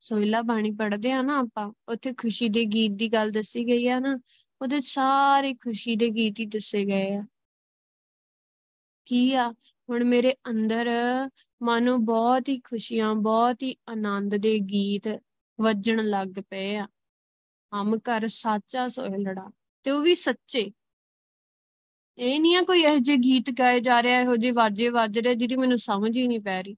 [0.00, 3.98] ਸੋਹਿਲਾ ਬਾਣੀ ਪੜ੍ਹਦੇ ਆ ਨਾ ਆਪਾਂ, ਉੱਥੇ ਖੁਸ਼ੀ ਦੇ ਗੀਤ ਦੀ ਗੱਲ ਦੱਸੀ ਗਈ ਆ
[3.98, 4.18] ਨਾ,
[4.62, 7.24] ਉਹਦੇ ਸਾਰੇ ਖੁਸ਼ੀ ਦੇ ਗੀਤ ਹੀ ਦੱਸੇ ਗਏ ਆ।
[9.06, 9.52] ਕੀ ਆ?
[9.88, 10.88] ਹੁਣ ਮੇਰੇ ਅੰਦਰ
[11.62, 15.08] ਮਾਨੋ ਬਹੁਤ ਹੀ ਖੁਸ਼ੀਆਂ, ਬਹੁਤ ਹੀ ਆਨੰਦ ਦੇ ਗੀਤ
[15.58, 16.86] ਵੱਜਣ ਲੱਗ ਪਏ ਆ।
[17.72, 19.50] ਹਮ ਘਰ ਸਾਚਾ ਸੋਹਿਲੜਾ,
[19.84, 20.70] ਤੇ ਉਹ ਵੀ ਸੱਚੇ।
[22.18, 25.34] ਇਹ ਨਹੀਂ ਆ ਕੋਈ ਇਹੋ ਜਿਹੇ ਗੀਤ ਗਾਏ ਜਾ ਰਿਹਾ ਇਹੋ ਜਿਹੇ ਵਾਜੇ ਵੱਜ ਰਹੇ
[25.34, 26.76] ਜਿਹਦੀ ਮੈਨੂੰ ਸਮਝ ਹੀ ਨਹੀਂ ਪੈ ਰਹੀ।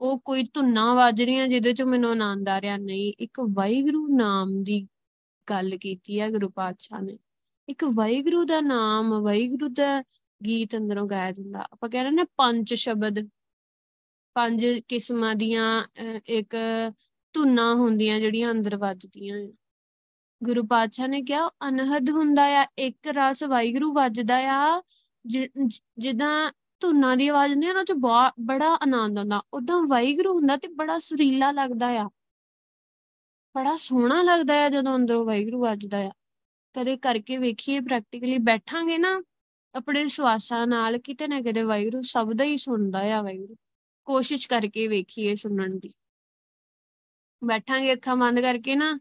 [0.00, 4.62] ਉਹ ਕੋਈ ਧੁੰਨਾ ਵੱਜ ਰਹੀਆਂ, ਜਿਹਦੇ ਚ ਮੈਨੂੰ ਆਨੰਦ ਆ ਰਿਹਾ। ਨਹੀਂ, ਇੱਕ ਵਾਹਿਗੁਰੂ ਨਾਮ
[4.64, 4.86] ਦੀ
[5.50, 7.18] ਗੱਲ ਕੀਤੀ ਹੈ ਗੁਰੂ ਪਾਤਸ਼ਾਹ ਨੇ।
[7.68, 10.02] ਇੱਕ ਵਾਹਿਗੁਰੂ ਦਾ ਨਾਮ, ਵਾਹਿਗੁਰੂ ਦਾ
[10.46, 13.28] ਗੀਤ ਅੰਦਰੋਂ ਗਾਇਆ ਜਾਂਦਾ। ਆਪਾਂ ਕਹਿੰਦੇ ਨੇ ਪੰਜ ਸ਼ਬਦ।
[14.36, 15.66] ਪੰਜ ਕਿਸਮਾਂ ਦੀਆਂ
[16.26, 16.56] ਇੱਕ
[17.34, 19.36] ਧੁਨਾਂ ਹੁੰਦੀਆਂ ਜਿਹੜੀਆਂ ਅੰਦਰ ਵੱਜਦੀਆਂ
[20.40, 24.82] ਗੁਰੂ ਪਾਤਸ਼ਾਹ ਨੇ ਕਿਹਾ, ਅਨਹਦ ਹੁੰਦਾ ਆ, ਇੱਕ ਰਸ ਵਾਹਿਗੁਰੂ ਵੱਜਦਾ ਆ।
[25.98, 30.68] ਜਿੱਦਾਂ ਧੁਨਾਂ ਦੀ ਆਵਾਜ਼ ਹੁੰਦੀ ਆ ਨਾ ਚ ਬੜਾ ਆਨੰਦ ਆਉਂਦਾ। ਉਦਾਂ ਵਾਹਿਗੁਰੂ ਹੁੰਦਾ ਤੇ
[30.68, 32.08] ਬੜਾ ਸੁਰੀਲਾ ਲੱਗਦਾ ਆ।
[33.54, 36.10] ਬੜਾ ਸੋਹਣਾ ਲੱਗਦਾ ਆ ਜਦੋਂ ਅੰਦਰੋਂ ਵਾਹਿਗੁਰੂ ਵੱਜਦਾ ਆ।
[36.74, 39.20] ਕਦੇ ਕਰਕੇ ਵੇਖੀਏ ਪ੍ਰੈਕਟੀਕਲੀ ਬੈਠਾਂਗੇ ਨਾ
[39.74, 43.56] ਆਪਣੇ ਸਵਾਸਾਂ ਨਾਲ ਕਿਤੇ ਨਾ ਕਿਤੇ ਵਾਹਿਗੁਰੂ ਸ਼ਬਦ ਹੀ ਸੁਣਦਾ ਆ ਵਾਹਿਗੁਰੂ।
[44.04, 45.90] ਕੋਸ਼ਿਸ਼ ਕਰਕੇ ਵੇਖੀਏ ਸੁਣਨ ਦੀ।
[47.44, 48.98] ਬੈਠਾਂਗੇ ਅੱਖਾਂ ਬੰਦ ਕਰਕੇ ਨਾ,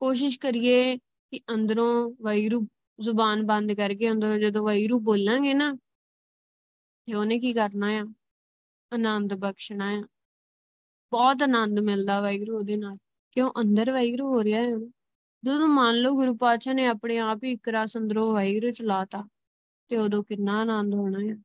[0.00, 2.66] ਕੋਸ਼ਿਸ਼ ਕਰੀਏ ਕਿ ਅੰਦਰੋਂ ਵਾਹਿਗੁਰੂ
[3.00, 5.74] ਜ਼ੁਬਾਨ ਬੰਦ ਕਰਕੇ ਅੰਦਰੋਂ ਜਦੋਂ ਵਾਹਿਗੁਰੂ ਬੋਲਾਂਗੇ ਨਾ,
[7.06, 8.06] ਤੇ ਉਹਨੇ ਕੀ ਕਰਨਾ ਆ?
[8.92, 10.04] ਆਨੰਦ ਬਖਸ਼ਣਾ ਆ।
[11.10, 12.96] ਬਹੁਤ ਆਨੰਦ ਮਿਲਦਾ ਵਾਹਿਗੁਰੂ ਉਹਦੇ ਨਾਲ।
[13.30, 13.50] ਕਿਉਂ?
[13.50, 14.70] ਅੰਦਰ ਵਾਹਿਗੁਰੂ ਹੋ ਰਿਹਾ ਹੈ
[15.44, 19.24] ਜਦੋਂ ਮੰਨ ਲਓ ਗੁਰੂ ਪਾਤਸ਼ਾਹ ਨੇ ਆਪਣੇ ਆਪ ਹੀ ਇੱਕ ਰਸ ਅੰਦਰੋਂ ਵਾਹਿਗੁਰੂ ਚਲਾਤਾ
[19.88, 21.42] ਤੇ ਉਦੋਂ ਕਿੰਨਾ ਆਨੰਦ ਹੋਣਾ ਹੈ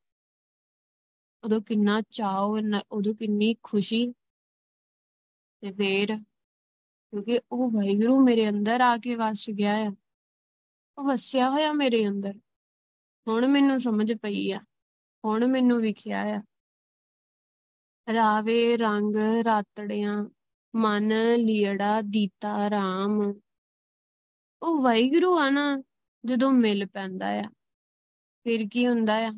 [1.43, 2.41] ਉਦੋਂ ਕਿੰਨਾ ਚਾਅ
[2.91, 4.13] ਉਦੋਂ ਕਿੰਨੀ ਖੁਸ਼ੀ।
[5.61, 6.17] ਤੇ ਫੇਰ
[7.11, 9.95] ਕਿਉਂਕਿ ਉਹ ਵਾਹਿਗੁਰੂ ਮੇਰੇ ਅੰਦਰ ਆ ਕੇ ਵਸ ਗਿਆ ਆ।
[10.97, 12.33] ਉਹ ਵਸਿਆ ਹੋਇਆ ਮੇਰੇ ਅੰਦਰ।
[13.27, 14.59] ਹੁਣ ਮੈਨੂੰ ਸਮਝ ਪਈ ਆ।
[15.25, 16.41] ਹੁਣ ਮੈਨੂੰ ਵਿਖਿਆ ਆ।
[18.13, 20.25] ਰਾਵੇ ਰੰਗ ਰਾਤੜਿਆਂ,
[20.75, 23.33] ਮਨ ਲੀੜਾ ਦੀਤਾ ਰਾਮ।
[24.61, 25.83] ਉਹ ਵਾਹਿਗੁਰੂ ਆ ਨਾ,
[26.25, 27.49] ਜਦੋਂ ਮਿਲ ਪੈਂਦਾ ਆ।
[28.43, 29.33] ਫਿਰ ਕੀ ਹੁੰਦਾ ਆ?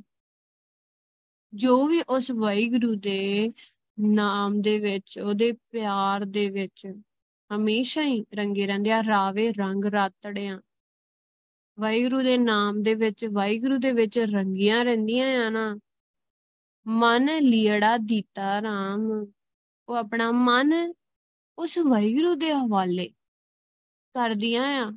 [1.53, 3.53] ਜੋ ਵੀ ਉਸ ਵਾਹਿਗੁਰੂ ਦੇ
[3.99, 6.87] ਨਾਮ ਦੇ ਵਿੱਚ, ਉਹਦੇ ਪਿਆਰ ਦੇ ਵਿੱਚ
[7.55, 10.59] ਹਮੇਸ਼ਾ ਹੀ ਰੰਗੇ ਰਹਿੰਦੇ ਆ, ਰਾਵੇ ਰੰਗ ਰਾਤੜਿਆਂ
[11.79, 15.79] ਵਾਹਿਗੁਰੂ ਦੇ ਨਾਮ ਦੇ ਵਿੱਚ, ਵਾਹਿਗੁਰੂ ਦੇ ਵਿੱਚ ਰੰਗੀਆਂ ਰਹਿੰਦੀਆਂ ਆ ਨਾ।
[16.87, 19.25] ਮਨ ਲੀੜਾ ਦਿੱਤਾ ਰਾਮ,
[19.89, 20.93] ਉਹ ਆਪਣਾ ਮਨ
[21.57, 23.09] ਉਸ ਵਾਹਿਗੁਰੂ ਦੇ ਹਵਾਲੇ
[24.13, 24.91] ਕਰਦੀਆਂ ਆ।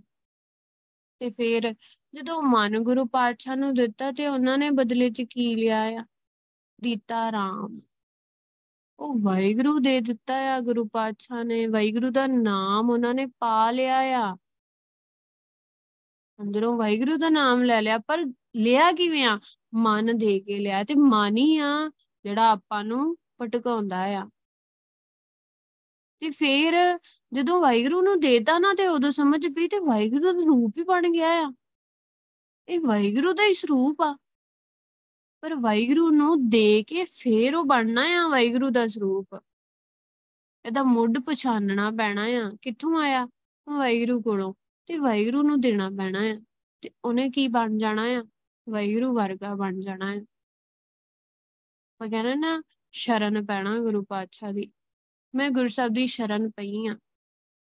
[1.19, 1.75] ਤੇ ਫਿਰ
[2.15, 6.05] ਜਦੋਂ ਮਨ ਗੁਰੂ ਪਾਤਸ਼ਾਹ ਨੂੰ ਦਿੱਤਾ ਤੇ ਉਹਨਾਂ ਨੇ ਬਦਲੇ 'ਚ ਕੀ ਲਿਆ ਆ?
[6.81, 7.75] ਦਿੱਤਾ ਰਾਮ।
[8.99, 13.99] ਉਹ ਵਾਹਿਗੁਰੂ ਦੇ ਦਿੱਤਾ ਆ, ਗੁਰੂ ਪਾਤਸ਼ਾਹ ਨੇ। ਵਾਹਿਗੁਰੂ ਦਾ ਨਾਮ ਉਹਨਾਂ ਨੇ ਪਾ ਲਿਆ
[13.99, 14.37] ਆ।
[16.41, 18.25] ਅੰਦਰੋਂ ਵਾਹਿਗੁਰੂ ਦਾ ਨਾਮ ਲੈ ਲਿਆ, ਪਰ
[18.57, 19.41] ਲਿਆ ਕਿਵੇਂ ਆ?
[19.75, 21.91] ਮਨ ਦੇ ਕੇ ਲਿਆ ਤੇ ਮਨ ਹੀ ਆ
[22.25, 24.29] ਜਿਹੜਾ ਆਪਾਂ ਨੂੰ ਪਟਕਾਉਂਦਾ ਆ।
[26.21, 26.99] ਤੇ ਫਿਰ
[27.33, 31.03] ਜਦੋਂ ਵਾਹਿਗੁਰੂ ਨੂੰ ਦੇਤਾ ਨਾ ਤੇ ਉਦੋਂ ਸਮਝ ਪਈ ਤੇ ਵਾਹਿਗੁਰੂ ਦਾ ਰੂਪ ਹੀ ਬਣ
[31.13, 31.53] ਗਿਆ ਆ।
[32.69, 34.19] ਇਹ ਵਾਹਿਗੁਰੂ ਦਾ ਹੀ ਸਰੂਪ ਆ।
[35.41, 39.43] ਪਰ ਵਾਹਿਗੁਰੂ ਨੂੰ ਦੇ ਕੇ ਫੇਰ ਉਹ ਬਣਨਾ ਆ, ਵਾਹਿਗੁਰੂ ਦਾ ਸਰੂਪ।
[40.65, 43.29] ਇਹਦਾ ਮੁੱਢ ਪਛਾਨਣਾ ਪੈਣਾ ਆ, ਕਿੱਥੋਂ ਆਇਆ?
[43.69, 44.55] ਵਾਹਿਗੁਰੂ ਕੋਲੋਂ।
[44.87, 46.41] ਤੇ ਵਾਹਿਗੁਰੂ ਨੂੰ ਦੇਣਾ ਪੈਣਾ ਆ।
[46.81, 48.25] ਤੇ ਉਹਨੇ ਕੀ ਬਣ ਜਾਣਾ ਆ?
[48.69, 50.25] ਵਾਹਿਗੁਰੂ ਵਰਗਾ ਬਣ ਜਾਣਾ ਆ।
[52.01, 52.63] ਉਹ ਕਹਿੰਦਾ ਨਾ,
[52.93, 54.73] ਸ਼ਰਨ ਪੈਣਾ ਗੁਰੂ ਪਾਤਸ਼ਾਹ ਦੀ।
[55.35, 56.97] ਮੈਂ ਗੁਰੂ ਸਾਹਿਬ ਦੀ ਸ਼ਰਨ ਪਈ ਆ।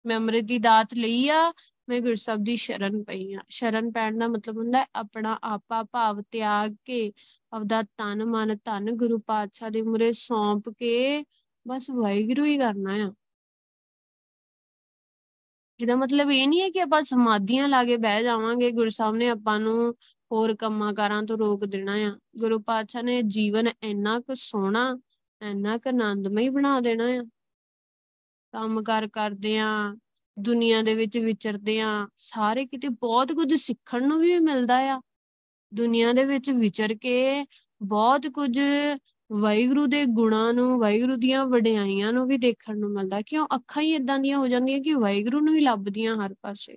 [0.07, 1.53] ਮੈਂ ਅੰਮ੍ਰਿਤ ਦੀ ਦਾਤ ਲਈ ਆ
[1.89, 6.23] ਮੈਂ ਗੁਰਸਬ ਦੀ ਸ਼ਰਨ ਪਈ ਆ ਸ਼ਰਨ ਪੈਣ ਦਾ ਮਤਲਬ ਹੁੰਦਾ ਹੈ ਆਪਣਾ ਆਪਾ ਭਾਵ
[6.31, 7.13] ਤਿਆਗ ਕੇ
[7.53, 11.25] ਆਪਦਾ ਤਨ ਮਨ ਧਨ ਗੁਰੂ ਪਾਤਸ਼ਾਹ ਦੇ ਮੁਰੇ ਸੌਂਪ ਕੇ
[11.69, 13.13] ਬਸ ਵਾਹਿਗੁਰੂ ਹੀ ਕਰਨਾ ਆ।
[15.81, 19.29] ਇਹਦਾ ਮਤਲਬ ਇਹ ਨਹੀਂ ਹੈ ਕਿ ਆਪਾਂ ਸਮਾਧੀਆਂ ਲਾ ਕੇ ਬਹਿ ਜਾਵਾਂਗੇ, ਗੁਰੂ ਸਾਹਿਬ ਨੇ
[19.29, 19.95] ਆਪਾਂ ਨੂੰ
[20.33, 24.99] ਹੋਰ ਕੰਮਾਂ ਕਾਰਾਂ ਤੋਂ ਰੋਕ ਦੇਣਾ ਆ। ਗੁਰੂ ਪਾਤਸ਼ਾਹ ਨੇ ਜੀਵਨ ਇੰਨਾ ਕੁ ਸੋਹਣਾ,
[25.43, 27.25] ਇੰਨਾ ਕੁ ਆਨੰਦਮਈ ਬਣਾ ਦੇਣਾ ਆ।
[28.53, 29.97] ਕੰਮ ਕਰ ਕਰਦੇ ਆ
[30.39, 35.01] ਦੁਨੀਆ ਦੇ ਵਿੱਚ ਵਿਚਰਦੇ ਆ ਸਾਰੇ ਕਿਤੇ ਬਹੁਤ ਕੁਝ ਸਿੱਖਣ ਨੂੰ ਵੀ ਮਿਲਦਾ ਆ।
[35.75, 37.47] ਦੁਨੀਆ ਦੇ ਵਿੱਚ ਵਿਚਰ ਕੇ
[37.83, 38.61] ਬਹੁਤ ਕੁਝ
[39.33, 43.47] ਵਾਹਿਗੁਰੂ ਦੇ ਗੁਣਾਂ ਨੂੰ, ਵਾਹਿਗੁਰੂ ਦੀਆਂ ਵਡਿਆਈਆਂ ਨੂੰ ਵੀ ਦੇਖਣ ਨੂੰ ਮਿਲਦਾ। ਕਿਉਂ?
[43.55, 46.77] ਅੱਖਾਂ ਹੀ ਇਦਾਂ ਦੀਆਂ ਹੋ ਜਾਂਦੀਆਂ ਕਿ ਵਾਹਿਗੁਰੂ ਨੂੰ ਹੀ ਲੱਭਦੀਆਂ ਹਰ ਪਾਸੇ।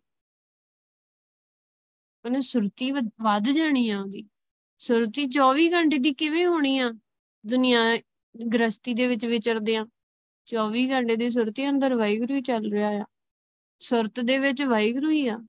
[2.26, 2.91] ਉਹਨੇ ਸੁਰਤੀ
[3.22, 4.28] ਵੱਧ ਜਾਣੀ ਆ ਉਹਦੀ।
[4.80, 6.93] ਸੁਰਤੀ 24 ਘੰਟੇ ਦੀ ਕਿਵੇਂ ਹੋਣੀ ਆ?
[7.45, 7.97] ਦੁਨੀਆ
[8.53, 9.88] ਗ੍ਰਸਤੀ ਦੇ ਵਿੱਚ ਵਿਚਰਦੇ ਆ
[10.45, 13.05] 24 ਘੰਟੇ ਦੀ ਸੁਰਤੀ ਅੰਦਰ ਵਾਹਿਗੁਰੂ ਹੀ ਚੱਲ ਰਿਹਾ ਆ।
[13.80, 15.39] ਸੁਰਤ ਦੇ ਵਿੱਚ ਵਾਹਿਗੁਰੂ ਹੀ ਆ।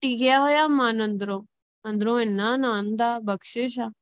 [0.00, 1.44] ਟਿਕਿਆ ਹੋਇਆ ਮਨ ਅੰਦਰੋਂ
[1.90, 3.92] ਅੰਦਰੋਂ ਇੰਨਾ ਆਨੰਦ ਆ, ਬਖਸ਼ਿਸ਼ ਆ।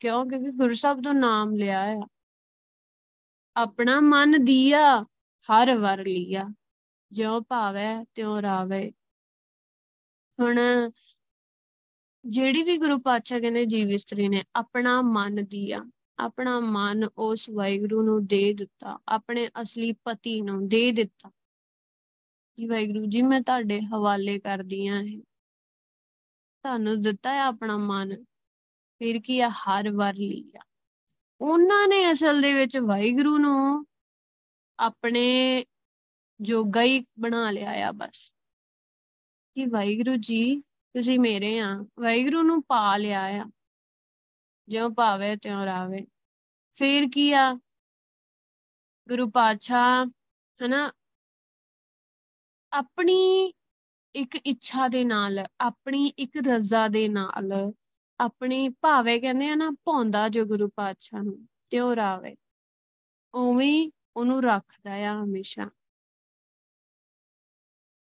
[0.00, 0.26] ਕਿਉਂ?
[0.26, 2.06] ਕਿਉਂਕਿ ਗੁਰੂ ਸਾਹਿਬ ਤੋਂ ਨਾਮ ਲਿਆ ਆ।
[3.56, 5.02] ਆਪਣਾ ਮਨ ਦੀਆ,
[5.44, 6.48] ਹਰ ਵਰ ਲਿਆ।
[7.12, 8.92] ਜਿਉ ਭਾਵੈ, ਤਿਉ ਰਾਵੇ।
[10.40, 10.58] ਹੁਣ
[12.24, 15.84] ਜਿਹੜੀ ਵੀ ਗੁਰੂ ਪਾਤਸ਼ਾਹ ਕਹਿੰਦੇ ਜੀਵ ਇਸਤਰੀ ਨੇ, ਆਪਣਾ ਮਨ ਦਿਆ।
[16.18, 21.30] ਆਪਣਾ ਮਨ ਉਸ ਵਾਹਿਗੁਰੂ ਨੂੰ ਦੇ ਦਿੱਤਾ। ਆਪਣੇ ਅਸਲੀ ਪਤੀ ਨੂੰ ਦੇ ਦਿੱਤਾ।
[22.56, 25.18] ਕਿ ਵਾਹਿਗੁਰੂ ਜੀ, ਮੈਂ ਤੁਹਾਡੇ ਹਵਾਲੇ ਕਰਦੀ ਆਂ ਇਹ।
[26.62, 28.24] ਤੁਹਾਨੂੰ ਦਿੱਤਾ ਹੈ ਆਪਣਾ ਮਨ,
[28.98, 30.62] ਫਿਰ ਕੀ ਆ, ਹਰ ਵਾਰ ਲਿਆ
[31.40, 33.86] ਉਹਨਾਂ ਨੇ ਅਸਲ ਦੇ ਵਿੱਚ ਵਾਹਿਗੁਰੂ ਨੂੰ
[34.78, 35.64] ਆਪਣੇ
[36.40, 38.34] ਜੋਗਾ ਹੀ ਬਣਾ ਲਿਆ ਆ ਬਸ।
[39.54, 40.60] ਕਿ ਵਾਹਿਗੁਰੂ ਜੀ,
[40.94, 43.50] ਤੁਸੀਂ ਮੇਰੇ ਆ, ਵਾਹਿਗੁਰੂ ਨੂੰ ਪਾ ਲਿਆ ਆ।
[44.68, 46.06] ਜਿਉ ਭਾਵੇ ਤਿਉ ਰਾਵੇ।
[46.74, 47.54] ਫੇਰ ਕੀ ਆ,
[49.08, 50.06] ਗੁਰੂ ਪਾਤਸ਼ਾਹ
[50.66, 50.92] ਹਨਾ
[52.74, 53.52] ਆਪਣੀ
[54.14, 57.72] ਇੱਕ ਇੱਛਾ ਦੇ ਨਾਲ, ਆਪਣੀ ਇੱਕ ਰਜ਼ਾ ਦੇ ਨਾਲ,
[58.20, 62.36] ਆਪਣੀ ਭਾਵੇ ਕਹਿੰਦੇ ਆ ਨਾ ਭੌਂਦਾ ਜੋ ਗੁਰੂ ਪਾਤਸ਼ਾਹ ਨੂੰ, ਤਿਉ ਰਾਵੇ।
[63.34, 65.70] ਉਵੇਂ ਉਹਨੂੰ ਰੱਖਦਾ ਆ ਹਮੇਸ਼ਾ।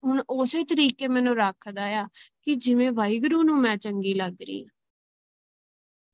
[0.04, 2.08] ਹੁਣ ਉਸੇ ਤਰੀਕੇ ਮੈਨੂੰ ਰੱਖਦਾ ਆ
[2.44, 4.70] ਕਿ ਜਿਵੇਂ ਵਾਹਿਗੁਰੂ ਨੂੰ ਮੈਂ ਚੰਗੀ ਲੱਗ ਰਹੀ ਹਾਂ।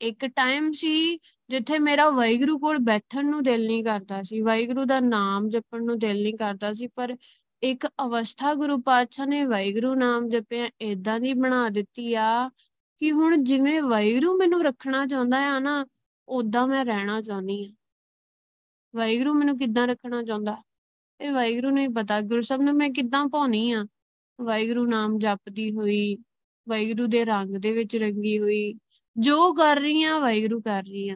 [0.02, 1.18] ਇੱਕ ਟਾਈਮ ਸੀ
[1.50, 6.00] ਜਿੱਥੇ ਮੇਰਾ ਵਾਹਿਗੁਰੂ ਕੋਲ ਬੈਠਣ ਨੂੰ ਦਿਲ ਨਹੀਂ ਕਰਦਾ ਸੀ। ਵਾਹਿਗੁਰੂ ਦਾ ਨਾਮ ਜਪਣ ਨੂੰ
[6.00, 7.16] ਦਿਲ ਨਹੀਂ ਕਰਦਾ ਸੀ, ਪਰ
[7.64, 12.50] ਇੱਕ ਅਵਸਥਾ ਗੁਰੂ ਪਾਤਸ਼ਾਹ ਨੇ ਵਾਹਿਗੁਰੂ ਨਾਮ ਜਪਿਆ ਇਦਾਂ ਦੀ ਬਣਾ ਦਿੱਤੀ ਆ
[12.98, 15.86] ਕਿ ਹੁਣ ਜਿਵੇਂ ਵਾਹਿਗੁਰੂ ਮੈਨੂੰ ਰੱਖਣਾ ਚਾਹੁੰਦਾ ਆ ਨਾ
[16.28, 17.70] ਉਦਾਂ ਮੈਂ ਰਹਿਣਾ ਚਾਹੁੰਦੀ ਆ।
[18.96, 20.64] ਵਾਹਿਗੁਰੂ ਮੈਨੂੰ ਕਿੱਦਾਂ ਰੱਖਣਾ ਚਾਹੁੰਦਾ?
[21.22, 23.86] ਇਹ ਵਾਹਿਗੁਰੂ ਨੂੰ ਹੀ ਪਤਾ, ਗੁਰੂ ਸਾਹਿਬ ਨੂੰ ਮੈਂ ਕਿੱਦਾਂ ਪਾਉਣੀ ਆ?
[24.42, 26.18] ਵਾਹਿਗੁਰੂ ਨਾਮ ਜਪਦੀ ਹੋਈ,
[26.70, 28.76] ਵਾਹਿਗੁਰੂ ਦੇ ਰੰਗ ਦੇ ਵਿੱਚ ਰੰਗੀ ਹੋਈ,
[29.18, 31.16] ਜੋ ਕਰ ਰਹੀ ਆ, ਵਾਹਿਗੁਰੂ ਕਰ ਰਹੀ ਆ।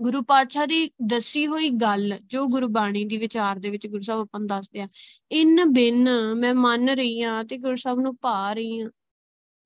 [0.00, 4.40] ਗੁਰੂ ਪਾਤਸ਼ਾਹ ਦੀ ਦੱਸੀ ਹੋਈ ਗੱਲ, ਜੋ ਗੁਰਬਾਣੀ ਦੀ ਵਿਚਾਰ ਦੇ ਵਿੱਚ ਗੁਰੂ ਸਾਹਿਬ ਆਪਾਂ
[4.40, 4.88] ਨੂੰ ਦੱਸਦੇ ਆ,
[5.32, 8.90] ਇਨ ਬਿਨ ਮੈਂ ਮੰਨ ਰਹੀ ਆ ਤੇ ਗੁਰੂ ਸਾਹਿਬ ਨੂੰ ਪਾ ਰਹੀ ਆ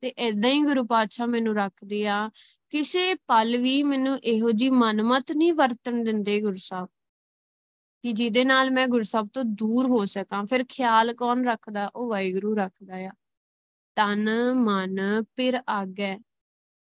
[0.01, 2.31] ਤੇ ਐਦਾਂ ਹੀ ਗੁਰੂ ਪਾਤਸ਼ਾਹ ਮੈਨੂੰ ਰੱਖਦੇ ਆ,
[2.71, 6.89] ਕਿਸੇ ਪਲ ਵੀ ਮੈਨੂੰ ਇਹੋ ਜੀ ਮਨਮਤ ਨਹੀਂ ਵਰਤਣ ਦਿੰਦੇ ਗੁਰੂ ਸਾਹਿਬ।
[8.05, 11.91] ਕਿ ਜਿਹਦੇ ਨਾਲ ਮੈਂ ਗੁਰਸਬ ਤੋਂ ਦੂਰ ਹੋ ਸਕਾਂ, ਫਿਰ ਖਿਆਲ ਕੌਣ ਰੱਖਦਾ?
[11.97, 13.11] ਉਹ ਵਾਹਿਗੁਰੂ ਰੱਖਦਾ ਆ।
[13.97, 16.19] ਤਨ ਮਨ ਪਿਰ ਆਗੈ,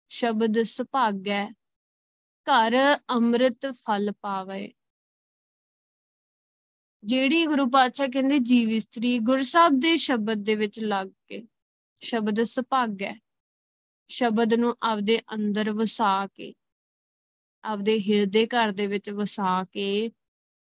[0.10, 1.48] ਸ਼ਬਦ ਸੁਭਾਗੈ
[2.50, 2.76] ਘਰ
[3.10, 4.72] ਅੰਮ੍ਰਿਤ ਫਲ ਪਾਵੇ।
[7.04, 11.44] ਜਿਹੜੀ ਗੁਰੂ ਪਾਤਸ਼ਾਹ ਕਹਿੰਦੇ, ਜੀਵ ਇਸਤਰੀ ਗੁਰਸਬ ਦੇ ਸ਼ਬਦ ਦੇ ਵਿੱਚ ਲੱਗ ਕੇ,
[12.02, 13.14] ਸ਼ਬਦ ਸੁਭਾਗੈ
[14.10, 16.54] ਸ਼ਬਦ ਨੂੰ ਆਪਦੇ ਅੰਦਰ ਵਸਾ ਕੇ,
[17.64, 20.12] ਆਪਦੇ ਹਿਰਦੇ ਘਰ ਦੇ ਵਿੱਚ ਵਸਾ ਕੇ,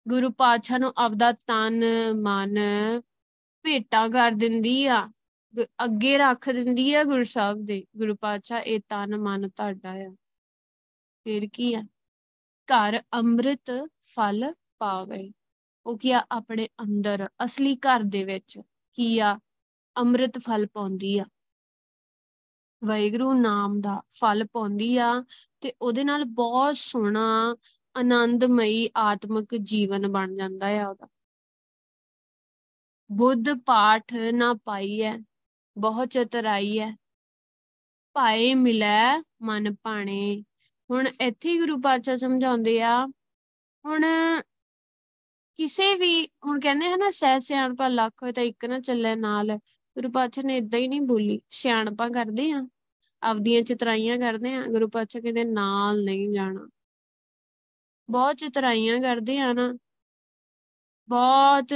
[0.07, 1.83] ਗੁਰੂ ਪਾਤਸ਼ਾਹ ਨੂੰ ਆਪਦਾ ਤਨ,
[2.21, 2.59] ਮਨ
[3.63, 5.11] ਭੇਟਾ ਕਰ ਦਿੰਦੀ ਆ
[5.83, 10.15] ਅੱਗੇ ਰੱਖ ਦਿੰਦੀ ਆ ਗੁਰੂ ਸਾਹਿਬ ਦੇ। ਗੁਰੂ ਪਾਤਸ਼ਾਹ, ਇਹ ਤਨ, ਮਨ ਤੁਹਾਡਾ ਆ।
[11.29, 11.83] ਫਿਰ ਕੀ ਆ?
[12.67, 15.31] ਘਰ ਅੰਮ੍ਰਿਤ ਫਲ ਪਾਵੇ।
[15.85, 16.25] ਉਹ ਕੀ ਆ?
[16.31, 18.59] ਆਪਣੇ ਅੰਦਰ, ਅਸਲੀ ਘਰ ਦੇ ਵਿੱਚ
[18.93, 19.39] ਕੀ ਆ?
[19.97, 21.25] ਅੰਮ੍ਰਿਤ ਫਲ ਪਾਉਂਦੀ ਆ।
[22.83, 25.23] ਵੈਗਰੂ ਨਾਮ ਦਾ ਫਲ ਪਾਉਂਦੀ ਆ
[25.61, 27.55] ਤੇ ਉਹਦੇ ਨਾਲ ਬਹੁਤ ਸੋਹਣਾ,
[27.97, 31.07] ਆਨੰਦਮਈ, ਆਤਮਿਕ ਜੀਵਨ ਬਣ ਜਾਂਦਾ ਹੈ ਉਹਦਾ।
[33.11, 35.19] ਬੁੱਧ ਪਾਠ ਨਾ ਪਾਈ ਹੈ
[35.77, 36.95] ਬਹੁਤ ਚਤਰਾਈ ਹੈ
[38.13, 40.43] ਭਾਏ ਮਿਲੈ ਮਨ ਪਾਣੇ
[40.89, 43.05] ਹੁਣ ਇੱਥੇ ਗੁਰੂ ਪਾਤਸ਼ਾਹ ਸਮਝਾਉਂਦੇ ਆ,
[43.85, 44.05] ਹੁਣ
[45.59, 49.57] ਕਿਸੇ ਵੀ, ਹੁਣ ਕਹਿੰਦੇ ਹਨਾ ਸਹਿ ਸਿਆਣਪਾ ਲੱਖ ਹੋਏ ਤਾਂ ਇੱਕ ਨਾ ਚੱਲੇ ਨਾਲ,
[49.95, 52.65] ਗੁਰੂ ਪਾਤਸ਼ਾਹ ਨੇ ਇਦਾਂ ਹੀ ਨਹੀਂ ਬੋਲੀ, ਸਿਆਣਪਾ ਕਰਦੇ ਆ,
[53.23, 56.67] ਆਪਦੀਆਂ ਚਤਰਾਈਆਂ ਕਰਦੇ ਆ, ਗੁਰੂ ਪਾਤਸ਼ਾਹ ਕਹਿੰਦੇ ਨਾਲ ਨਹੀਂ ਜਾਣਾ।
[58.09, 59.73] ਬਹੁਤ ਚਤਰਾਈਆਂ ਕਰਦੇ ਆ ਨਾ,
[61.09, 61.73] ਬਹੁਤ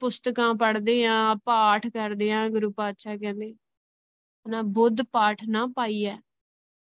[0.00, 3.54] ਪੁਸਤਕਾਂ ਪੜ੍ਹਦੇ ਆ, ਪਾਠ ਕਰਦੇ ਆ, ਗੁਰੂ ਪਾਤਸ਼ਾਹ ਕਹਿੰਦੇ
[4.46, 6.18] ਨਾ ਬੁੱਧ ਪਾਠ ਨਾ ਪਾਈ ਹੈ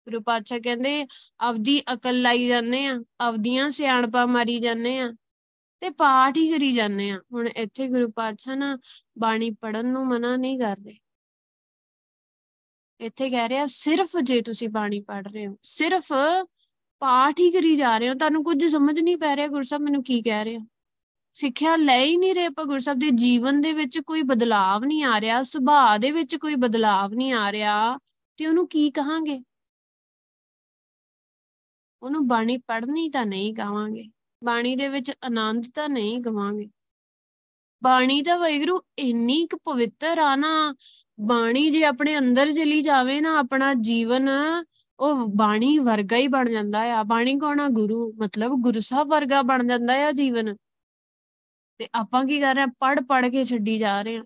[0.07, 1.07] ਗੁਰੂ ਪਾਤਸ਼ਾਹ ਕਹਿੰਦੇ
[1.41, 5.13] ਆਪਦੀ ਅਕਲ ਲਾਈ ਜਾਂਦੇ ਆ, ਆਪਦੀਆਂ ਸਿਆਣਪਾ ਮਾਰੀ ਜਾਂਦੇ ਆ
[5.83, 8.77] ਤੇ ਪਾਠ ਹੀ ਕਰੀ ਜਾਂਦੇ ਆ। ਹੁਣ ਇੱਥੇ ਗੁਰੂ ਪਾਤਸ਼ਾਹ ਨਾ
[9.19, 10.97] ਬਾਣੀ ਪੜਨ ਨੂੰ ਮਨਾ ਨਹੀਂ ਕਰਦੇ
[13.01, 16.13] ਇੱਥੇ ਕਹਿ ਰਿਹਾ, ਸਿਰਫ ਜੇ ਤੁਸੀਂ ਬਾਣੀ ਪੜ ਰਹੇ ਹੋ, ਸਿਰਫ
[17.03, 20.23] ਪਾਠ ਹੀ ਕਰੀ ਜਾ ਰਹੇ ਹੋ, ਤੁਹਾਨੂੰ ਕੁਝ ਸਮਝ ਨਹੀਂ ਪੈ ਰਿਹਾ ਗੁਰਸਬ ਮੈਨੂੰ ਕੀ
[20.23, 20.61] ਕਹਿ ਰਿਹਾ
[21.35, 25.21] ਸਿੱਖਿਆ ਲੈ ਹੀ ਨਹੀਂ ਰਹੇ ਆਪਾਂ ਗੁਰਸਬ ਦੇ, ਜੀਵਨ ਦੇ ਵਿੱਚ ਕੋਈ ਬਦਲਾਵ ਨਹੀਂ ਆ
[25.21, 27.99] ਰਿਹਾ, ਸੁਭਾਅ ਦੇ ਵਿੱਚ ਕੋਈ ਬਦਲਾਵ ਨਹੀਂ ਆ ਰਿਹਾ,
[28.39, 29.39] ਤੇ ਉਹਨੂੰ ਕੀ ਕਹਾਂਗੇ?
[32.03, 34.09] ਉਹਨੂੰ ਬਾਣੀ ਪੜ੍ਹਨੀ ਤਾਂ ਨਹੀਂ ਕਹਾਂਗੇ
[34.45, 36.71] ਬਾਣੀ ਦੇ ਵਿੱਚ ਆਨੰਦ ਤਾਂ ਨਹੀਂ ਗਵਾਂਗੇ।
[37.83, 40.75] ਬਾਣੀ ਤਾਂ ਵੈਗਰੂ ਇੰਨੀ ਕੁ ਪਵਿੱਤਰ ਆ ਨਾ,
[41.21, 44.29] ਬਾਣੀ ਜੇ ਆਪਣੇ ਅੰਦਰ ਚਲੀ ਜਾਵੇ ਨਾ, ਆਪਣਾ ਜੀਵਨ,
[45.01, 49.69] ਉਹ ਬਾਣੀ ਵਰਗਾ ਹੀ ਬਣ ਜਾਂਦਾ ਆ। ਬਾਣੀ ਕੋਣਾ ਗੁਰੂ, ਮਤਲਬ ਗੁਰੂ ਸਾਹਿਬ ਵਰਗਾ ਬਣ
[49.69, 50.57] ਜਾਂਦਾ ਆ ਜੀਵਨ।
[51.79, 52.67] ਤੇ ਆਪਾਂ ਕੀ ਕਰ ਰਹੇ ਆ?
[52.67, 54.25] ਪੜ ਪੜ ਕੇ ਛੱਡੀ ਜਾ ਰਹੇ ਆ।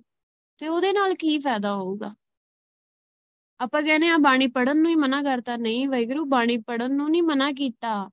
[0.59, 2.15] ਤੇ ਉਹਦੇ ਨਾਲ ਕੀ ਫਾਇਦਾ ਹੋਊਗਾ?
[3.61, 7.23] ਆਪਾਂ ਕਹਿੰਦੇ ਆ ਬਾਣੀ ਪੜਨ ਨੂੰ ਹੀ ਮਨਾ ਕਰਤਾ। ਨਹੀਂ ਵੈਗਰੂ ਬਾਣੀ ਪੜਨ ਨੂੰ ਨਹੀਂ
[7.23, 8.11] ਮਨਾ ਕੀਤਾ।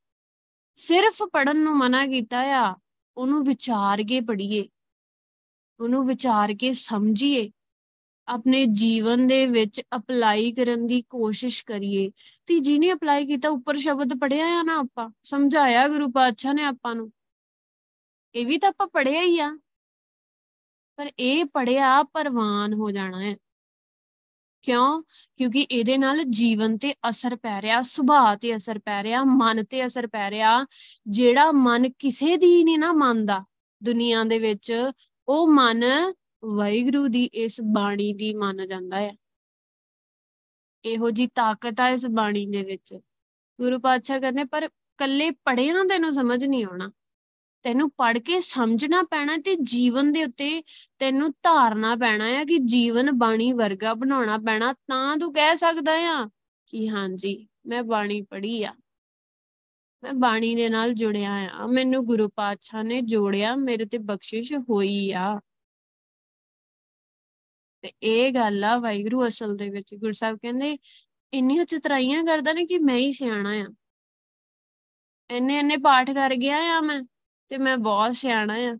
[0.76, 2.76] ਸਿਰਫ ਪੜਨ ਨੂੰ ਮਨਾ ਕੀਤਾ ਆ,
[3.18, 4.70] ਉਹਨੂੰ ਵਿਚਾਰ ਕੇ ਪੜ੍ਹੀਏ।
[5.80, 7.52] ਉਹਨੂੰ ਵਿਚਾਰ ਕੇ ਸਮਝੀਏ।
[8.28, 12.12] ਆਪਣੇ ਜੀਵਨ ਦੇ ਵਿੱਚ ਅਪਲਾਈ ਕਰਨ ਦੀ ਕੋਸ਼ਿਸ਼ ਕਰੀਏ।
[12.46, 16.96] ਤੇ ਜਿਹਨੇ ਅਪਲਾਈ ਕੀਤਾ, ਉੱਪਰ ਸ਼ਬਦ ਪੜਿਆ ਆ ਨਾ ਆਪਾਂ। ਸਮਝਾਇਆ ਗੁਰੂ ਪਾਤਸ਼ਾਹ ਨੇ ਆਪਾਂ
[16.96, 17.12] ਨੂੰ।
[18.36, 19.58] ਇਹ ਵੀ ਤਾਂ ਆਪਾਂ ਪੜਿਆ ਹੀ ਆ।
[20.98, 23.38] ਪਰ ਇਹ ਪੜਿਆ ਪਰਵਾਨ ਹੋ ਜਾਣਾ ਹੈ।
[24.64, 25.02] ਕਿਉਂ?
[25.36, 29.86] ਕਿਉਂਕਿ ਇਹਦੇ ਨਾਲ ਜੀਵਨ ਤੇ ਅਸਰ ਪੈ ਰਿਹਾ, ਸੁਭਾਅ ਤੇ ਅਸਰ ਪੈ ਰਿਹਾ, ਮਨ ਤੇ
[29.86, 30.66] ਅਸਰ ਪੈ ਰਿਹਾ।
[31.08, 33.46] ਜਿਹੜਾ ਮਨ ਕਿਸੇ ਦੀ ਨਹੀਂ ਨਾ ਮੰਨਦਾ
[33.84, 34.92] ਦੁਨੀਆ ਦੇ ਵਿੱਚ,
[35.28, 35.84] ਉਹ ਮਨ
[36.46, 39.14] ਵਾਹਿਗੁਰੂ ਦੀ ਇਸ ਬਾਣੀ ਦੀ ਮੰਨ ਜਾਂਦਾ ਹੈ
[40.86, 42.94] ਇਹੋ ਜੀ ਤਾਕਤ ਆ ਇਸ ਬਾਣੀ ਦੇ ਵਿੱਚ।
[43.62, 46.92] ਗੁਰੂ ਪਾਤਸ਼ਾਹ ਕਹਿੰਦੇ, ਪਰ ਕੱਲੇ ਪੜਿਆਂ ਤੈਨੂੰ ਸਮਝ ਨਹੀਂ ਆਉਣਾ।
[47.64, 50.64] ਤੈਨੂੰ ਪੜ ਕੇ ਸਮਝਣਾ ਪੈਣਾ ਤੇ ਜੀਵਨ ਦੇ ਉੱਤੇ
[51.00, 56.30] ਤੈਨੂੰ ਧਾਰਨਾ ਪੈਣਾ ਹੈ ਕਿ ਜੀਵਨ ਬਾਣੀ ਵਰਗਾ ਬਣਾਉਣਾ ਪੈਣਾ, ਤਾਂ ਤੂੰ ਕਹਿ ਸਕਦਾ ਆ
[56.66, 58.74] ਕਿ ਹਾਂਜੀ, ਮੈਂ ਬਾਣੀ ਪੜ੍ਹੀ ਆ।
[60.04, 65.12] ਮੈਂ ਬਾਣੀ ਦੇ ਨਾਲ ਜੁੜਿਆ ਆ, ਮੈਨੂੰ ਗੁਰੂ ਪਾਤਸ਼ਾਹ ਨੇ ਜੋੜਿਆ, ਮੇਰੇ ਤੇ ਬਖਸ਼ਿਸ਼ ਹੋਈ
[65.12, 65.40] ਆ।
[67.82, 70.78] ਤੇ ਇਹ ਗੱਲ ਆ ਵਾਹਿਗੁਰੂ ਅਸਲ ਦੇ ਵਿੱਚ, ਗੁਰੂ ਸਾਹਿਬ ਕਹਿੰਦੇ,
[71.34, 73.68] ਇੰਨੀਆਂ ਚਤਰਾਈਆਂ ਕਰਦਾ ਨੇ ਕਿ ਮੈਂ ਹੀ ਸਿਆਣਾ ਆ।
[75.30, 77.02] ਇੰਨੇ ਇੰਨੇ ਪਾਠ ਕਰ ਗਿਆ ਆ ਮੈਂ।
[77.50, 78.78] ਤੇ ਮੈਂ ਬਹੁਤ ਸਿਆਣਾ ਆ,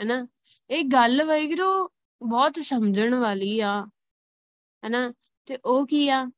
[0.00, 0.28] ਹੈਨਾ?
[0.70, 1.88] ਇਹ ਗੱਲ ਵੈਗਰੂ
[2.22, 3.86] ਬਹੁਤ ਸਮਝਣ ਵਾਲੀ ਆ,
[4.84, 5.12] ਹੈਨਾ?
[5.46, 6.30] ਤੇ ਉਹ ਕੀ ਆ?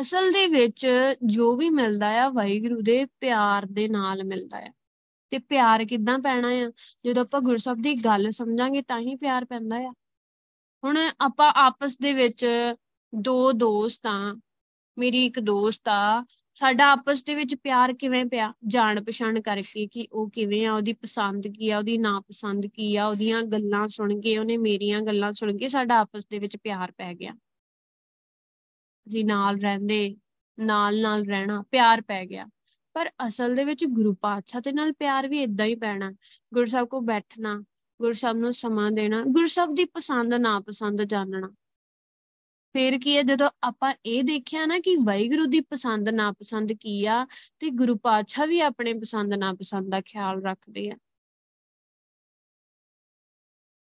[0.00, 0.86] ਅਸਲ ਦੇ ਵਿੱਚ
[1.22, 4.72] ਜੋ ਵੀ ਮਿਲਦਾ ਆ, ਵਾਹਿਗੁਰੂ ਦੇ ਪਿਆਰ ਦੇ ਨਾਲ ਮਿਲਦਾ ਆ।
[5.30, 6.72] ਤੇ ਪਿਆਰ ਕਿੱਦਾਂ ਪੈਣਾ ਆ?
[7.06, 9.92] ਜਦੋਂ ਆਪਾਂ ਗੁਰਸਬ ਦੀ ਗੱਲ ਸਮਝਾਂਗੇ, ਤਾਂ ਹੀ ਪਿਆਰ ਪੈਂਦਾ ਆ।
[10.84, 12.46] ਹੁਣ ਆਪਾਂ ਆਪਸ ਦੇ ਵਿੱਚ
[13.14, 14.40] ਦੋ ਦੋਸਤ ਆ,
[14.98, 16.24] ਮੇਰੀ ਇੱਕ ਦੋਸਤ ਆ
[16.54, 18.54] ਸਾਡਾ ਆਪਸ ਦੇ ਵਿੱਚ ਪਿਆਰ ਕਿਵੇਂ ਪਿਆ?
[18.66, 22.96] ਜਾਣ ਪਛਾਣ ਕਰਕੇ ਕਿ ਉਹ ਕਿਵੇਂ ਆ, ਉਹਦੀ ਪਸੰਦ ਕੀ ਆ, ਉਹਦੀ ਨਾ ਪਸੰਦ ਕੀ
[22.96, 26.90] ਆ, ਉਹਦੀਆਂ ਗੱਲਾਂ ਸੁਣ ਕੇ, ਉਹਨੇ ਮੇਰੀਆਂ ਗੱਲਾਂ ਸੁਣ ਕੇ ਸਾਡਾ ਆਪਸ ਦੇ ਵਿੱਚ ਪਿਆਰ
[26.90, 27.34] ਪੈ ਗਿਆ।
[29.08, 30.16] ਜੀ ਨਾਲ ਰਹਿੰਦੇ
[30.58, 32.46] ਨਾਲ ਨਾਲ ਰਹਿਣਾ, ਪਿਆਰ ਪੈ ਗਿਆ।
[32.94, 36.12] ਪਰ ਅਸਲ ਦੇ ਵਿੱਚ ਗੁਰੂ ਪਾਤਸ਼ਾਹ ਦੇ ਨਾਲ ਪਿਆਰ ਵੀ ਇਦਾਂ ਹੀ ਪੈਣਾ।
[36.54, 37.64] ਗੁਰਸਾਹਿਬ ਕੋ ਬੈਠਣਾ
[38.02, 41.54] ਗੁਰਸਾਹਿਬ ਨੂੰ ਸਮਾਂ ਦੇਣਾ ਗੁਰਸਾਹਿਬ ਦੀ ਪਸੰਦ ਨਾ ਪਸੰਦ ਜਾਣਨਾ।
[42.74, 47.04] ਫਿਰ ਕੀ ਹੈ, ਜਦੋਂ ਆਪਾਂ ਇਹ ਦੇਖਿਆ ਨਾ ਕਿ ਵਾਹਿਗੁਰੂ ਦੀ ਪਸੰਦ ਨਾ ਪਸੰਦ ਕੀ
[47.06, 47.26] ਆ
[47.58, 50.96] ਤੇ ਗੁਰੂ ਪਾਤਸ਼ਾਹ ਵੀ ਆਪਣੇ ਪਸੰਦ ਨਾ ਪਸੰਦ ਦਾ ਖਿਆਲ ਰੱਖਦੇ ਆ।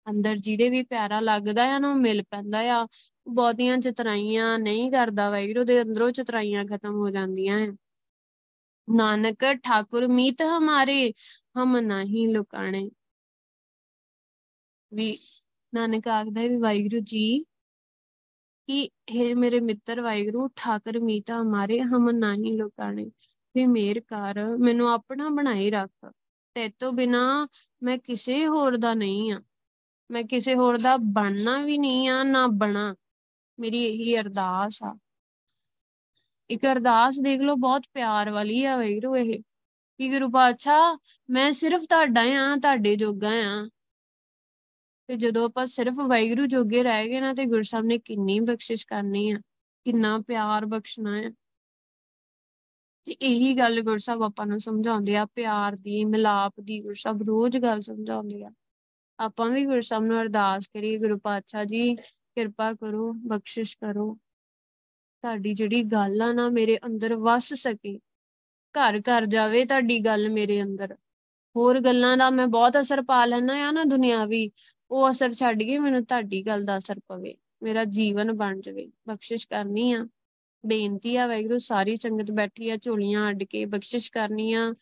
[0.10, 2.88] ਅੰਦਰ ਜਿਹਦੇ ਵੀ ਪਿਆਰਾ ਲੱਗਦਾ ਆ ਨਾ ਉਹ ਮਿਲ ਪੈਂਦਾ ਆ।
[3.28, 7.76] ਬਹੁਤੀਆਂ ਚਤਰਾਈਆਂ ਨਹੀਂ ਕਰਦਾ ਵਾਹਿਗੁਰੂ ਦੇ, ਅੰਦਰੋਂ ਚਤਰਾਈਆਂ ਖਤਮ ਹੋ ਜਾਂਦੀਆਂ ਆ।
[8.90, 11.12] ਨਾਨਕ ਠਾਕੁਰ ਮੀਤ ਹਮਾਰੇ,
[11.58, 12.90] ਹਮ ਨਹੀਂ ਲੁਕਾਣੇ।
[14.94, 15.18] ਵੀ
[15.74, 17.46] ਨਾਨਕ ਆਖਦਾ ਵੀ ਵਾਹਿਗੁਰੂ ਜੀ
[18.70, 23.12] ਕਿ हे ਮੇਰੇ ਮਿੱਤਰ ਵਾਹਿਗੁਰੂ ਠਾਕਰ ਮੀਤਾ ਹਮਾਰੇ ਹਮ ਨਹੀਂ ਲੁਕਾਣੇ
[23.56, 26.12] ਵੀ ਮੇਰ ਕਰ ਮੈਨੂੰ ਆਪਣਾ ਬਣਾਈ ਰੱਖ
[26.54, 27.48] ਤੇ ਤੋਂ ਬਿਨਾ
[27.84, 29.42] ਮੈਂ ਕਿਸੇ ਹੋਰ ਦਾ ਨਹੀਂ ਆ
[30.12, 32.96] ਮੈਂ ਕਿਸੇ ਹੋਰ ਦਾ ਬਣਨਾ ਵੀ ਨਹੀਂ ਆ ਨਾ ਬਣਾ
[33.60, 34.98] ਮੇਰੀ ਇਹੀ ਅਰਦਾਸ ਆ
[36.50, 39.42] ਇੱਕ ਅਰਦਾਸ ਦੇਖ ਲਓ ਬਹੁਤ ਪਿਆਰ ਵਾਲੀ ਆ ਵੈਰੂ ਇਹ
[39.98, 40.98] ਕਿ ਗੁਰੂ ਪਾਤਸ਼ਾਹ
[41.30, 43.70] ਮੈਂ ਸਿਰਫ ਤੁਹਾਡਾ ਆ ਤੁਹਾਡੇ ਜੋਗਾ ਆ
[45.10, 49.32] ਤੇ ਜਦੋਂ ਆਪਾਂ ਸਿਰਫ ਵਾਹਿਗੁਰੂ ਜੋਗੇ ਰਹਿ ਗਏ ਨਾ ਤੇ ਗੁਰਸਾਹਿਬ ਨੇ ਕਿੰਨੀ ਬਖਸ਼ਿਸ਼ ਕਰਨੀ
[49.32, 49.38] ਆ,
[49.86, 51.32] ਕਿੰਨਾ ਪਿਆਰ ਬਖਸ਼ਣਾ ਆ।
[53.06, 57.82] ਤੇ ਇਹੀ ਗੱਲ ਗੁਰਸਾਹਿਬ ਆਪਾਂ ਨੂੰ ਸਮਝਾਉਂਦੇ ਆ, ਪਿਆਰ ਦੀ, ਮਿਲਾਪ ਦੀ ਗੁਰਸਾਹਿਬ ਰੋਜ਼ ਗੱਲ
[57.82, 58.52] ਸਮਝਾਉਂਦੇ ਆ।
[59.20, 64.18] ਆਪਾਂ ਵੀ ਗੁਰਸਾਹਿਬ ਨੂੰ ਅਰਦਾਸ ਕਰੀਏ, ਗੁਰੂ ਪਾਤਸ਼ਾਹ ਜੀ, ਕਿਰਪਾ ਕਰੋ, ਬਖਸ਼ਿਸ਼ ਕਰੋ।
[65.24, 68.00] ਤੁਹਾਡੀ ਜਿਹੜੀ ਗੱਲ ਆ ਨਾ ਮੇਰੇ ਅੰਦਰ ਵਸ ਸਕੇ।
[68.76, 70.96] ਘਰ ਘਰ ਜਾਵੇ ਤੁਹਾਡੀ ਗੱਲ ਮੇਰੇ ਅੰਦਰ।
[71.56, 74.52] ਹੋਰ ਗੱਲਾਂ ਦਾ ਮੈਂ ਬਹੁਤ ਅਸਰ ਪਾ ਲੈਣਾ ਆ ਨਾ ਦੁਨਿਆਵੀ।
[74.92, 79.48] ਉਹ ਅਸਰ ਛੱਡ ਕੇ ਮੈਨੂੰ ਤੁਹਾਡੀ ਗੱਲ ਦਾ ਅਸਰ ਪਵੇ। ਮੇਰਾ ਜੀਵਨ ਬਣ ਜਾਵੇ। ਬਖਸ਼ਿਸ਼
[79.48, 80.08] ਕਰਨੀ ਆ।
[80.66, 84.74] ਬੇਨਤੀ ਆ ਵੈਗਰੂ ਸਾਰੀ ਸੰਗਤ ਬੈਠੀ ਆ, ਝੋਲੀਆਂ ਅੱਡ ਕੇ ਬਖਸ਼ਿਸ਼ ਕਰਨੀ ਆ।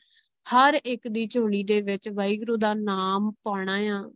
[0.49, 4.11] ਹਰ ਇੱਕ ਦੀ ਝੋਲੀ ਦੇ ਵਿੱਚ ਵਾਹਿਗੁਰੂ ਦਾ ਨਾਮ ਪਾਉਣਾ ਆ।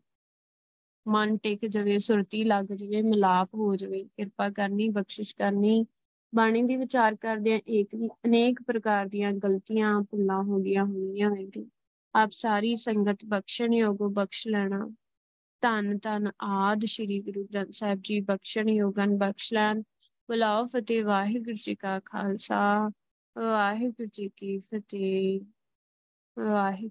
[1.07, 5.85] ਮਨ ਟਿਕ ਜਾਵੇ, ਸੁਰਤੀ ਲੱਗ ਜਾਵੇ, ਮਿਲਾਪ ਹੋ ਜਾਵੇ। ਕਿਰਪਾ ਕਰਨੀ, ਬਖਸ਼ਿਸ਼ ਕਰਨੀ।
[6.35, 7.89] ਬਾਣੀ ਦੀ ਵਿਚਾਰ ਕਰਦੇ ਆ ਇੱਕ
[8.25, 11.69] ਅਨੇਕ ਪ੍ਰਕਾਰ ਦੀਆਂ ਗਲਤੀਆਂ, ਭੁੱਲਾਂ ਹੋ ਗਈਆਂ ਹੋਣੀਆਂ ਵੈਗਰੂ
[12.15, 14.91] ਆਪ ਸਾਰੀ ਸੰਗਤ ਬਖਸ਼ਣ ਯੋਗੋ, ਬਖਸ਼ ਲੈਣਾ।
[15.61, 19.81] ਧੰਨ ਧੰਨ ਆਦ ਸ੍ਰੀ ਗੁਰੂ ਗ੍ਰੰਥ ਸਾਹਿਬ ਜੀ, ਬਖਸ਼ਣ ਯੋਗਨ, ਬਖਸ਼ ਲੈਣ।
[20.29, 22.89] ਬੁਲਾਓ ਫਤਿਹ, ਵਾਹਿਗੁਰੂ ਜੀ ਕਾ ਖਾਲਸਾ,
[23.37, 25.41] ਵਾਹਿਗੁਰੂ ਜੀ ਕੀ ਫਤਿਹ,
[26.39, 26.89] ਵਾਹਿਗੁਰੂ